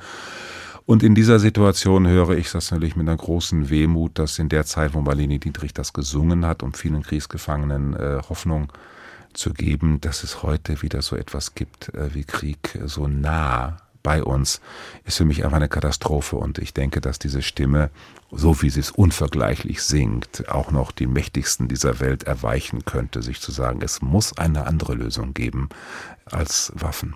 Und 0.85 1.01
in 1.01 1.15
dieser 1.15 1.39
Situation 1.39 2.07
höre 2.07 2.37
ich 2.37 2.51
das 2.51 2.69
natürlich 2.69 2.95
mit 2.95 3.07
einer 3.07 3.17
großen 3.17 3.69
Wehmut, 3.69 4.19
dass 4.19 4.37
in 4.37 4.49
der 4.49 4.65
Zeit, 4.65 4.93
wo 4.93 5.01
Marlene 5.01 5.39
Dietrich 5.39 5.73
das 5.73 5.93
gesungen 5.93 6.45
hat, 6.45 6.61
um 6.61 6.73
vielen 6.73 7.01
Kriegsgefangenen 7.01 7.95
äh, 7.95 8.21
Hoffnung 8.29 8.71
zu 9.33 9.51
geben, 9.51 9.99
dass 9.99 10.23
es 10.23 10.43
heute 10.43 10.81
wieder 10.83 11.01
so 11.01 11.15
etwas 11.15 11.55
gibt 11.55 11.93
äh, 11.95 12.13
wie 12.13 12.23
Krieg 12.23 12.79
so 12.85 13.07
nah 13.07 13.77
bei 14.03 14.23
uns, 14.23 14.61
ist 15.03 15.17
für 15.17 15.25
mich 15.25 15.43
einfach 15.43 15.57
eine 15.57 15.67
Katastrophe. 15.67 16.35
Und 16.35 16.59
ich 16.59 16.75
denke, 16.75 17.01
dass 17.01 17.17
diese 17.17 17.41
Stimme, 17.41 17.89
so 18.31 18.61
wie 18.61 18.69
sie 18.69 18.79
es 18.79 18.91
unvergleichlich 18.91 19.81
singt, 19.81 20.47
auch 20.49 20.69
noch 20.69 20.91
die 20.91 21.07
mächtigsten 21.07 21.67
dieser 21.67 21.99
Welt 21.99 22.25
erweichen 22.25 22.85
könnte, 22.85 23.23
sich 23.23 23.41
zu 23.41 23.51
sagen, 23.51 23.81
es 23.81 24.03
muss 24.03 24.37
eine 24.37 24.67
andere 24.67 24.93
Lösung 24.93 25.33
geben 25.33 25.69
als 26.25 26.71
Waffen. 26.75 27.15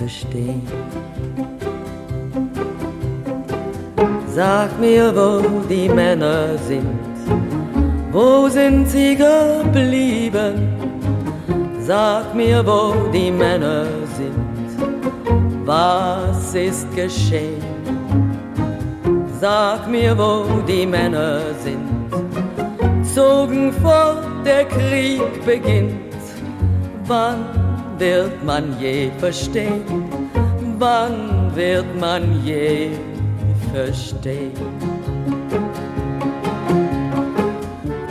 verstehen. 0.00 0.62
Sag 4.34 4.70
mir, 4.80 5.14
wo 5.14 5.60
die 5.68 5.88
Männer 5.88 6.56
sind, 6.68 7.10
Wo 8.12 8.48
sind 8.48 8.88
sie 8.88 9.14
geblieben? 9.14 10.54
Sag 11.80 12.34
mir, 12.34 12.66
wo 12.66 13.08
die 13.12 13.30
Männer 13.30 13.86
sind. 14.16 14.68
Was 15.64 16.54
ist 16.54 16.86
geschehen? 16.96 17.62
Sag 19.40 19.88
mir, 19.88 20.18
wo 20.18 20.60
die 20.66 20.86
Männer 20.86 21.40
sind. 21.64 21.88
Zogen 23.14 23.72
fort, 23.80 24.26
der 24.44 24.64
Krieg 24.64 25.44
beginnt. 25.46 26.14
Wann 27.06 27.59
wird 28.00 28.42
man 28.44 28.64
je 28.80 29.10
verstehen? 29.18 29.84
Wann 30.78 31.54
wird 31.54 31.84
man 32.00 32.22
je 32.44 32.92
verstehen? 33.72 34.52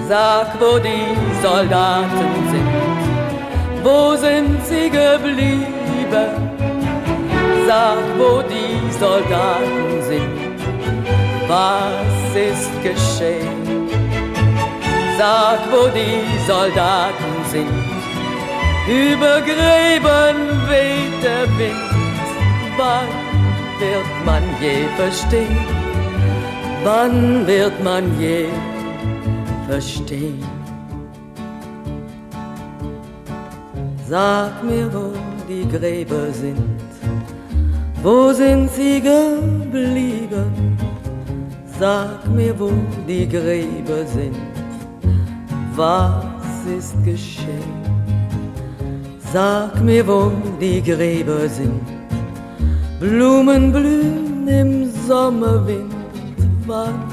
Sag, 0.07 0.47
wo 0.59 0.77
die 0.77 1.07
Soldaten 1.41 2.31
sind, 2.51 2.69
wo 3.83 4.15
sind 4.15 4.57
sie 4.69 4.89
geblieben? 4.89 6.31
Sag, 7.67 8.03
wo 8.17 8.43
die 8.53 8.91
Soldaten 8.99 10.01
sind, 10.07 10.37
was 11.47 12.35
ist 12.35 12.71
geschehen? 12.83 13.89
Sag, 15.17 15.59
wo 15.71 15.87
die 15.87 16.47
Soldaten 16.47 17.33
sind, 17.51 17.78
über 18.89 19.41
Gräben 19.41 20.37
weht 20.67 21.23
der 21.23 21.45
Wind. 21.59 21.89
Wann 22.75 23.07
wird 23.79 24.25
man 24.25 24.43
je 24.59 24.87
verstehen? 24.97 25.57
Wann 26.83 27.45
wird 27.45 27.83
man 27.83 28.19
je 28.19 28.45
verstehen? 29.67 30.43
Sag 34.07 34.63
mir, 34.63 34.91
wo 34.91 35.13
die 35.47 35.67
Gräber 35.67 36.31
sind. 36.33 36.81
Wo 38.01 38.33
sind 38.33 38.71
sie 38.71 38.99
geblieben? 39.01 40.77
Sag 41.79 42.27
mir, 42.27 42.59
wo 42.59 42.71
die 43.07 43.27
Gräber 43.29 44.03
sind. 44.07 44.37
Was 45.75 46.25
ist 46.75 46.95
geschehen? 47.05 47.88
Sag 49.32 49.80
mir, 49.84 50.07
wo 50.07 50.32
die 50.59 50.82
Gräber 50.82 51.47
sind. 51.47 51.86
Blumen 52.99 53.71
blühen 53.71 54.47
im 54.47 54.89
Sommerwind. 55.07 55.93
Wann 56.65 57.03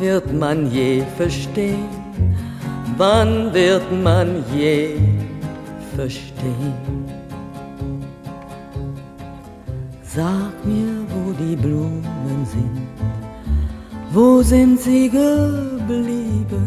wird 0.00 0.32
man 0.32 0.68
je 0.72 1.04
verstehen? 1.16 1.88
Wann 2.96 3.54
wird 3.54 3.86
man 4.02 4.42
je 4.52 4.96
verstehen? 5.94 6.74
Sag 10.02 10.54
mir, 10.64 11.06
wo 11.10 11.32
die 11.32 11.54
Blumen 11.54 12.44
sind. 12.44 12.88
Wo 14.12 14.42
sind 14.42 14.80
sie 14.80 15.08
geblieben? 15.08 16.66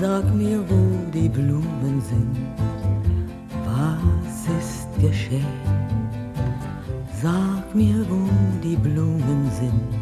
Sag 0.00 0.24
mir, 0.34 0.58
wo 0.68 0.82
die 1.14 1.28
Blumen 1.28 2.02
sind 2.10 2.47
geschehen? 5.00 5.46
Sag 7.22 7.74
mir, 7.74 8.04
wo 8.08 8.28
die 8.62 8.76
Blumen 8.76 9.50
sind. 9.60 9.98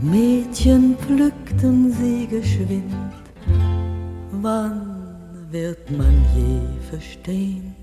Mädchen 0.00 0.96
pflückten 0.96 1.92
sie 1.92 2.26
geschwind. 2.26 2.92
Wann 4.30 5.16
wird 5.50 5.90
man 5.90 6.24
je 6.34 6.60
verstehen? 6.90 7.74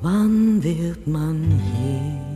Wann 0.00 0.62
wird 0.62 1.06
man 1.06 1.42
je 1.82 2.35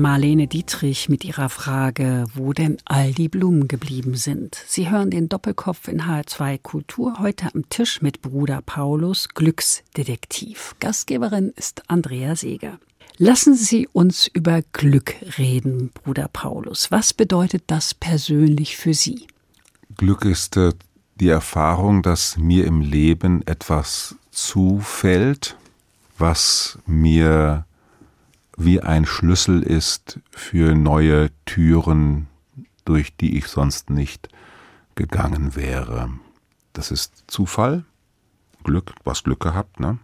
Marlene 0.00 0.46
Dietrich 0.46 1.08
mit 1.08 1.24
ihrer 1.24 1.48
Frage, 1.48 2.26
wo 2.34 2.52
denn 2.52 2.78
all 2.84 3.12
die 3.12 3.28
Blumen 3.28 3.68
geblieben 3.68 4.14
sind. 4.14 4.62
Sie 4.66 4.90
hören 4.90 5.10
den 5.10 5.28
Doppelkopf 5.28 5.88
in 5.88 6.02
H2 6.02 6.58
Kultur 6.58 7.18
heute 7.18 7.54
am 7.54 7.68
Tisch 7.68 8.00
mit 8.00 8.22
Bruder 8.22 8.62
Paulus, 8.62 9.28
Glücksdetektiv. 9.28 10.74
Gastgeberin 10.80 11.52
ist 11.56 11.82
Andrea 11.88 12.34
Seeger. 12.36 12.78
Lassen 13.18 13.54
Sie 13.54 13.86
uns 13.92 14.26
über 14.26 14.62
Glück 14.72 15.14
reden, 15.38 15.90
Bruder 15.92 16.28
Paulus. 16.32 16.90
Was 16.90 17.12
bedeutet 17.12 17.64
das 17.66 17.94
persönlich 17.94 18.76
für 18.76 18.94
Sie? 18.94 19.26
Glück 19.96 20.24
ist 20.24 20.56
äh, 20.56 20.72
die 21.20 21.28
Erfahrung, 21.28 22.02
dass 22.02 22.36
mir 22.38 22.66
im 22.66 22.80
Leben 22.80 23.46
etwas 23.46 24.16
zufällt, 24.30 25.56
was 26.18 26.78
mir 26.86 27.66
wie 28.64 28.80
ein 28.80 29.06
Schlüssel 29.06 29.62
ist 29.62 30.20
für 30.30 30.74
neue 30.74 31.30
Türen, 31.44 32.28
durch 32.84 33.16
die 33.16 33.36
ich 33.36 33.46
sonst 33.48 33.90
nicht 33.90 34.28
gegangen 34.94 35.54
wäre. 35.56 36.10
Das 36.72 36.90
ist 36.90 37.24
Zufall, 37.26 37.84
Glück, 38.64 38.92
was 39.04 39.24
Glück 39.24 39.40
gehabt, 39.40 39.80
ne? 39.80 39.98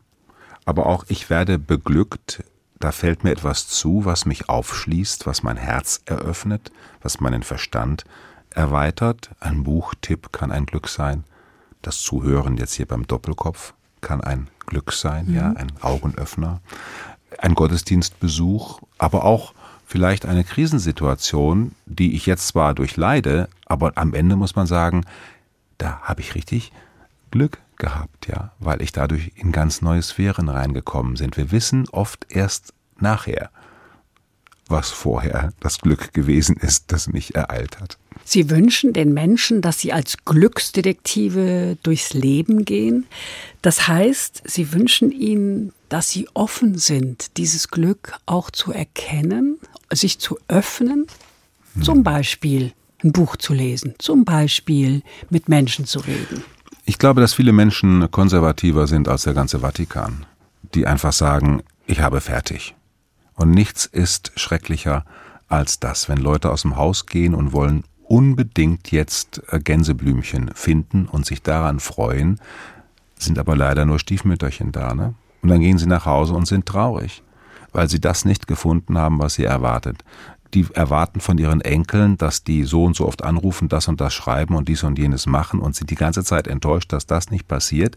Aber 0.64 0.86
auch 0.86 1.04
ich 1.08 1.30
werde 1.30 1.58
beglückt, 1.58 2.44
da 2.78 2.92
fällt 2.92 3.24
mir 3.24 3.30
etwas 3.30 3.68
zu, 3.68 4.04
was 4.04 4.26
mich 4.26 4.48
aufschließt, 4.48 5.26
was 5.26 5.42
mein 5.42 5.56
Herz 5.56 6.02
eröffnet, 6.04 6.70
was 7.00 7.20
meinen 7.20 7.42
Verstand 7.42 8.04
erweitert. 8.50 9.30
Ein 9.40 9.64
Buchtipp 9.64 10.32
kann 10.32 10.52
ein 10.52 10.66
Glück 10.66 10.88
sein. 10.88 11.24
Das 11.82 12.00
Zuhören 12.00 12.56
jetzt 12.56 12.74
hier 12.74 12.86
beim 12.86 13.06
Doppelkopf 13.06 13.74
kann 14.00 14.20
ein 14.20 14.48
Glück 14.66 14.92
sein, 14.92 15.26
mhm. 15.26 15.34
ja, 15.34 15.52
ein 15.52 15.72
Augenöffner 15.80 16.60
ein 17.38 17.54
Gottesdienstbesuch, 17.54 18.80
aber 18.98 19.24
auch 19.24 19.54
vielleicht 19.86 20.26
eine 20.26 20.44
Krisensituation, 20.44 21.72
die 21.86 22.14
ich 22.14 22.26
jetzt 22.26 22.48
zwar 22.48 22.74
durchleide, 22.74 23.48
aber 23.66 23.92
am 23.96 24.12
Ende 24.12 24.36
muss 24.36 24.54
man 24.54 24.66
sagen, 24.66 25.04
da 25.78 26.00
habe 26.02 26.20
ich 26.20 26.34
richtig 26.34 26.72
Glück 27.30 27.58
gehabt, 27.78 28.26
ja, 28.28 28.52
weil 28.58 28.82
ich 28.82 28.92
dadurch 28.92 29.32
in 29.36 29.52
ganz 29.52 29.80
neue 29.80 30.02
Sphären 30.02 30.48
reingekommen 30.48 31.16
sind. 31.16 31.36
Wir 31.36 31.50
wissen 31.52 31.88
oft 31.90 32.26
erst 32.28 32.74
nachher, 32.98 33.50
was 34.68 34.90
vorher 34.90 35.52
das 35.60 35.78
Glück 35.78 36.12
gewesen 36.12 36.56
ist, 36.56 36.84
das 36.88 37.08
mich 37.08 37.34
ereilt 37.34 37.80
hat. 37.80 37.98
Sie 38.24 38.50
wünschen 38.50 38.92
den 38.92 39.14
Menschen, 39.14 39.62
dass 39.62 39.80
sie 39.80 39.92
als 39.92 40.16
Glücksdetektive 40.24 41.78
durchs 41.82 42.12
Leben 42.12 42.64
gehen. 42.64 43.06
Das 43.62 43.88
heißt, 43.88 44.42
Sie 44.44 44.72
wünschen 44.72 45.10
ihnen, 45.10 45.72
dass 45.88 46.10
sie 46.10 46.28
offen 46.34 46.76
sind, 46.76 47.36
dieses 47.38 47.68
Glück 47.68 48.12
auch 48.26 48.50
zu 48.50 48.72
erkennen, 48.72 49.58
sich 49.90 50.18
zu 50.18 50.38
öffnen, 50.48 51.06
hm. 51.74 51.82
zum 51.82 52.02
Beispiel 52.02 52.72
ein 53.02 53.12
Buch 53.12 53.36
zu 53.36 53.54
lesen, 53.54 53.94
zum 53.98 54.24
Beispiel 54.24 55.02
mit 55.30 55.48
Menschen 55.48 55.86
zu 55.86 56.00
reden. 56.00 56.42
Ich 56.84 56.98
glaube, 56.98 57.20
dass 57.20 57.34
viele 57.34 57.52
Menschen 57.52 58.10
konservativer 58.10 58.86
sind 58.86 59.08
als 59.08 59.22
der 59.22 59.34
ganze 59.34 59.60
Vatikan, 59.60 60.26
die 60.74 60.86
einfach 60.86 61.12
sagen, 61.12 61.62
ich 61.86 62.00
habe 62.00 62.20
fertig. 62.20 62.74
Und 63.38 63.52
nichts 63.52 63.86
ist 63.86 64.32
schrecklicher 64.34 65.04
als 65.46 65.78
das, 65.78 66.08
wenn 66.08 66.18
Leute 66.18 66.50
aus 66.50 66.62
dem 66.62 66.76
Haus 66.76 67.06
gehen 67.06 67.34
und 67.34 67.52
wollen 67.52 67.84
unbedingt 68.02 68.90
jetzt 68.90 69.42
äh, 69.48 69.60
Gänseblümchen 69.60 70.50
finden 70.54 71.06
und 71.06 71.24
sich 71.24 71.42
daran 71.42 71.78
freuen, 71.78 72.40
sind 73.16 73.38
aber 73.38 73.56
leider 73.56 73.84
nur 73.84 74.00
Stiefmütterchen 74.00 74.72
da, 74.72 74.94
ne? 74.94 75.14
Und 75.40 75.50
dann 75.50 75.60
gehen 75.60 75.78
sie 75.78 75.86
nach 75.86 76.04
Hause 76.04 76.34
und 76.34 76.46
sind 76.46 76.66
traurig, 76.66 77.22
weil 77.72 77.88
sie 77.88 78.00
das 78.00 78.24
nicht 78.24 78.48
gefunden 78.48 78.98
haben, 78.98 79.20
was 79.20 79.34
sie 79.34 79.44
erwartet 79.44 80.02
die 80.54 80.66
erwarten 80.72 81.20
von 81.20 81.38
ihren 81.38 81.60
Enkeln, 81.60 82.16
dass 82.16 82.44
die 82.44 82.64
so 82.64 82.84
und 82.84 82.96
so 82.96 83.06
oft 83.06 83.22
anrufen, 83.22 83.68
das 83.68 83.88
und 83.88 84.00
das 84.00 84.14
schreiben 84.14 84.54
und 84.54 84.68
dies 84.68 84.82
und 84.82 84.98
jenes 84.98 85.26
machen 85.26 85.60
und 85.60 85.76
sind 85.76 85.90
die 85.90 85.94
ganze 85.94 86.24
Zeit 86.24 86.46
enttäuscht, 86.46 86.92
dass 86.92 87.06
das 87.06 87.30
nicht 87.30 87.48
passiert, 87.48 87.96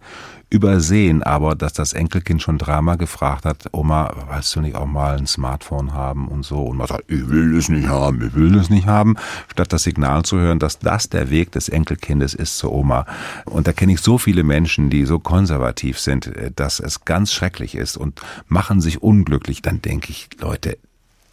übersehen 0.50 1.24
aber, 1.24 1.56
dass 1.56 1.74
das 1.74 1.94
Enkelkind 1.94 2.42
schon 2.42 2.58
dreimal 2.58 2.98
gefragt 2.98 3.46
hat, 3.46 3.70
Oma, 3.72 4.14
willst 4.32 4.56
du 4.56 4.62
nicht 4.62 4.76
auch 4.76 4.86
mal 4.86 5.18
ein 5.18 5.28
Smartphone 5.28 5.94
haben 5.94 6.28
und 6.28 6.44
so? 6.44 6.58
Und 6.64 6.78
man 6.78 6.88
sagt, 6.88 7.10
ich 7.10 7.30
will 7.30 7.58
es 7.58 7.70
nicht 7.70 7.88
haben, 7.88 8.26
ich 8.26 8.36
will 8.36 8.56
es 8.56 8.70
nicht 8.70 8.88
haben, 8.88 9.16
statt 9.52 9.72
das 9.72 9.84
Signal 9.84 10.24
zu 10.24 10.38
hören, 10.38 10.60
dass 10.60 10.80
das 10.80 11.10
der 11.10 11.30
Weg 11.30 11.52
des 11.54 11.70
Enkelkindes 11.70 12.34
ist 12.34 12.58
zur 12.58 12.74
Oma. 12.74 13.06
Und 13.46 13.68
da 13.68 13.74
kenne 13.74 13.94
ich 13.94 14.02
so 14.02 14.18
viele 14.18 14.44
Menschen, 14.44 14.90
die 14.90 15.06
so 15.06 15.20
konservativ 15.20 16.00
sind, 16.00 16.32
dass 16.56 16.80
es 16.80 17.06
ganz 17.06 17.32
schrecklich 17.32 17.76
ist 17.76 17.98
und 17.98 18.22
machen 18.48 18.82
sich 18.82 19.02
unglücklich. 19.02 19.62
Dann 19.62 19.82
denke 19.82 20.12
ich, 20.12 20.30
Leute, 20.40 20.78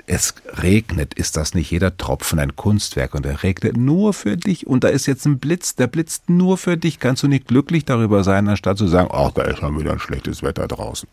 es 0.06 0.34
regnet, 0.62 1.14
ist 1.14 1.36
das 1.36 1.54
nicht 1.54 1.70
jeder 1.70 1.96
Tropfen 1.96 2.38
ein 2.38 2.56
Kunstwerk 2.56 3.14
und 3.14 3.26
er 3.26 3.42
regnet 3.42 3.76
nur 3.76 4.14
für 4.14 4.36
dich 4.36 4.66
und 4.66 4.84
da 4.84 4.88
ist 4.88 5.06
jetzt 5.06 5.26
ein 5.26 5.38
Blitz, 5.38 5.74
der 5.74 5.86
blitzt 5.86 6.30
nur 6.30 6.56
für 6.56 6.76
dich. 6.76 6.98
Kannst 6.98 7.22
du 7.22 7.28
nicht 7.28 7.46
glücklich 7.46 7.84
darüber 7.84 8.24
sein, 8.24 8.48
anstatt 8.48 8.78
zu 8.78 8.88
sagen, 8.88 9.08
ach, 9.12 9.32
da 9.32 9.42
ist 9.42 9.58
schon 9.58 9.78
wieder 9.78 9.92
ein 9.92 9.98
schlechtes 9.98 10.42
Wetter 10.42 10.66
draußen. 10.66 11.08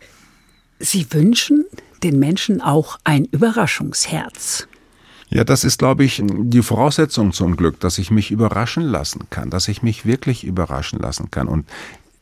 Sie 0.80 1.06
wünschen 1.12 1.66
den 2.04 2.20
Menschen 2.20 2.62
auch 2.62 2.98
ein 3.04 3.26
Überraschungsherz. 3.26 4.68
Ja, 5.30 5.44
das 5.44 5.64
ist, 5.64 5.80
glaube 5.80 6.04
ich, 6.04 6.22
die 6.24 6.62
Voraussetzung 6.62 7.34
zum 7.34 7.56
Glück, 7.58 7.80
dass 7.80 7.98
ich 7.98 8.12
mich 8.12 8.32
überraschen 8.32 8.84
lassen 8.84 9.28
kann, 9.30 9.50
dass 9.50 9.68
ich 9.68 9.82
mich 9.82 10.06
wirklich 10.06 10.44
überraschen 10.44 11.00
lassen 11.00 11.32
kann. 11.32 11.48
Und 11.48 11.66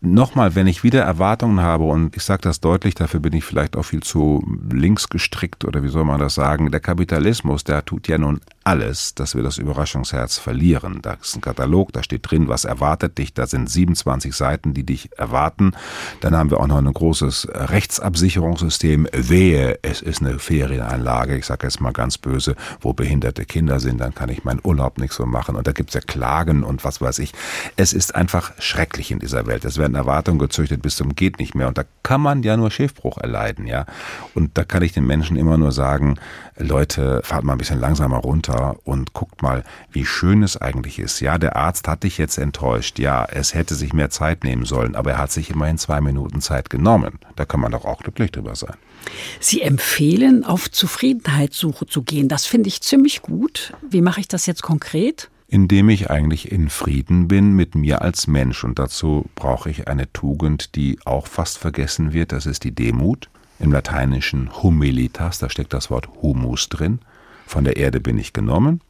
nochmal, 0.04 0.56
wenn 0.56 0.68
ich 0.68 0.84
wieder 0.84 1.02
Erwartungen 1.02 1.62
habe, 1.62 1.86
und 1.86 2.16
ich 2.16 2.24
sage 2.24 2.42
das 2.42 2.60
deutlich, 2.60 2.96
dafür 2.96 3.20
bin 3.20 3.34
ich 3.34 3.44
vielleicht 3.44 3.76
auch 3.78 3.84
viel 3.84 4.04
zu 4.04 4.44
links 4.72 5.10
gestrickt 5.10 5.66
oder 5.66 5.84
wie 5.84 5.88
soll 5.88 6.04
man 6.04 6.20
das 6.20 6.36
sagen, 6.36 6.72
der 6.72 6.80
Kapitalismus, 6.80 7.64
der 7.64 7.86
tut 7.86 8.08
ja 8.08 8.18
nun 8.18 8.42
alles, 8.64 9.16
dass 9.16 9.36
wir 9.36 9.44
das 9.44 9.58
Überraschungsherz 9.58 10.38
verlieren. 10.38 11.00
Da 11.02 11.14
ist 11.14 11.36
ein 11.36 11.42
Katalog, 11.42 11.92
da 11.94 12.04
steht 12.04 12.30
drin, 12.30 12.48
was 12.48 12.66
erwartet 12.66 13.18
dich, 13.18 13.34
da 13.34 13.48
sind 13.48 13.70
27 13.70 14.34
Seiten, 14.34 14.74
die 14.74 14.84
dich 14.84 15.10
erwarten. 15.18 15.74
Dann 16.22 16.36
haben 16.36 16.50
wir 16.50 16.60
auch 16.60 16.68
noch 16.68 16.78
ein 16.78 16.92
großes 16.92 17.48
Rechtsabsicherungssystem. 17.52 19.08
Wehe, 19.12 19.80
es 19.82 20.02
ist 20.02 20.22
eine 20.22 20.40
Ferienanlage, 20.40 21.38
ich 21.38 21.46
sage 21.46 21.68
jetzt 21.68 21.82
mal 21.82 21.92
ganz 21.92 22.18
böse, 22.18 22.56
wo 22.82 22.94
behinderte 22.94 23.46
Kinder 23.46 23.80
sind, 23.80 24.00
dann 24.00 24.16
kann 24.16 24.30
ich 24.30 24.44
meinen 24.44 24.62
Urlaub 24.64 24.98
nicht 24.98 25.14
so 25.14 25.26
machen. 25.26 25.56
Und 25.56 25.68
da 25.68 25.72
gibt's 25.72 25.94
ja 25.94 26.02
Klagen 26.02 26.64
und 26.64 26.84
was 26.84 27.02
weiß 27.02 27.20
ich. 27.20 27.34
Es 27.76 27.94
ist 27.94 28.16
einfach 28.16 28.52
schrecklich 28.60 29.12
in 29.12 29.20
dieser 29.20 29.46
Welt. 29.46 29.66
Es 29.66 29.78
werden 29.78 29.96
Erwartungen 29.96 30.40
gezüchtet 30.40 30.82
bis 30.82 30.96
zum 30.96 31.16
geht 31.16 31.40
nicht 31.40 31.56
mehr 31.56 31.68
und 31.68 31.78
da 31.78 31.84
kann 32.02 32.22
man 32.22 32.44
ja 32.44 32.58
nur 32.58 32.72
Schiffbruch 32.72 33.18
erleiden, 33.18 33.68
ja. 33.68 33.86
Und 34.34 34.58
da 34.58 34.64
kann 34.64 34.84
ich 34.84 34.94
den 34.94 35.06
Menschen 35.06 35.38
immer 35.38 35.58
nur 35.58 35.72
sagen, 35.72 36.16
Leute, 36.58 37.22
fahrt 37.24 37.44
mal 37.44 37.54
ein 37.54 37.58
bisschen 37.58 37.80
langsamer 37.80 38.18
runter 38.18 38.53
und 38.62 39.14
guckt 39.14 39.42
mal, 39.42 39.64
wie 39.92 40.06
schön 40.06 40.44
es 40.44 40.58
eigentlich 40.58 41.00
ist. 41.00 41.20
Ja, 41.20 41.38
der 41.38 41.56
Arzt 41.56 41.88
hat 41.88 42.04
dich 42.04 42.18
jetzt 42.18 42.38
enttäuscht. 42.38 43.00
Ja, 43.00 43.26
es 43.26 43.54
hätte 43.54 43.76
sich 43.76 43.94
mehr 43.94 44.10
Zeit 44.10 44.44
nehmen 44.44 44.66
sollen, 44.66 44.96
aber 44.96 45.12
er 45.12 45.18
hat 45.18 45.32
sich 45.32 45.50
immerhin 45.50 45.78
zwei 45.78 46.02
Minuten 46.02 46.42
Zeit 46.42 46.70
genommen. 46.70 47.20
Da 47.36 47.46
kann 47.46 47.60
man 47.60 47.72
doch 47.72 47.86
auch 47.86 48.02
glücklich 48.02 48.32
drüber 48.32 48.56
sein. 48.56 48.76
Sie 49.40 49.62
empfehlen, 49.62 50.44
auf 50.46 50.72
Zufriedenheitssuche 50.72 51.86
zu 51.86 52.04
gehen. 52.04 52.30
Das 52.30 52.46
finde 52.46 52.70
ich 52.70 52.82
ziemlich 52.82 53.22
gut. 53.22 53.74
Wie 53.88 54.02
mache 54.02 54.22
ich 54.22 54.28
das 54.28 54.46
jetzt 54.46 54.64
konkret? 54.64 55.30
indem 55.54 55.90
ich 55.90 56.10
eigentlich 56.10 56.52
in 56.52 56.68
Frieden 56.68 57.28
bin 57.28 57.54
mit 57.54 57.76
mir 57.76 58.02
als 58.02 58.26
Mensch. 58.26 58.64
Und 58.64 58.80
dazu 58.80 59.26
brauche 59.36 59.70
ich 59.70 59.88
eine 59.88 60.12
Tugend, 60.12 60.76
die 60.76 60.98
auch 61.06 61.28
fast 61.28 61.60
vergessen 61.60 62.12
wird, 62.12 62.32
das 62.32 62.48
ist 62.48 62.64
die 62.64 62.74
Demut. 62.74 63.30
Im 63.60 63.72
Lateinischen 63.72 64.50
humilitas, 64.64 65.38
da 65.38 65.52
steckt 65.52 65.74
das 65.74 65.92
Wort 65.92 66.10
humus 66.24 66.70
drin. 66.70 67.02
Von 67.46 67.64
der 67.64 67.78
Erde 67.78 68.00
bin 68.00 68.18
ich 68.18 68.34
genommen, 68.34 68.82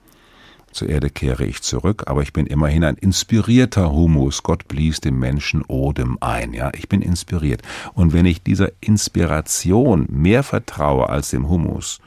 zur 0.74 0.89
Erde 0.89 1.12
kehre 1.12 1.45
ich 1.45 1.62
zurück, 1.62 2.04
aber 2.08 2.24
ich 2.24 2.34
bin 2.34 2.47
immerhin 2.47 2.84
ein 2.84 2.95
inspirierter 2.95 3.91
Humus. 3.91 4.41
Gott 4.41 4.68
blies 4.68 5.01
dem 5.01 5.20
Menschen 5.20 5.64
Odem 5.68 6.18
ein, 6.20 6.54
ja. 6.54 6.72
Ich 6.74 6.89
bin 6.89 7.04
inspiriert. 7.04 7.62
Und 7.93 8.12
wenn 8.12 8.26
ich 8.26 8.41
dieser 8.41 8.72
Inspiration 8.82 10.08
mehr 10.10 10.41
vertraue 10.41 11.10
als 11.10 11.30
dem 11.30 11.47
Humus, 11.47 11.99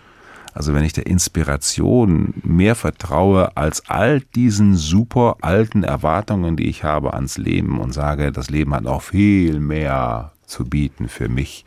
also 0.53 0.74
wenn 0.74 0.84
ich 0.84 0.94
der 0.94 1.07
Inspiration 1.07 2.34
mehr 2.42 2.74
vertraue 2.74 3.57
als 3.57 3.88
all 3.88 4.20
diesen 4.20 4.74
super 4.74 5.36
alten 5.42 5.84
Erwartungen, 5.84 6.57
die 6.57 6.66
ich 6.66 6.82
habe 6.82 7.14
ans 7.14 7.36
Leben 7.38 7.78
und 7.78 7.92
sage, 7.92 8.32
das 8.32 8.51
Leben 8.51 8.74
hat 8.74 8.82
noch 8.82 9.03
viel 9.03 9.61
mehr 9.61 10.32
zu 10.47 10.64
bieten 10.64 11.09
für 11.09 11.28
mich, 11.28 11.64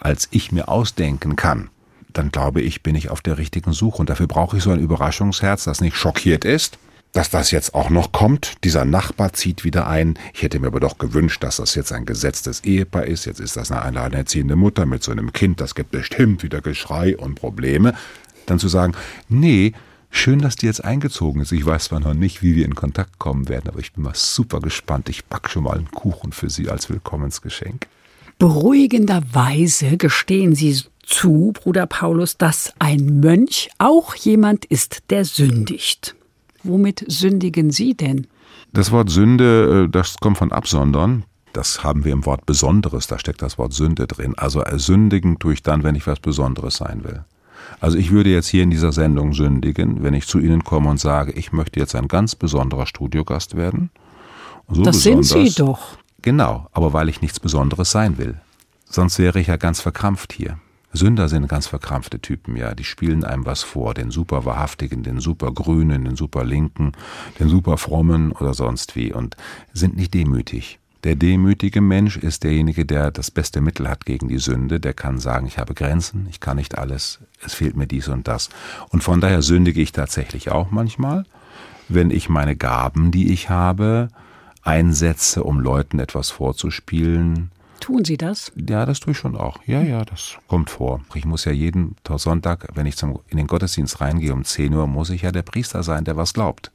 als 0.00 0.28
ich 0.32 0.52
mir 0.52 0.68
ausdenken 0.68 1.36
kann, 1.36 1.70
dann 2.12 2.30
glaube 2.30 2.60
ich, 2.60 2.82
bin 2.82 2.94
ich 2.94 3.10
auf 3.10 3.20
der 3.20 3.38
richtigen 3.38 3.72
Suche. 3.72 3.98
Und 3.98 4.10
dafür 4.10 4.26
brauche 4.26 4.56
ich 4.56 4.62
so 4.62 4.70
ein 4.70 4.80
Überraschungsherz, 4.80 5.64
das 5.64 5.80
nicht 5.80 5.96
schockiert 5.96 6.44
ist, 6.44 6.78
dass 7.12 7.30
das 7.30 7.50
jetzt 7.50 7.74
auch 7.74 7.90
noch 7.90 8.12
kommt. 8.12 8.54
Dieser 8.64 8.84
Nachbar 8.84 9.32
zieht 9.32 9.64
wieder 9.64 9.86
ein. 9.86 10.18
Ich 10.32 10.42
hätte 10.42 10.58
mir 10.60 10.68
aber 10.68 10.80
doch 10.80 10.98
gewünscht, 10.98 11.42
dass 11.42 11.56
das 11.56 11.74
jetzt 11.74 11.92
ein 11.92 12.06
gesetztes 12.06 12.64
Ehepaar 12.64 13.04
ist. 13.04 13.26
Jetzt 13.26 13.40
ist 13.40 13.56
das 13.56 13.70
eine 13.70 13.82
alleinerziehende 13.82 14.56
Mutter 14.56 14.86
mit 14.86 15.02
so 15.02 15.12
einem 15.12 15.32
Kind. 15.32 15.60
Das 15.60 15.74
gibt 15.74 15.90
bestimmt 15.90 16.42
wieder 16.42 16.60
Geschrei 16.60 17.16
und 17.16 17.34
Probleme 17.34 17.94
dann 18.46 18.58
zu 18.58 18.68
sagen, 18.68 18.94
nee, 19.28 19.72
schön, 20.10 20.40
dass 20.40 20.56
die 20.56 20.66
jetzt 20.66 20.84
eingezogen 20.84 21.42
ist. 21.42 21.52
Ich 21.52 21.64
weiß 21.64 21.84
zwar 21.84 22.00
noch 22.00 22.14
nicht, 22.14 22.42
wie 22.42 22.56
wir 22.56 22.64
in 22.64 22.74
Kontakt 22.74 23.18
kommen 23.18 23.48
werden, 23.48 23.68
aber 23.68 23.78
ich 23.78 23.92
bin 23.92 24.04
mal 24.04 24.14
super 24.14 24.60
gespannt. 24.60 25.08
Ich 25.08 25.24
back 25.26 25.48
schon 25.48 25.64
mal 25.64 25.76
einen 25.76 25.90
Kuchen 25.90 26.32
für 26.32 26.50
Sie 26.50 26.68
als 26.68 26.90
Willkommensgeschenk. 26.90 27.86
Beruhigenderweise 28.38 29.96
gestehen 29.96 30.54
Sie 30.54 30.76
zu, 31.02 31.52
Bruder 31.52 31.86
Paulus, 31.86 32.36
dass 32.36 32.72
ein 32.78 33.20
Mönch 33.20 33.70
auch 33.78 34.14
jemand 34.14 34.64
ist, 34.64 35.10
der 35.10 35.24
sündigt. 35.24 36.14
Womit 36.62 37.04
sündigen 37.08 37.70
Sie 37.70 37.94
denn? 37.94 38.26
Das 38.72 38.90
Wort 38.92 39.10
Sünde, 39.10 39.84
äh, 39.84 39.88
das 39.90 40.16
kommt 40.18 40.38
von 40.38 40.52
Absondern. 40.52 41.24
Das 41.52 41.84
haben 41.84 42.04
wir 42.04 42.12
im 42.12 42.24
Wort 42.24 42.46
Besonderes, 42.46 43.06
da 43.06 43.18
steckt 43.18 43.42
das 43.42 43.58
Wort 43.58 43.74
Sünde 43.74 44.06
drin. 44.06 44.34
Also 44.36 44.62
sündigen 44.76 45.38
tue 45.38 45.52
ich 45.52 45.62
dann, 45.62 45.82
wenn 45.82 45.94
ich 45.94 46.06
was 46.06 46.18
Besonderes 46.20 46.76
sein 46.76 47.04
will. 47.04 47.24
Also 47.80 47.98
ich 47.98 48.10
würde 48.10 48.30
jetzt 48.30 48.48
hier 48.48 48.62
in 48.62 48.70
dieser 48.70 48.92
Sendung 48.92 49.34
sündigen, 49.34 50.02
wenn 50.02 50.14
ich 50.14 50.26
zu 50.26 50.38
Ihnen 50.38 50.64
komme 50.64 50.88
und 50.88 50.98
sage, 50.98 51.32
ich 51.32 51.52
möchte 51.52 51.78
jetzt 51.78 51.94
ein 51.94 52.08
ganz 52.08 52.34
besonderer 52.34 52.86
Studiogast 52.86 53.56
werden. 53.56 53.90
So 54.68 54.82
das 54.82 55.02
sind 55.02 55.24
Sie 55.24 55.50
doch. 55.50 55.98
Genau, 56.22 56.68
aber 56.72 56.92
weil 56.92 57.08
ich 57.08 57.20
nichts 57.20 57.40
Besonderes 57.40 57.90
sein 57.90 58.16
will. 58.16 58.40
Sonst 58.88 59.18
wäre 59.18 59.40
ich 59.40 59.48
ja 59.48 59.56
ganz 59.56 59.80
verkrampft 59.80 60.32
hier. 60.32 60.58
Sünder 60.92 61.28
sind 61.28 61.48
ganz 61.48 61.66
verkrampfte 61.66 62.20
Typen, 62.20 62.56
ja. 62.56 62.74
Die 62.74 62.84
spielen 62.84 63.24
einem 63.24 63.46
was 63.46 63.62
vor, 63.62 63.94
den 63.94 64.10
super 64.10 64.44
Wahrhaftigen, 64.44 65.02
den 65.02 65.20
super 65.20 65.52
Grünen, 65.52 66.04
den 66.04 66.16
super 66.16 66.44
Linken, 66.44 66.92
den 67.38 67.48
super 67.48 67.78
Frommen 67.78 68.32
oder 68.32 68.54
sonst 68.54 68.94
wie 68.96 69.12
und 69.12 69.36
sind 69.72 69.96
nicht 69.96 70.14
demütig. 70.14 70.78
Der 71.04 71.16
demütige 71.16 71.80
Mensch 71.80 72.16
ist 72.16 72.44
derjenige, 72.44 72.86
der 72.86 73.10
das 73.10 73.32
beste 73.32 73.60
Mittel 73.60 73.88
hat 73.88 74.06
gegen 74.06 74.28
die 74.28 74.38
Sünde, 74.38 74.78
der 74.78 74.92
kann 74.92 75.18
sagen, 75.18 75.46
ich 75.48 75.58
habe 75.58 75.74
Grenzen, 75.74 76.28
ich 76.30 76.38
kann 76.38 76.58
nicht 76.58 76.78
alles, 76.78 77.18
es 77.44 77.54
fehlt 77.54 77.76
mir 77.76 77.88
dies 77.88 78.06
und 78.06 78.28
das. 78.28 78.50
Und 78.90 79.02
von 79.02 79.20
daher 79.20 79.42
sündige 79.42 79.82
ich 79.82 79.90
tatsächlich 79.90 80.52
auch 80.52 80.70
manchmal, 80.70 81.24
wenn 81.88 82.10
ich 82.10 82.28
meine 82.28 82.54
Gaben, 82.54 83.10
die 83.10 83.32
ich 83.32 83.50
habe, 83.50 84.10
einsetze, 84.62 85.42
um 85.42 85.58
Leuten 85.58 85.98
etwas 85.98 86.30
vorzuspielen. 86.30 87.50
Tun 87.82 88.04
Sie 88.04 88.16
das? 88.16 88.52
Ja, 88.54 88.86
das 88.86 89.00
tue 89.00 89.10
ich 89.10 89.18
schon 89.18 89.36
auch. 89.36 89.58
Ja, 89.66 89.82
ja, 89.82 90.04
das 90.04 90.38
kommt 90.46 90.70
vor. 90.70 91.00
Ich 91.14 91.24
muss 91.24 91.44
ja 91.44 91.50
jeden 91.50 91.96
Sonntag, 92.08 92.68
wenn 92.74 92.86
ich 92.86 92.96
zum, 92.96 93.18
in 93.26 93.38
den 93.38 93.48
Gottesdienst 93.48 94.00
reingehe 94.00 94.32
um 94.32 94.44
10 94.44 94.72
Uhr, 94.72 94.86
muss 94.86 95.10
ich 95.10 95.22
ja 95.22 95.32
der 95.32 95.42
Priester 95.42 95.82
sein, 95.82 96.04
der 96.04 96.16
was 96.16 96.32
glaubt. 96.32 96.70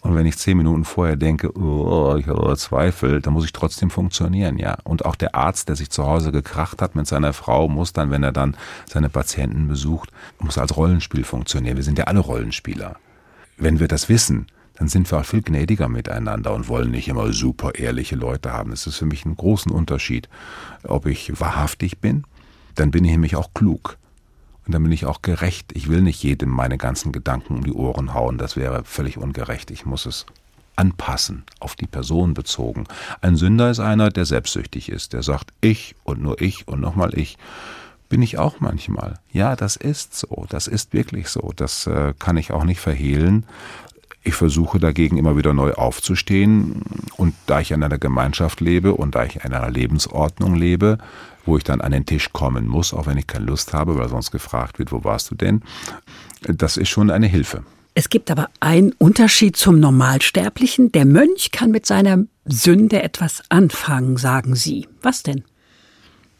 Und 0.00 0.16
wenn 0.16 0.26
ich 0.26 0.36
zehn 0.36 0.58
Minuten 0.58 0.84
vorher 0.84 1.16
denke, 1.16 1.56
oh, 1.56 2.16
ich 2.16 2.26
habe 2.26 2.56
Zweifel, 2.56 3.22
dann 3.22 3.32
muss 3.32 3.44
ich 3.44 3.52
trotzdem 3.52 3.90
funktionieren, 3.90 4.58
ja. 4.58 4.76
Und 4.82 5.04
auch 5.06 5.14
der 5.14 5.36
Arzt, 5.36 5.68
der 5.68 5.76
sich 5.76 5.88
zu 5.88 6.04
Hause 6.04 6.32
gekracht 6.32 6.82
hat 6.82 6.96
mit 6.96 7.06
seiner 7.06 7.32
Frau, 7.32 7.68
muss 7.68 7.92
dann, 7.92 8.10
wenn 8.10 8.24
er 8.24 8.32
dann 8.32 8.56
seine 8.86 9.08
Patienten 9.08 9.68
besucht, 9.68 10.10
muss 10.40 10.58
als 10.58 10.76
Rollenspiel 10.76 11.24
funktionieren. 11.24 11.76
Wir 11.76 11.84
sind 11.84 11.96
ja 11.96 12.04
alle 12.04 12.18
Rollenspieler. 12.18 12.96
Wenn 13.56 13.78
wir 13.78 13.88
das 13.88 14.08
wissen, 14.08 14.48
dann 14.76 14.88
sind 14.88 15.10
wir 15.10 15.18
auch 15.20 15.24
viel 15.24 15.42
gnädiger 15.42 15.88
miteinander 15.88 16.52
und 16.54 16.68
wollen 16.68 16.90
nicht 16.90 17.08
immer 17.08 17.32
super 17.32 17.74
ehrliche 17.76 18.16
Leute 18.16 18.52
haben. 18.52 18.72
Es 18.72 18.86
ist 18.86 18.96
für 18.96 19.06
mich 19.06 19.24
einen 19.24 19.36
großen 19.36 19.70
Unterschied, 19.70 20.28
ob 20.82 21.06
ich 21.06 21.40
wahrhaftig 21.40 21.98
bin, 21.98 22.24
dann 22.74 22.90
bin 22.90 23.04
ich 23.04 23.12
nämlich 23.12 23.36
auch 23.36 23.54
klug. 23.54 23.96
Und 24.66 24.74
dann 24.74 24.82
bin 24.82 24.92
ich 24.92 25.06
auch 25.06 25.22
gerecht. 25.22 25.72
Ich 25.74 25.88
will 25.88 26.00
nicht 26.00 26.22
jedem 26.22 26.48
meine 26.48 26.78
ganzen 26.78 27.12
Gedanken 27.12 27.56
um 27.56 27.64
die 27.64 27.72
Ohren 27.72 28.14
hauen. 28.14 28.38
Das 28.38 28.56
wäre 28.56 28.82
völlig 28.84 29.18
ungerecht. 29.18 29.70
Ich 29.70 29.84
muss 29.84 30.06
es 30.06 30.24
anpassen, 30.76 31.44
auf 31.60 31.76
die 31.76 31.86
Person 31.86 32.34
bezogen. 32.34 32.86
Ein 33.20 33.36
Sünder 33.36 33.70
ist 33.70 33.80
einer, 33.80 34.10
der 34.10 34.24
selbstsüchtig 34.24 34.88
ist, 34.88 35.12
der 35.12 35.22
sagt, 35.22 35.52
ich 35.60 35.94
und 36.02 36.20
nur 36.20 36.40
ich 36.40 36.66
und 36.66 36.80
nochmal 36.80 37.16
ich. 37.16 37.36
Bin 38.08 38.22
ich 38.22 38.38
auch 38.38 38.60
manchmal. 38.60 39.18
Ja, 39.32 39.56
das 39.56 39.76
ist 39.76 40.14
so. 40.14 40.46
Das 40.48 40.66
ist 40.66 40.92
wirklich 40.92 41.28
so. 41.28 41.52
Das 41.56 41.86
äh, 41.86 42.14
kann 42.18 42.36
ich 42.36 42.52
auch 42.52 42.64
nicht 42.64 42.80
verhehlen. 42.80 43.46
Ich 44.24 44.34
versuche 44.34 44.78
dagegen 44.78 45.18
immer 45.18 45.36
wieder 45.36 45.52
neu 45.52 45.74
aufzustehen. 45.74 46.82
Und 47.16 47.34
da 47.46 47.60
ich 47.60 47.70
in 47.70 47.82
einer 47.82 47.98
Gemeinschaft 47.98 48.60
lebe 48.60 48.94
und 48.94 49.14
da 49.14 49.24
ich 49.24 49.36
in 49.36 49.52
einer 49.52 49.70
Lebensordnung 49.70 50.54
lebe, 50.54 50.98
wo 51.44 51.58
ich 51.58 51.64
dann 51.64 51.82
an 51.82 51.92
den 51.92 52.06
Tisch 52.06 52.32
kommen 52.32 52.66
muss, 52.66 52.94
auch 52.94 53.06
wenn 53.06 53.18
ich 53.18 53.26
keine 53.26 53.44
Lust 53.44 53.74
habe, 53.74 53.98
weil 53.98 54.08
sonst 54.08 54.30
gefragt 54.30 54.78
wird, 54.78 54.92
wo 54.92 55.04
warst 55.04 55.30
du 55.30 55.34
denn? 55.34 55.62
Das 56.40 56.78
ist 56.78 56.88
schon 56.88 57.10
eine 57.10 57.26
Hilfe. 57.26 57.64
Es 57.94 58.08
gibt 58.08 58.30
aber 58.30 58.48
einen 58.60 58.92
Unterschied 58.92 59.56
zum 59.56 59.78
Normalsterblichen. 59.78 60.90
Der 60.90 61.04
Mönch 61.04 61.52
kann 61.52 61.70
mit 61.70 61.86
seiner 61.86 62.24
Sünde 62.44 63.02
etwas 63.02 63.42
anfangen, 63.50 64.16
sagen 64.16 64.56
Sie. 64.56 64.88
Was 65.02 65.22
denn? 65.22 65.44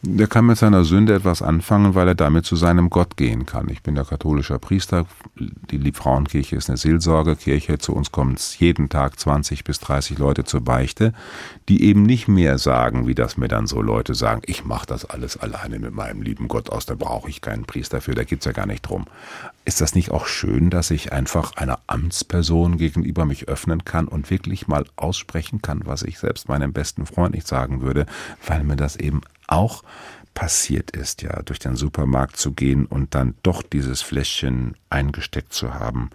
Der 0.07 0.27
kann 0.27 0.45
mit 0.45 0.59
seiner 0.59 0.85
Sünde 0.85 1.15
etwas 1.15 1.41
anfangen, 1.41 1.95
weil 1.95 2.09
er 2.09 2.15
damit 2.15 2.45
zu 2.45 2.57
seinem 2.57 2.91
Gott 2.91 3.17
gehen 3.17 3.47
kann. 3.47 3.71
Ich 3.71 3.83
bin 3.83 3.95
der 3.95 4.05
katholischer 4.05 4.59
Priester. 4.59 5.07
Die 5.71 5.79
Liebfrauenkirche 5.79 6.57
ist 6.57 6.69
eine 6.69 6.77
Seelsorgerkirche. 6.77 7.79
Zu 7.79 7.95
uns 7.95 8.13
kommen 8.13 8.37
jeden 8.59 8.91
Tag 8.91 9.19
20 9.19 9.65
bis 9.65 9.81
30 9.81 10.19
Leute 10.19 10.45
zur 10.45 10.61
Beichte, 10.61 11.15
die 11.71 11.85
eben 11.85 12.03
nicht 12.03 12.29
mehr 12.29 12.59
sagen, 12.59 13.07
wie 13.07 13.15
das 13.15 13.39
mir 13.39 13.49
dann 13.49 13.67
so 13.67 13.81
Leute 13.81 14.15
sagen, 14.15 14.43
ich 14.45 14.67
mache 14.67 14.87
das 14.87 15.07
alles 15.07 15.39
alleine 15.39 15.79
mit 15.79 15.95
meinem 15.95 16.21
lieben 16.21 16.49
Gott 16.49 16.69
aus, 16.69 16.85
da 16.85 16.95
brauche 16.95 17.31
ich 17.31 17.41
keinen 17.41 17.65
Priester 17.65 18.03
für, 18.03 18.15
da 18.15 18.25
geht's 18.25 18.45
ja 18.45 18.53
gar 18.53 18.67
nicht 18.67 18.83
drum. 18.83 19.07
Ist 19.65 19.81
das 19.81 19.95
nicht 19.95 20.11
auch 20.11 20.27
schön, 20.27 20.69
dass 20.69 20.91
ich 20.91 21.15
einfach 21.15 21.57
einer 21.57 21.79
Amtsperson 21.87 22.77
gegenüber 22.77 23.25
mich 23.25 23.49
öffnen 23.49 23.87
kann 23.87 24.07
und 24.07 24.29
wirklich 24.29 24.69
mal 24.69 24.85
aussprechen 24.97 25.63
kann, 25.63 25.81
was 25.87 26.03
ich 26.03 26.19
selbst 26.19 26.51
meinem 26.51 26.75
besten 26.75 27.07
Freund 27.07 27.35
nicht 27.35 27.49
sagen 27.49 27.81
würde, 27.81 28.05
weil 28.47 28.65
mir 28.65 28.77
das 28.77 28.97
eben 28.97 29.23
auch 29.47 29.83
passiert 30.35 30.91
ist, 30.91 31.23
ja, 31.23 31.43
durch 31.43 31.61
den 31.61 31.77
Supermarkt 31.77 32.37
zu 32.37 32.53
gehen 32.53 32.87
und 32.87 33.15
dann 33.15 33.35
doch 33.43 33.63
dieses 33.63 34.03
Fläschchen 34.03 34.77
eingesteckt 34.91 35.53
zu 35.53 35.75
haben, 35.75 36.11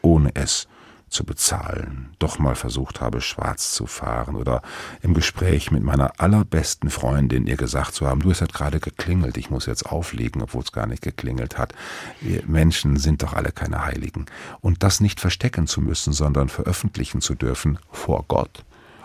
ohne 0.00 0.30
es 0.34 0.68
zu 1.14 1.24
bezahlen, 1.24 2.10
doch 2.18 2.40
mal 2.40 2.56
versucht 2.56 3.00
habe, 3.00 3.20
schwarz 3.20 3.72
zu 3.72 3.86
fahren 3.86 4.34
oder 4.34 4.62
im 5.00 5.14
Gespräch 5.14 5.70
mit 5.70 5.82
meiner 5.82 6.12
allerbesten 6.18 6.90
Freundin 6.90 7.46
ihr 7.46 7.56
gesagt 7.56 7.94
zu 7.94 8.06
haben, 8.06 8.20
du, 8.20 8.32
es 8.32 8.40
hat 8.40 8.52
gerade 8.52 8.80
geklingelt, 8.80 9.36
ich 9.36 9.48
muss 9.48 9.66
jetzt 9.66 9.86
auflegen, 9.86 10.42
obwohl 10.42 10.62
es 10.62 10.72
gar 10.72 10.88
nicht 10.88 11.02
geklingelt 11.02 11.56
hat. 11.56 11.72
Wir 12.20 12.42
Menschen 12.46 12.96
sind 12.96 13.22
doch 13.22 13.32
alle 13.32 13.52
keine 13.52 13.84
Heiligen. 13.84 14.26
Und 14.60 14.82
das 14.82 15.00
nicht 15.00 15.20
verstecken 15.20 15.68
zu 15.68 15.80
müssen, 15.80 16.12
sondern 16.12 16.48
veröffentlichen 16.48 17.20
zu 17.20 17.36
dürfen 17.36 17.78
vor 17.92 18.24
Gott 18.26 18.64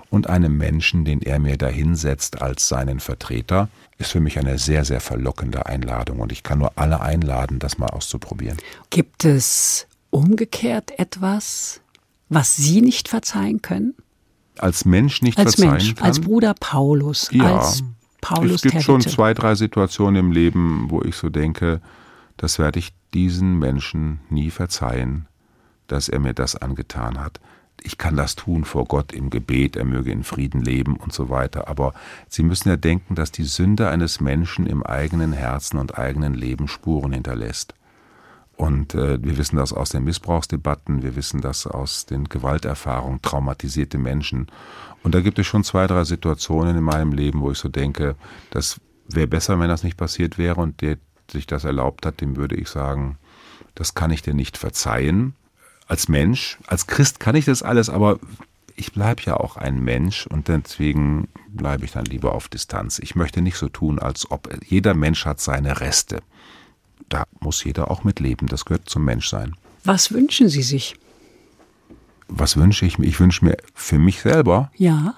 und 0.10 0.28
einem 0.28 0.58
Menschen, 0.58 1.06
den 1.06 1.22
er 1.22 1.40
mir 1.40 1.58
dahinsetzt 1.58 2.42
als 2.42 2.68
seinen 2.68 3.00
Vertreter, 3.00 3.70
ist 3.98 4.12
für 4.12 4.20
mich 4.20 4.40
eine 4.40 4.58
sehr, 4.58 4.86
sehr 4.86 5.02
verlockende 5.02 5.66
Einladung 5.66 6.20
und 6.20 6.32
ich 6.32 6.44
kann 6.44 6.60
nur 6.60 6.72
alle 6.76 7.02
einladen, 7.02 7.60
das 7.60 7.78
mal 7.78 7.90
auszuprobieren. 7.90 8.58
Gibt 8.90 9.26
es 9.26 9.88
umgekehrt 10.10 10.98
etwas, 10.98 11.82
was 12.30 12.56
Sie 12.56 12.82
nicht 12.82 13.08
verzeihen 13.08 13.62
können? 13.62 13.96
Als 14.58 14.86
Mensch 14.86 15.22
nicht 15.22 15.38
als 15.38 15.56
verzeihen 15.56 15.72
Mensch, 15.74 15.96
kann? 15.96 16.06
Als 16.06 16.20
Bruder 16.20 16.54
Paulus, 16.60 17.30
ja, 17.32 17.60
als 17.60 17.84
Paulus 18.22 18.56
Es 18.56 18.62
gibt 18.64 18.76
der 18.76 18.82
schon 18.82 19.02
zwei, 19.02 19.34
drei 19.34 19.56
Situationen 19.56 20.16
im 20.18 20.32
Leben, 20.32 20.88
wo 20.90 21.02
ich 21.02 21.16
so 21.16 21.30
denke, 21.30 21.82
das 22.38 22.60
werde 22.60 22.80
ich 22.80 22.94
diesen 23.14 23.60
Menschen 23.60 24.20
nie 24.30 24.50
verzeihen, 24.50 25.28
dass 25.88 26.10
er 26.10 26.20
mir 26.20 26.34
das 26.34 26.56
angetan 26.56 27.20
hat. 27.20 27.40
Ich 27.84 27.98
kann 27.98 28.16
das 28.16 28.36
tun 28.36 28.66
vor 28.66 28.86
Gott 28.86 29.14
im 29.14 29.30
Gebet, 29.30 29.76
er 29.76 29.86
möge 29.86 30.12
in 30.12 30.24
Frieden 30.24 30.62
leben 30.62 30.96
und 30.98 31.14
so 31.14 31.30
weiter. 31.30 31.68
Aber 31.68 31.94
Sie 32.28 32.44
müssen 32.44 32.70
ja 32.70 32.78
denken, 32.78 33.16
dass 33.16 33.32
die 33.32 33.44
Sünde 33.44 33.90
eines 33.90 34.20
Menschen 34.20 34.66
im 34.66 34.84
eigenen 34.84 35.34
Herzen 35.34 35.78
und 35.78 35.98
eigenen 35.98 36.34
Leben 36.34 36.68
Spuren 36.68 37.14
hinterlässt. 37.14 37.74
Und 38.60 38.94
äh, 38.94 39.24
wir 39.24 39.38
wissen 39.38 39.56
das 39.56 39.72
aus 39.72 39.90
den 39.90 40.04
Missbrauchsdebatten, 40.04 41.02
wir 41.02 41.16
wissen 41.16 41.40
das 41.40 41.66
aus 41.66 42.06
den 42.06 42.26
Gewalterfahrungen, 42.26 43.22
traumatisierte 43.22 43.98
Menschen. 43.98 44.48
Und 45.02 45.16
da 45.16 45.22
gibt 45.22 45.40
es 45.40 45.48
schon 45.48 45.64
zwei, 45.64 45.88
drei 45.88 46.04
Situationen 46.04 46.76
in 46.76 46.84
meinem 46.84 47.14
Leben, 47.14 47.40
wo 47.40 47.52
ich 47.52 47.58
so 47.58 47.70
denke, 47.70 48.18
das 48.52 48.82
wäre 49.08 49.28
besser, 49.28 49.58
wenn 49.62 49.70
das 49.70 49.84
nicht 49.84 49.96
passiert 49.96 50.38
wäre 50.38 50.60
und 50.60 50.82
der 50.82 50.98
sich 51.32 51.48
das 51.48 51.64
erlaubt 51.64 52.06
hat, 52.06 52.20
dem 52.20 52.36
würde 52.36 52.56
ich 52.56 52.68
sagen, 52.68 53.18
das 53.76 53.96
kann 53.96 54.12
ich 54.12 54.24
dir 54.24 54.34
nicht 54.34 54.58
verzeihen. 54.58 55.36
Als 55.90 56.08
Mensch, 56.08 56.58
als 56.68 56.88
Christ 56.88 57.20
kann 57.20 57.36
ich 57.36 57.44
das 57.46 57.62
alles, 57.64 57.90
aber 57.90 58.20
ich 58.78 58.94
bleibe 58.94 59.22
ja 59.24 59.36
auch 59.36 59.58
ein 59.58 59.80
Mensch 59.84 60.26
und 60.28 60.48
deswegen 60.48 61.28
bleibe 61.50 61.84
ich 61.84 61.92
dann 61.92 62.06
lieber 62.06 62.34
auf 62.34 62.48
Distanz. 62.48 63.00
Ich 63.00 63.16
möchte 63.16 63.42
nicht 63.42 63.58
so 63.58 63.68
tun, 63.68 64.00
als 64.00 64.32
ob 64.32 64.50
jeder 64.66 64.94
Mensch 64.94 65.26
hat 65.26 65.42
seine 65.42 65.82
Reste 65.82 66.22
da 67.10 67.24
muss 67.40 67.64
jeder 67.64 67.90
auch 67.90 68.04
mitleben. 68.04 68.48
Das 68.48 68.66
gehört 68.66 68.88
zum 68.88 69.04
Menschsein. 69.04 69.56
Was 69.84 70.12
wünschen 70.14 70.48
Sie 70.48 70.62
sich? 70.62 70.96
Was 72.28 72.56
wünsche 72.56 72.86
ich 72.86 73.00
mir? 73.00 73.08
Ich 73.08 73.20
wünsche 73.20 73.44
mir 73.44 73.58
für 73.74 73.98
mich 73.98 74.22
selber, 74.22 74.72
Ja. 74.78 75.16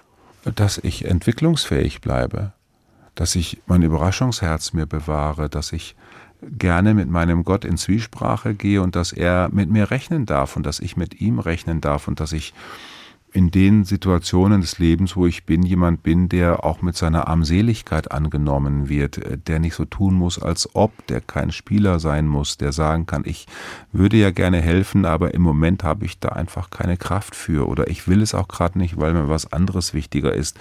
dass 0.55 0.77
ich 0.77 1.05
entwicklungsfähig 1.05 1.99
bleibe, 1.99 2.53
dass 3.15 3.35
ich 3.35 3.61
mein 3.65 3.81
Überraschungsherz 3.81 4.71
mir 4.73 4.85
bewahre, 4.85 5.49
dass 5.49 5.73
ich 5.73 5.95
gerne 6.41 6.93
mit 6.93 7.09
meinem 7.09 7.43
Gott 7.43 7.65
in 7.65 7.77
Zwiesprache 7.77 8.53
gehe 8.53 8.81
und 8.81 8.95
dass 8.95 9.11
er 9.11 9.49
mit 9.51 9.69
mir 9.69 9.91
rechnen 9.91 10.25
darf 10.25 10.55
und 10.55 10.65
dass 10.65 10.79
ich 10.79 10.97
mit 10.97 11.21
ihm 11.21 11.39
rechnen 11.39 11.81
darf 11.81 12.07
und 12.07 12.19
dass 12.19 12.33
ich 12.33 12.53
in 13.33 13.49
den 13.49 13.85
Situationen 13.85 14.61
des 14.61 14.77
Lebens, 14.77 15.15
wo 15.15 15.25
ich 15.25 15.45
bin, 15.45 15.63
jemand 15.63 16.03
bin, 16.03 16.27
der 16.27 16.65
auch 16.65 16.81
mit 16.81 16.97
seiner 16.97 17.27
Armseligkeit 17.27 18.11
angenommen 18.11 18.89
wird, 18.89 19.17
äh, 19.19 19.37
der 19.37 19.59
nicht 19.59 19.75
so 19.75 19.85
tun 19.85 20.13
muss, 20.15 20.37
als 20.37 20.75
ob, 20.75 21.05
der 21.07 21.21
kein 21.21 21.51
Spieler 21.51 21.99
sein 21.99 22.27
muss, 22.27 22.57
der 22.57 22.73
sagen 22.73 23.05
kann, 23.05 23.23
ich 23.25 23.47
würde 23.91 24.17
ja 24.17 24.31
gerne 24.31 24.61
helfen, 24.61 25.05
aber 25.05 25.33
im 25.33 25.41
Moment 25.41 25.83
habe 25.83 26.05
ich 26.05 26.19
da 26.19 26.29
einfach 26.29 26.69
keine 26.69 26.97
Kraft 26.97 27.35
für 27.35 27.67
oder 27.67 27.87
ich 27.87 28.07
will 28.07 28.21
es 28.21 28.35
auch 28.35 28.47
gerade 28.47 28.77
nicht, 28.77 28.99
weil 28.99 29.13
mir 29.13 29.29
was 29.29 29.51
anderes 29.53 29.93
wichtiger 29.93 30.33
ist, 30.33 30.59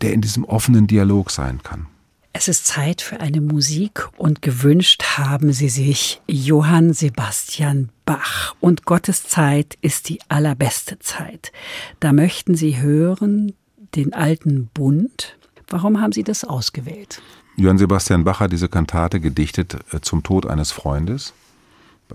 der 0.00 0.12
in 0.12 0.20
diesem 0.20 0.44
offenen 0.44 0.88
Dialog 0.88 1.30
sein 1.30 1.60
kann. 1.62 1.86
Es 2.34 2.48
ist 2.48 2.66
Zeit 2.66 3.02
für 3.02 3.20
eine 3.20 3.40
Musik 3.40 4.08
und 4.16 4.40
gewünscht 4.40 5.18
haben 5.18 5.52
sie 5.52 5.68
sich 5.68 6.22
Johann 6.26 6.94
Sebastian 6.94 7.90
Bach. 8.06 8.54
Und 8.58 8.86
Gottes 8.86 9.24
Zeit 9.24 9.76
ist 9.82 10.08
die 10.08 10.18
allerbeste 10.28 10.98
Zeit. 10.98 11.52
Da 12.00 12.12
möchten 12.12 12.54
sie 12.54 12.80
hören 12.80 13.52
den 13.94 14.14
alten 14.14 14.70
Bund. 14.72 15.36
Warum 15.68 16.00
haben 16.00 16.12
Sie 16.12 16.24
das 16.24 16.44
ausgewählt? 16.44 17.20
Johann 17.56 17.78
Sebastian 17.78 18.24
Bach 18.24 18.40
hat 18.40 18.52
diese 18.52 18.68
Kantate 18.68 19.20
gedichtet 19.20 19.76
äh, 19.92 20.00
zum 20.00 20.22
Tod 20.22 20.46
eines 20.46 20.72
Freundes, 20.72 21.34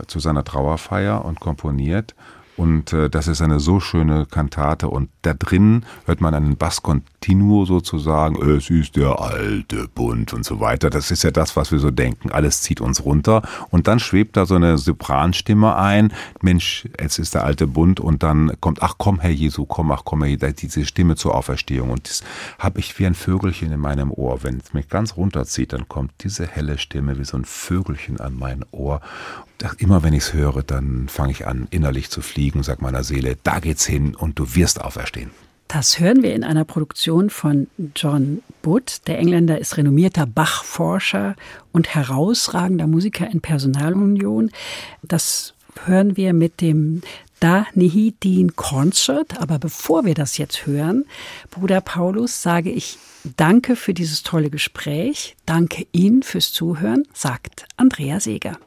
zu 0.08 0.20
seiner 0.20 0.44
Trauerfeier 0.44 1.24
und 1.26 1.40
komponiert. 1.40 2.16
Und 2.58 2.92
äh, 2.92 3.10
das 3.10 3.28
ist 3.28 3.42
eine 3.42 3.60
so 3.60 3.80
schöne 3.80 4.26
Kantate. 4.26 4.90
Und 4.90 5.10
da 5.22 5.34
drin 5.34 5.86
hört 6.06 6.22
man 6.22 6.34
einen 6.34 6.58
Bass 6.58 6.82
continuo 6.82 7.66
sozusagen. 7.66 8.36
Es 8.50 8.70
ist 8.70 8.96
der 8.96 9.22
alte 9.22 9.88
Bund 9.88 10.34
und 10.34 10.44
so 10.44 10.60
weiter. 10.60 10.90
Das 10.90 11.12
ist 11.12 11.24
ja 11.24 11.32
das, 11.32 11.56
was 11.56 11.72
wir 11.72 11.80
so 11.80 11.92
denken. 11.92 12.32
Alles 12.32 12.62
zieht 12.62 12.82
uns 12.82 13.06
runter. 13.06 13.44
Und 13.70 13.88
dann 13.88 14.00
schwebt 14.00 14.38
da 14.38 14.46
so 14.46 14.56
eine 14.56 14.78
Sopranstimme 14.78 15.76
ein. 15.76 16.12
Mensch, 16.42 16.88
jetzt 17.00 17.20
ist 17.20 17.36
der 17.36 17.46
alte 17.46 17.68
Bund. 17.68 18.00
Und 18.00 18.24
dann 18.24 18.52
kommt, 18.60 18.82
ach 18.82 18.96
komm, 18.98 19.20
Herr 19.20 19.30
Jesu, 19.30 19.66
komm, 19.66 19.92
ach 19.92 20.02
komm, 20.04 20.24
Herr 20.24 20.32
Jesu, 20.32 20.48
diese 20.60 20.86
Stimme 20.86 21.16
zur 21.16 21.36
Auferstehung. 21.36 21.92
Und 21.92 22.10
das 22.10 22.24
habe 22.58 22.80
ich 22.80 22.98
wie 22.98 23.06
ein 23.06 23.16
Vögelchen 23.16 23.72
in 23.72 23.80
meinem 23.80 24.12
Ohr. 24.12 24.44
Wenn 24.44 24.58
es 24.58 24.74
mich 24.74 24.90
ganz 24.90 25.16
runterzieht, 25.16 25.74
dann 25.74 25.88
kommt 25.88 26.12
diese 26.24 26.48
helle 26.48 26.80
Stimme 26.80 27.20
wie 27.20 27.26
so 27.26 27.38
ein 27.38 27.46
Vögelchen 27.46 28.20
an 28.20 28.36
mein 28.36 28.66
Ohr. 28.72 29.02
Immer 29.80 30.04
wenn 30.04 30.14
ich 30.14 30.24
es 30.24 30.34
höre, 30.34 30.62
dann 30.62 31.08
fange 31.10 31.32
ich 31.32 31.48
an, 31.48 31.68
innerlich 31.72 32.12
zu 32.12 32.22
fliegen, 32.22 32.47
sag 32.64 32.82
meiner 32.82 33.04
Seele, 33.04 33.38
da 33.44 33.60
geht's 33.60 33.86
hin 33.86 34.16
und 34.16 34.40
du 34.40 34.56
wirst 34.56 34.82
auferstehen. 34.82 35.32
Das 35.68 36.00
hören 36.00 36.24
wir 36.24 36.34
in 36.34 36.46
einer 36.46 36.64
Produktion 36.64 37.30
von 37.30 37.68
John 37.96 38.42
Butt. 38.62 39.02
Der 39.08 39.20
Engländer 39.20 39.60
ist 39.60 39.76
renommierter 39.76 40.26
Bach-Forscher 40.26 41.36
und 41.74 41.94
herausragender 41.94 42.88
Musiker 42.88 43.30
in 43.30 43.42
Personalunion. 43.42 44.50
Das 45.04 45.54
hören 45.86 46.16
wir 46.16 46.32
mit 46.34 46.62
dem 46.62 47.02
Da 47.42 47.68
Nihidin 47.74 48.56
Concert. 48.56 49.42
Aber 49.42 49.60
bevor 49.60 50.06
wir 50.06 50.14
das 50.14 50.38
jetzt 50.38 50.66
hören, 50.66 51.04
Bruder 51.52 51.82
Paulus, 51.82 52.42
sage 52.42 52.72
ich 52.72 52.98
Danke 53.36 53.76
für 53.76 53.94
dieses 53.94 54.24
tolle 54.24 54.50
Gespräch. 54.50 55.36
Danke 55.46 55.86
Ihnen 55.92 56.24
fürs 56.24 56.54
Zuhören, 56.54 57.04
sagt 57.14 57.66
Andrea 57.76 58.20
Seeger. 58.20 58.58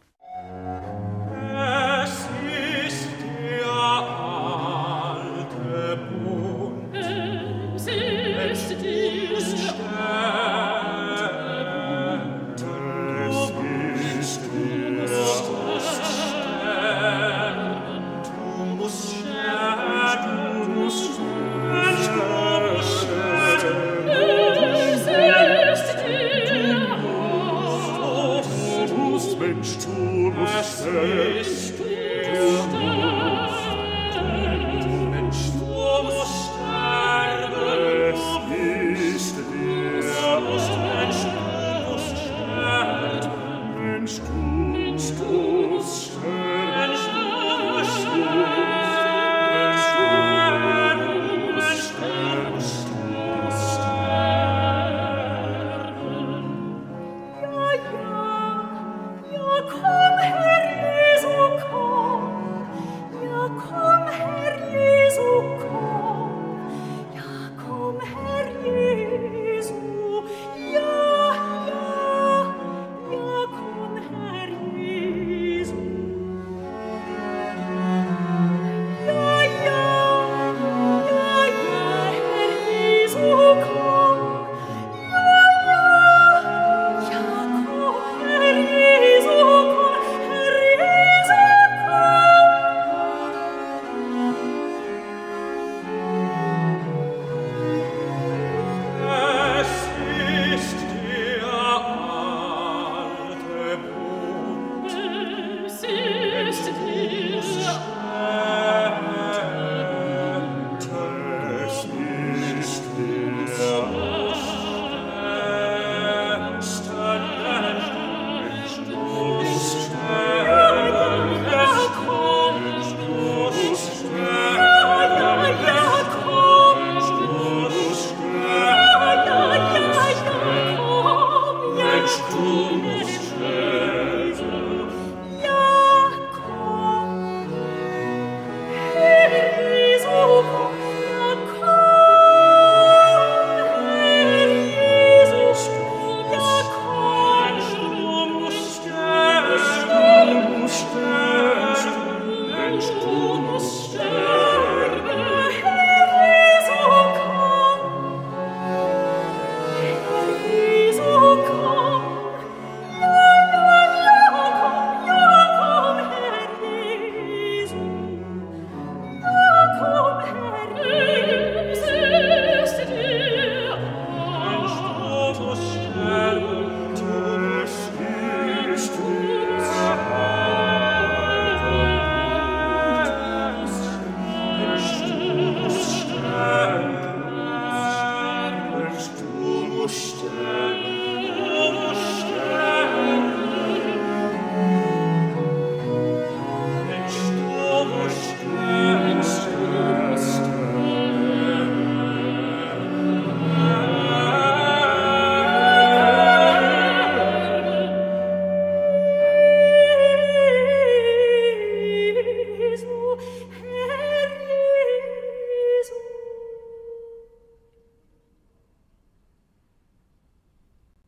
Mensch, 29.40 29.78
du 29.78 30.30
musst 30.32 30.84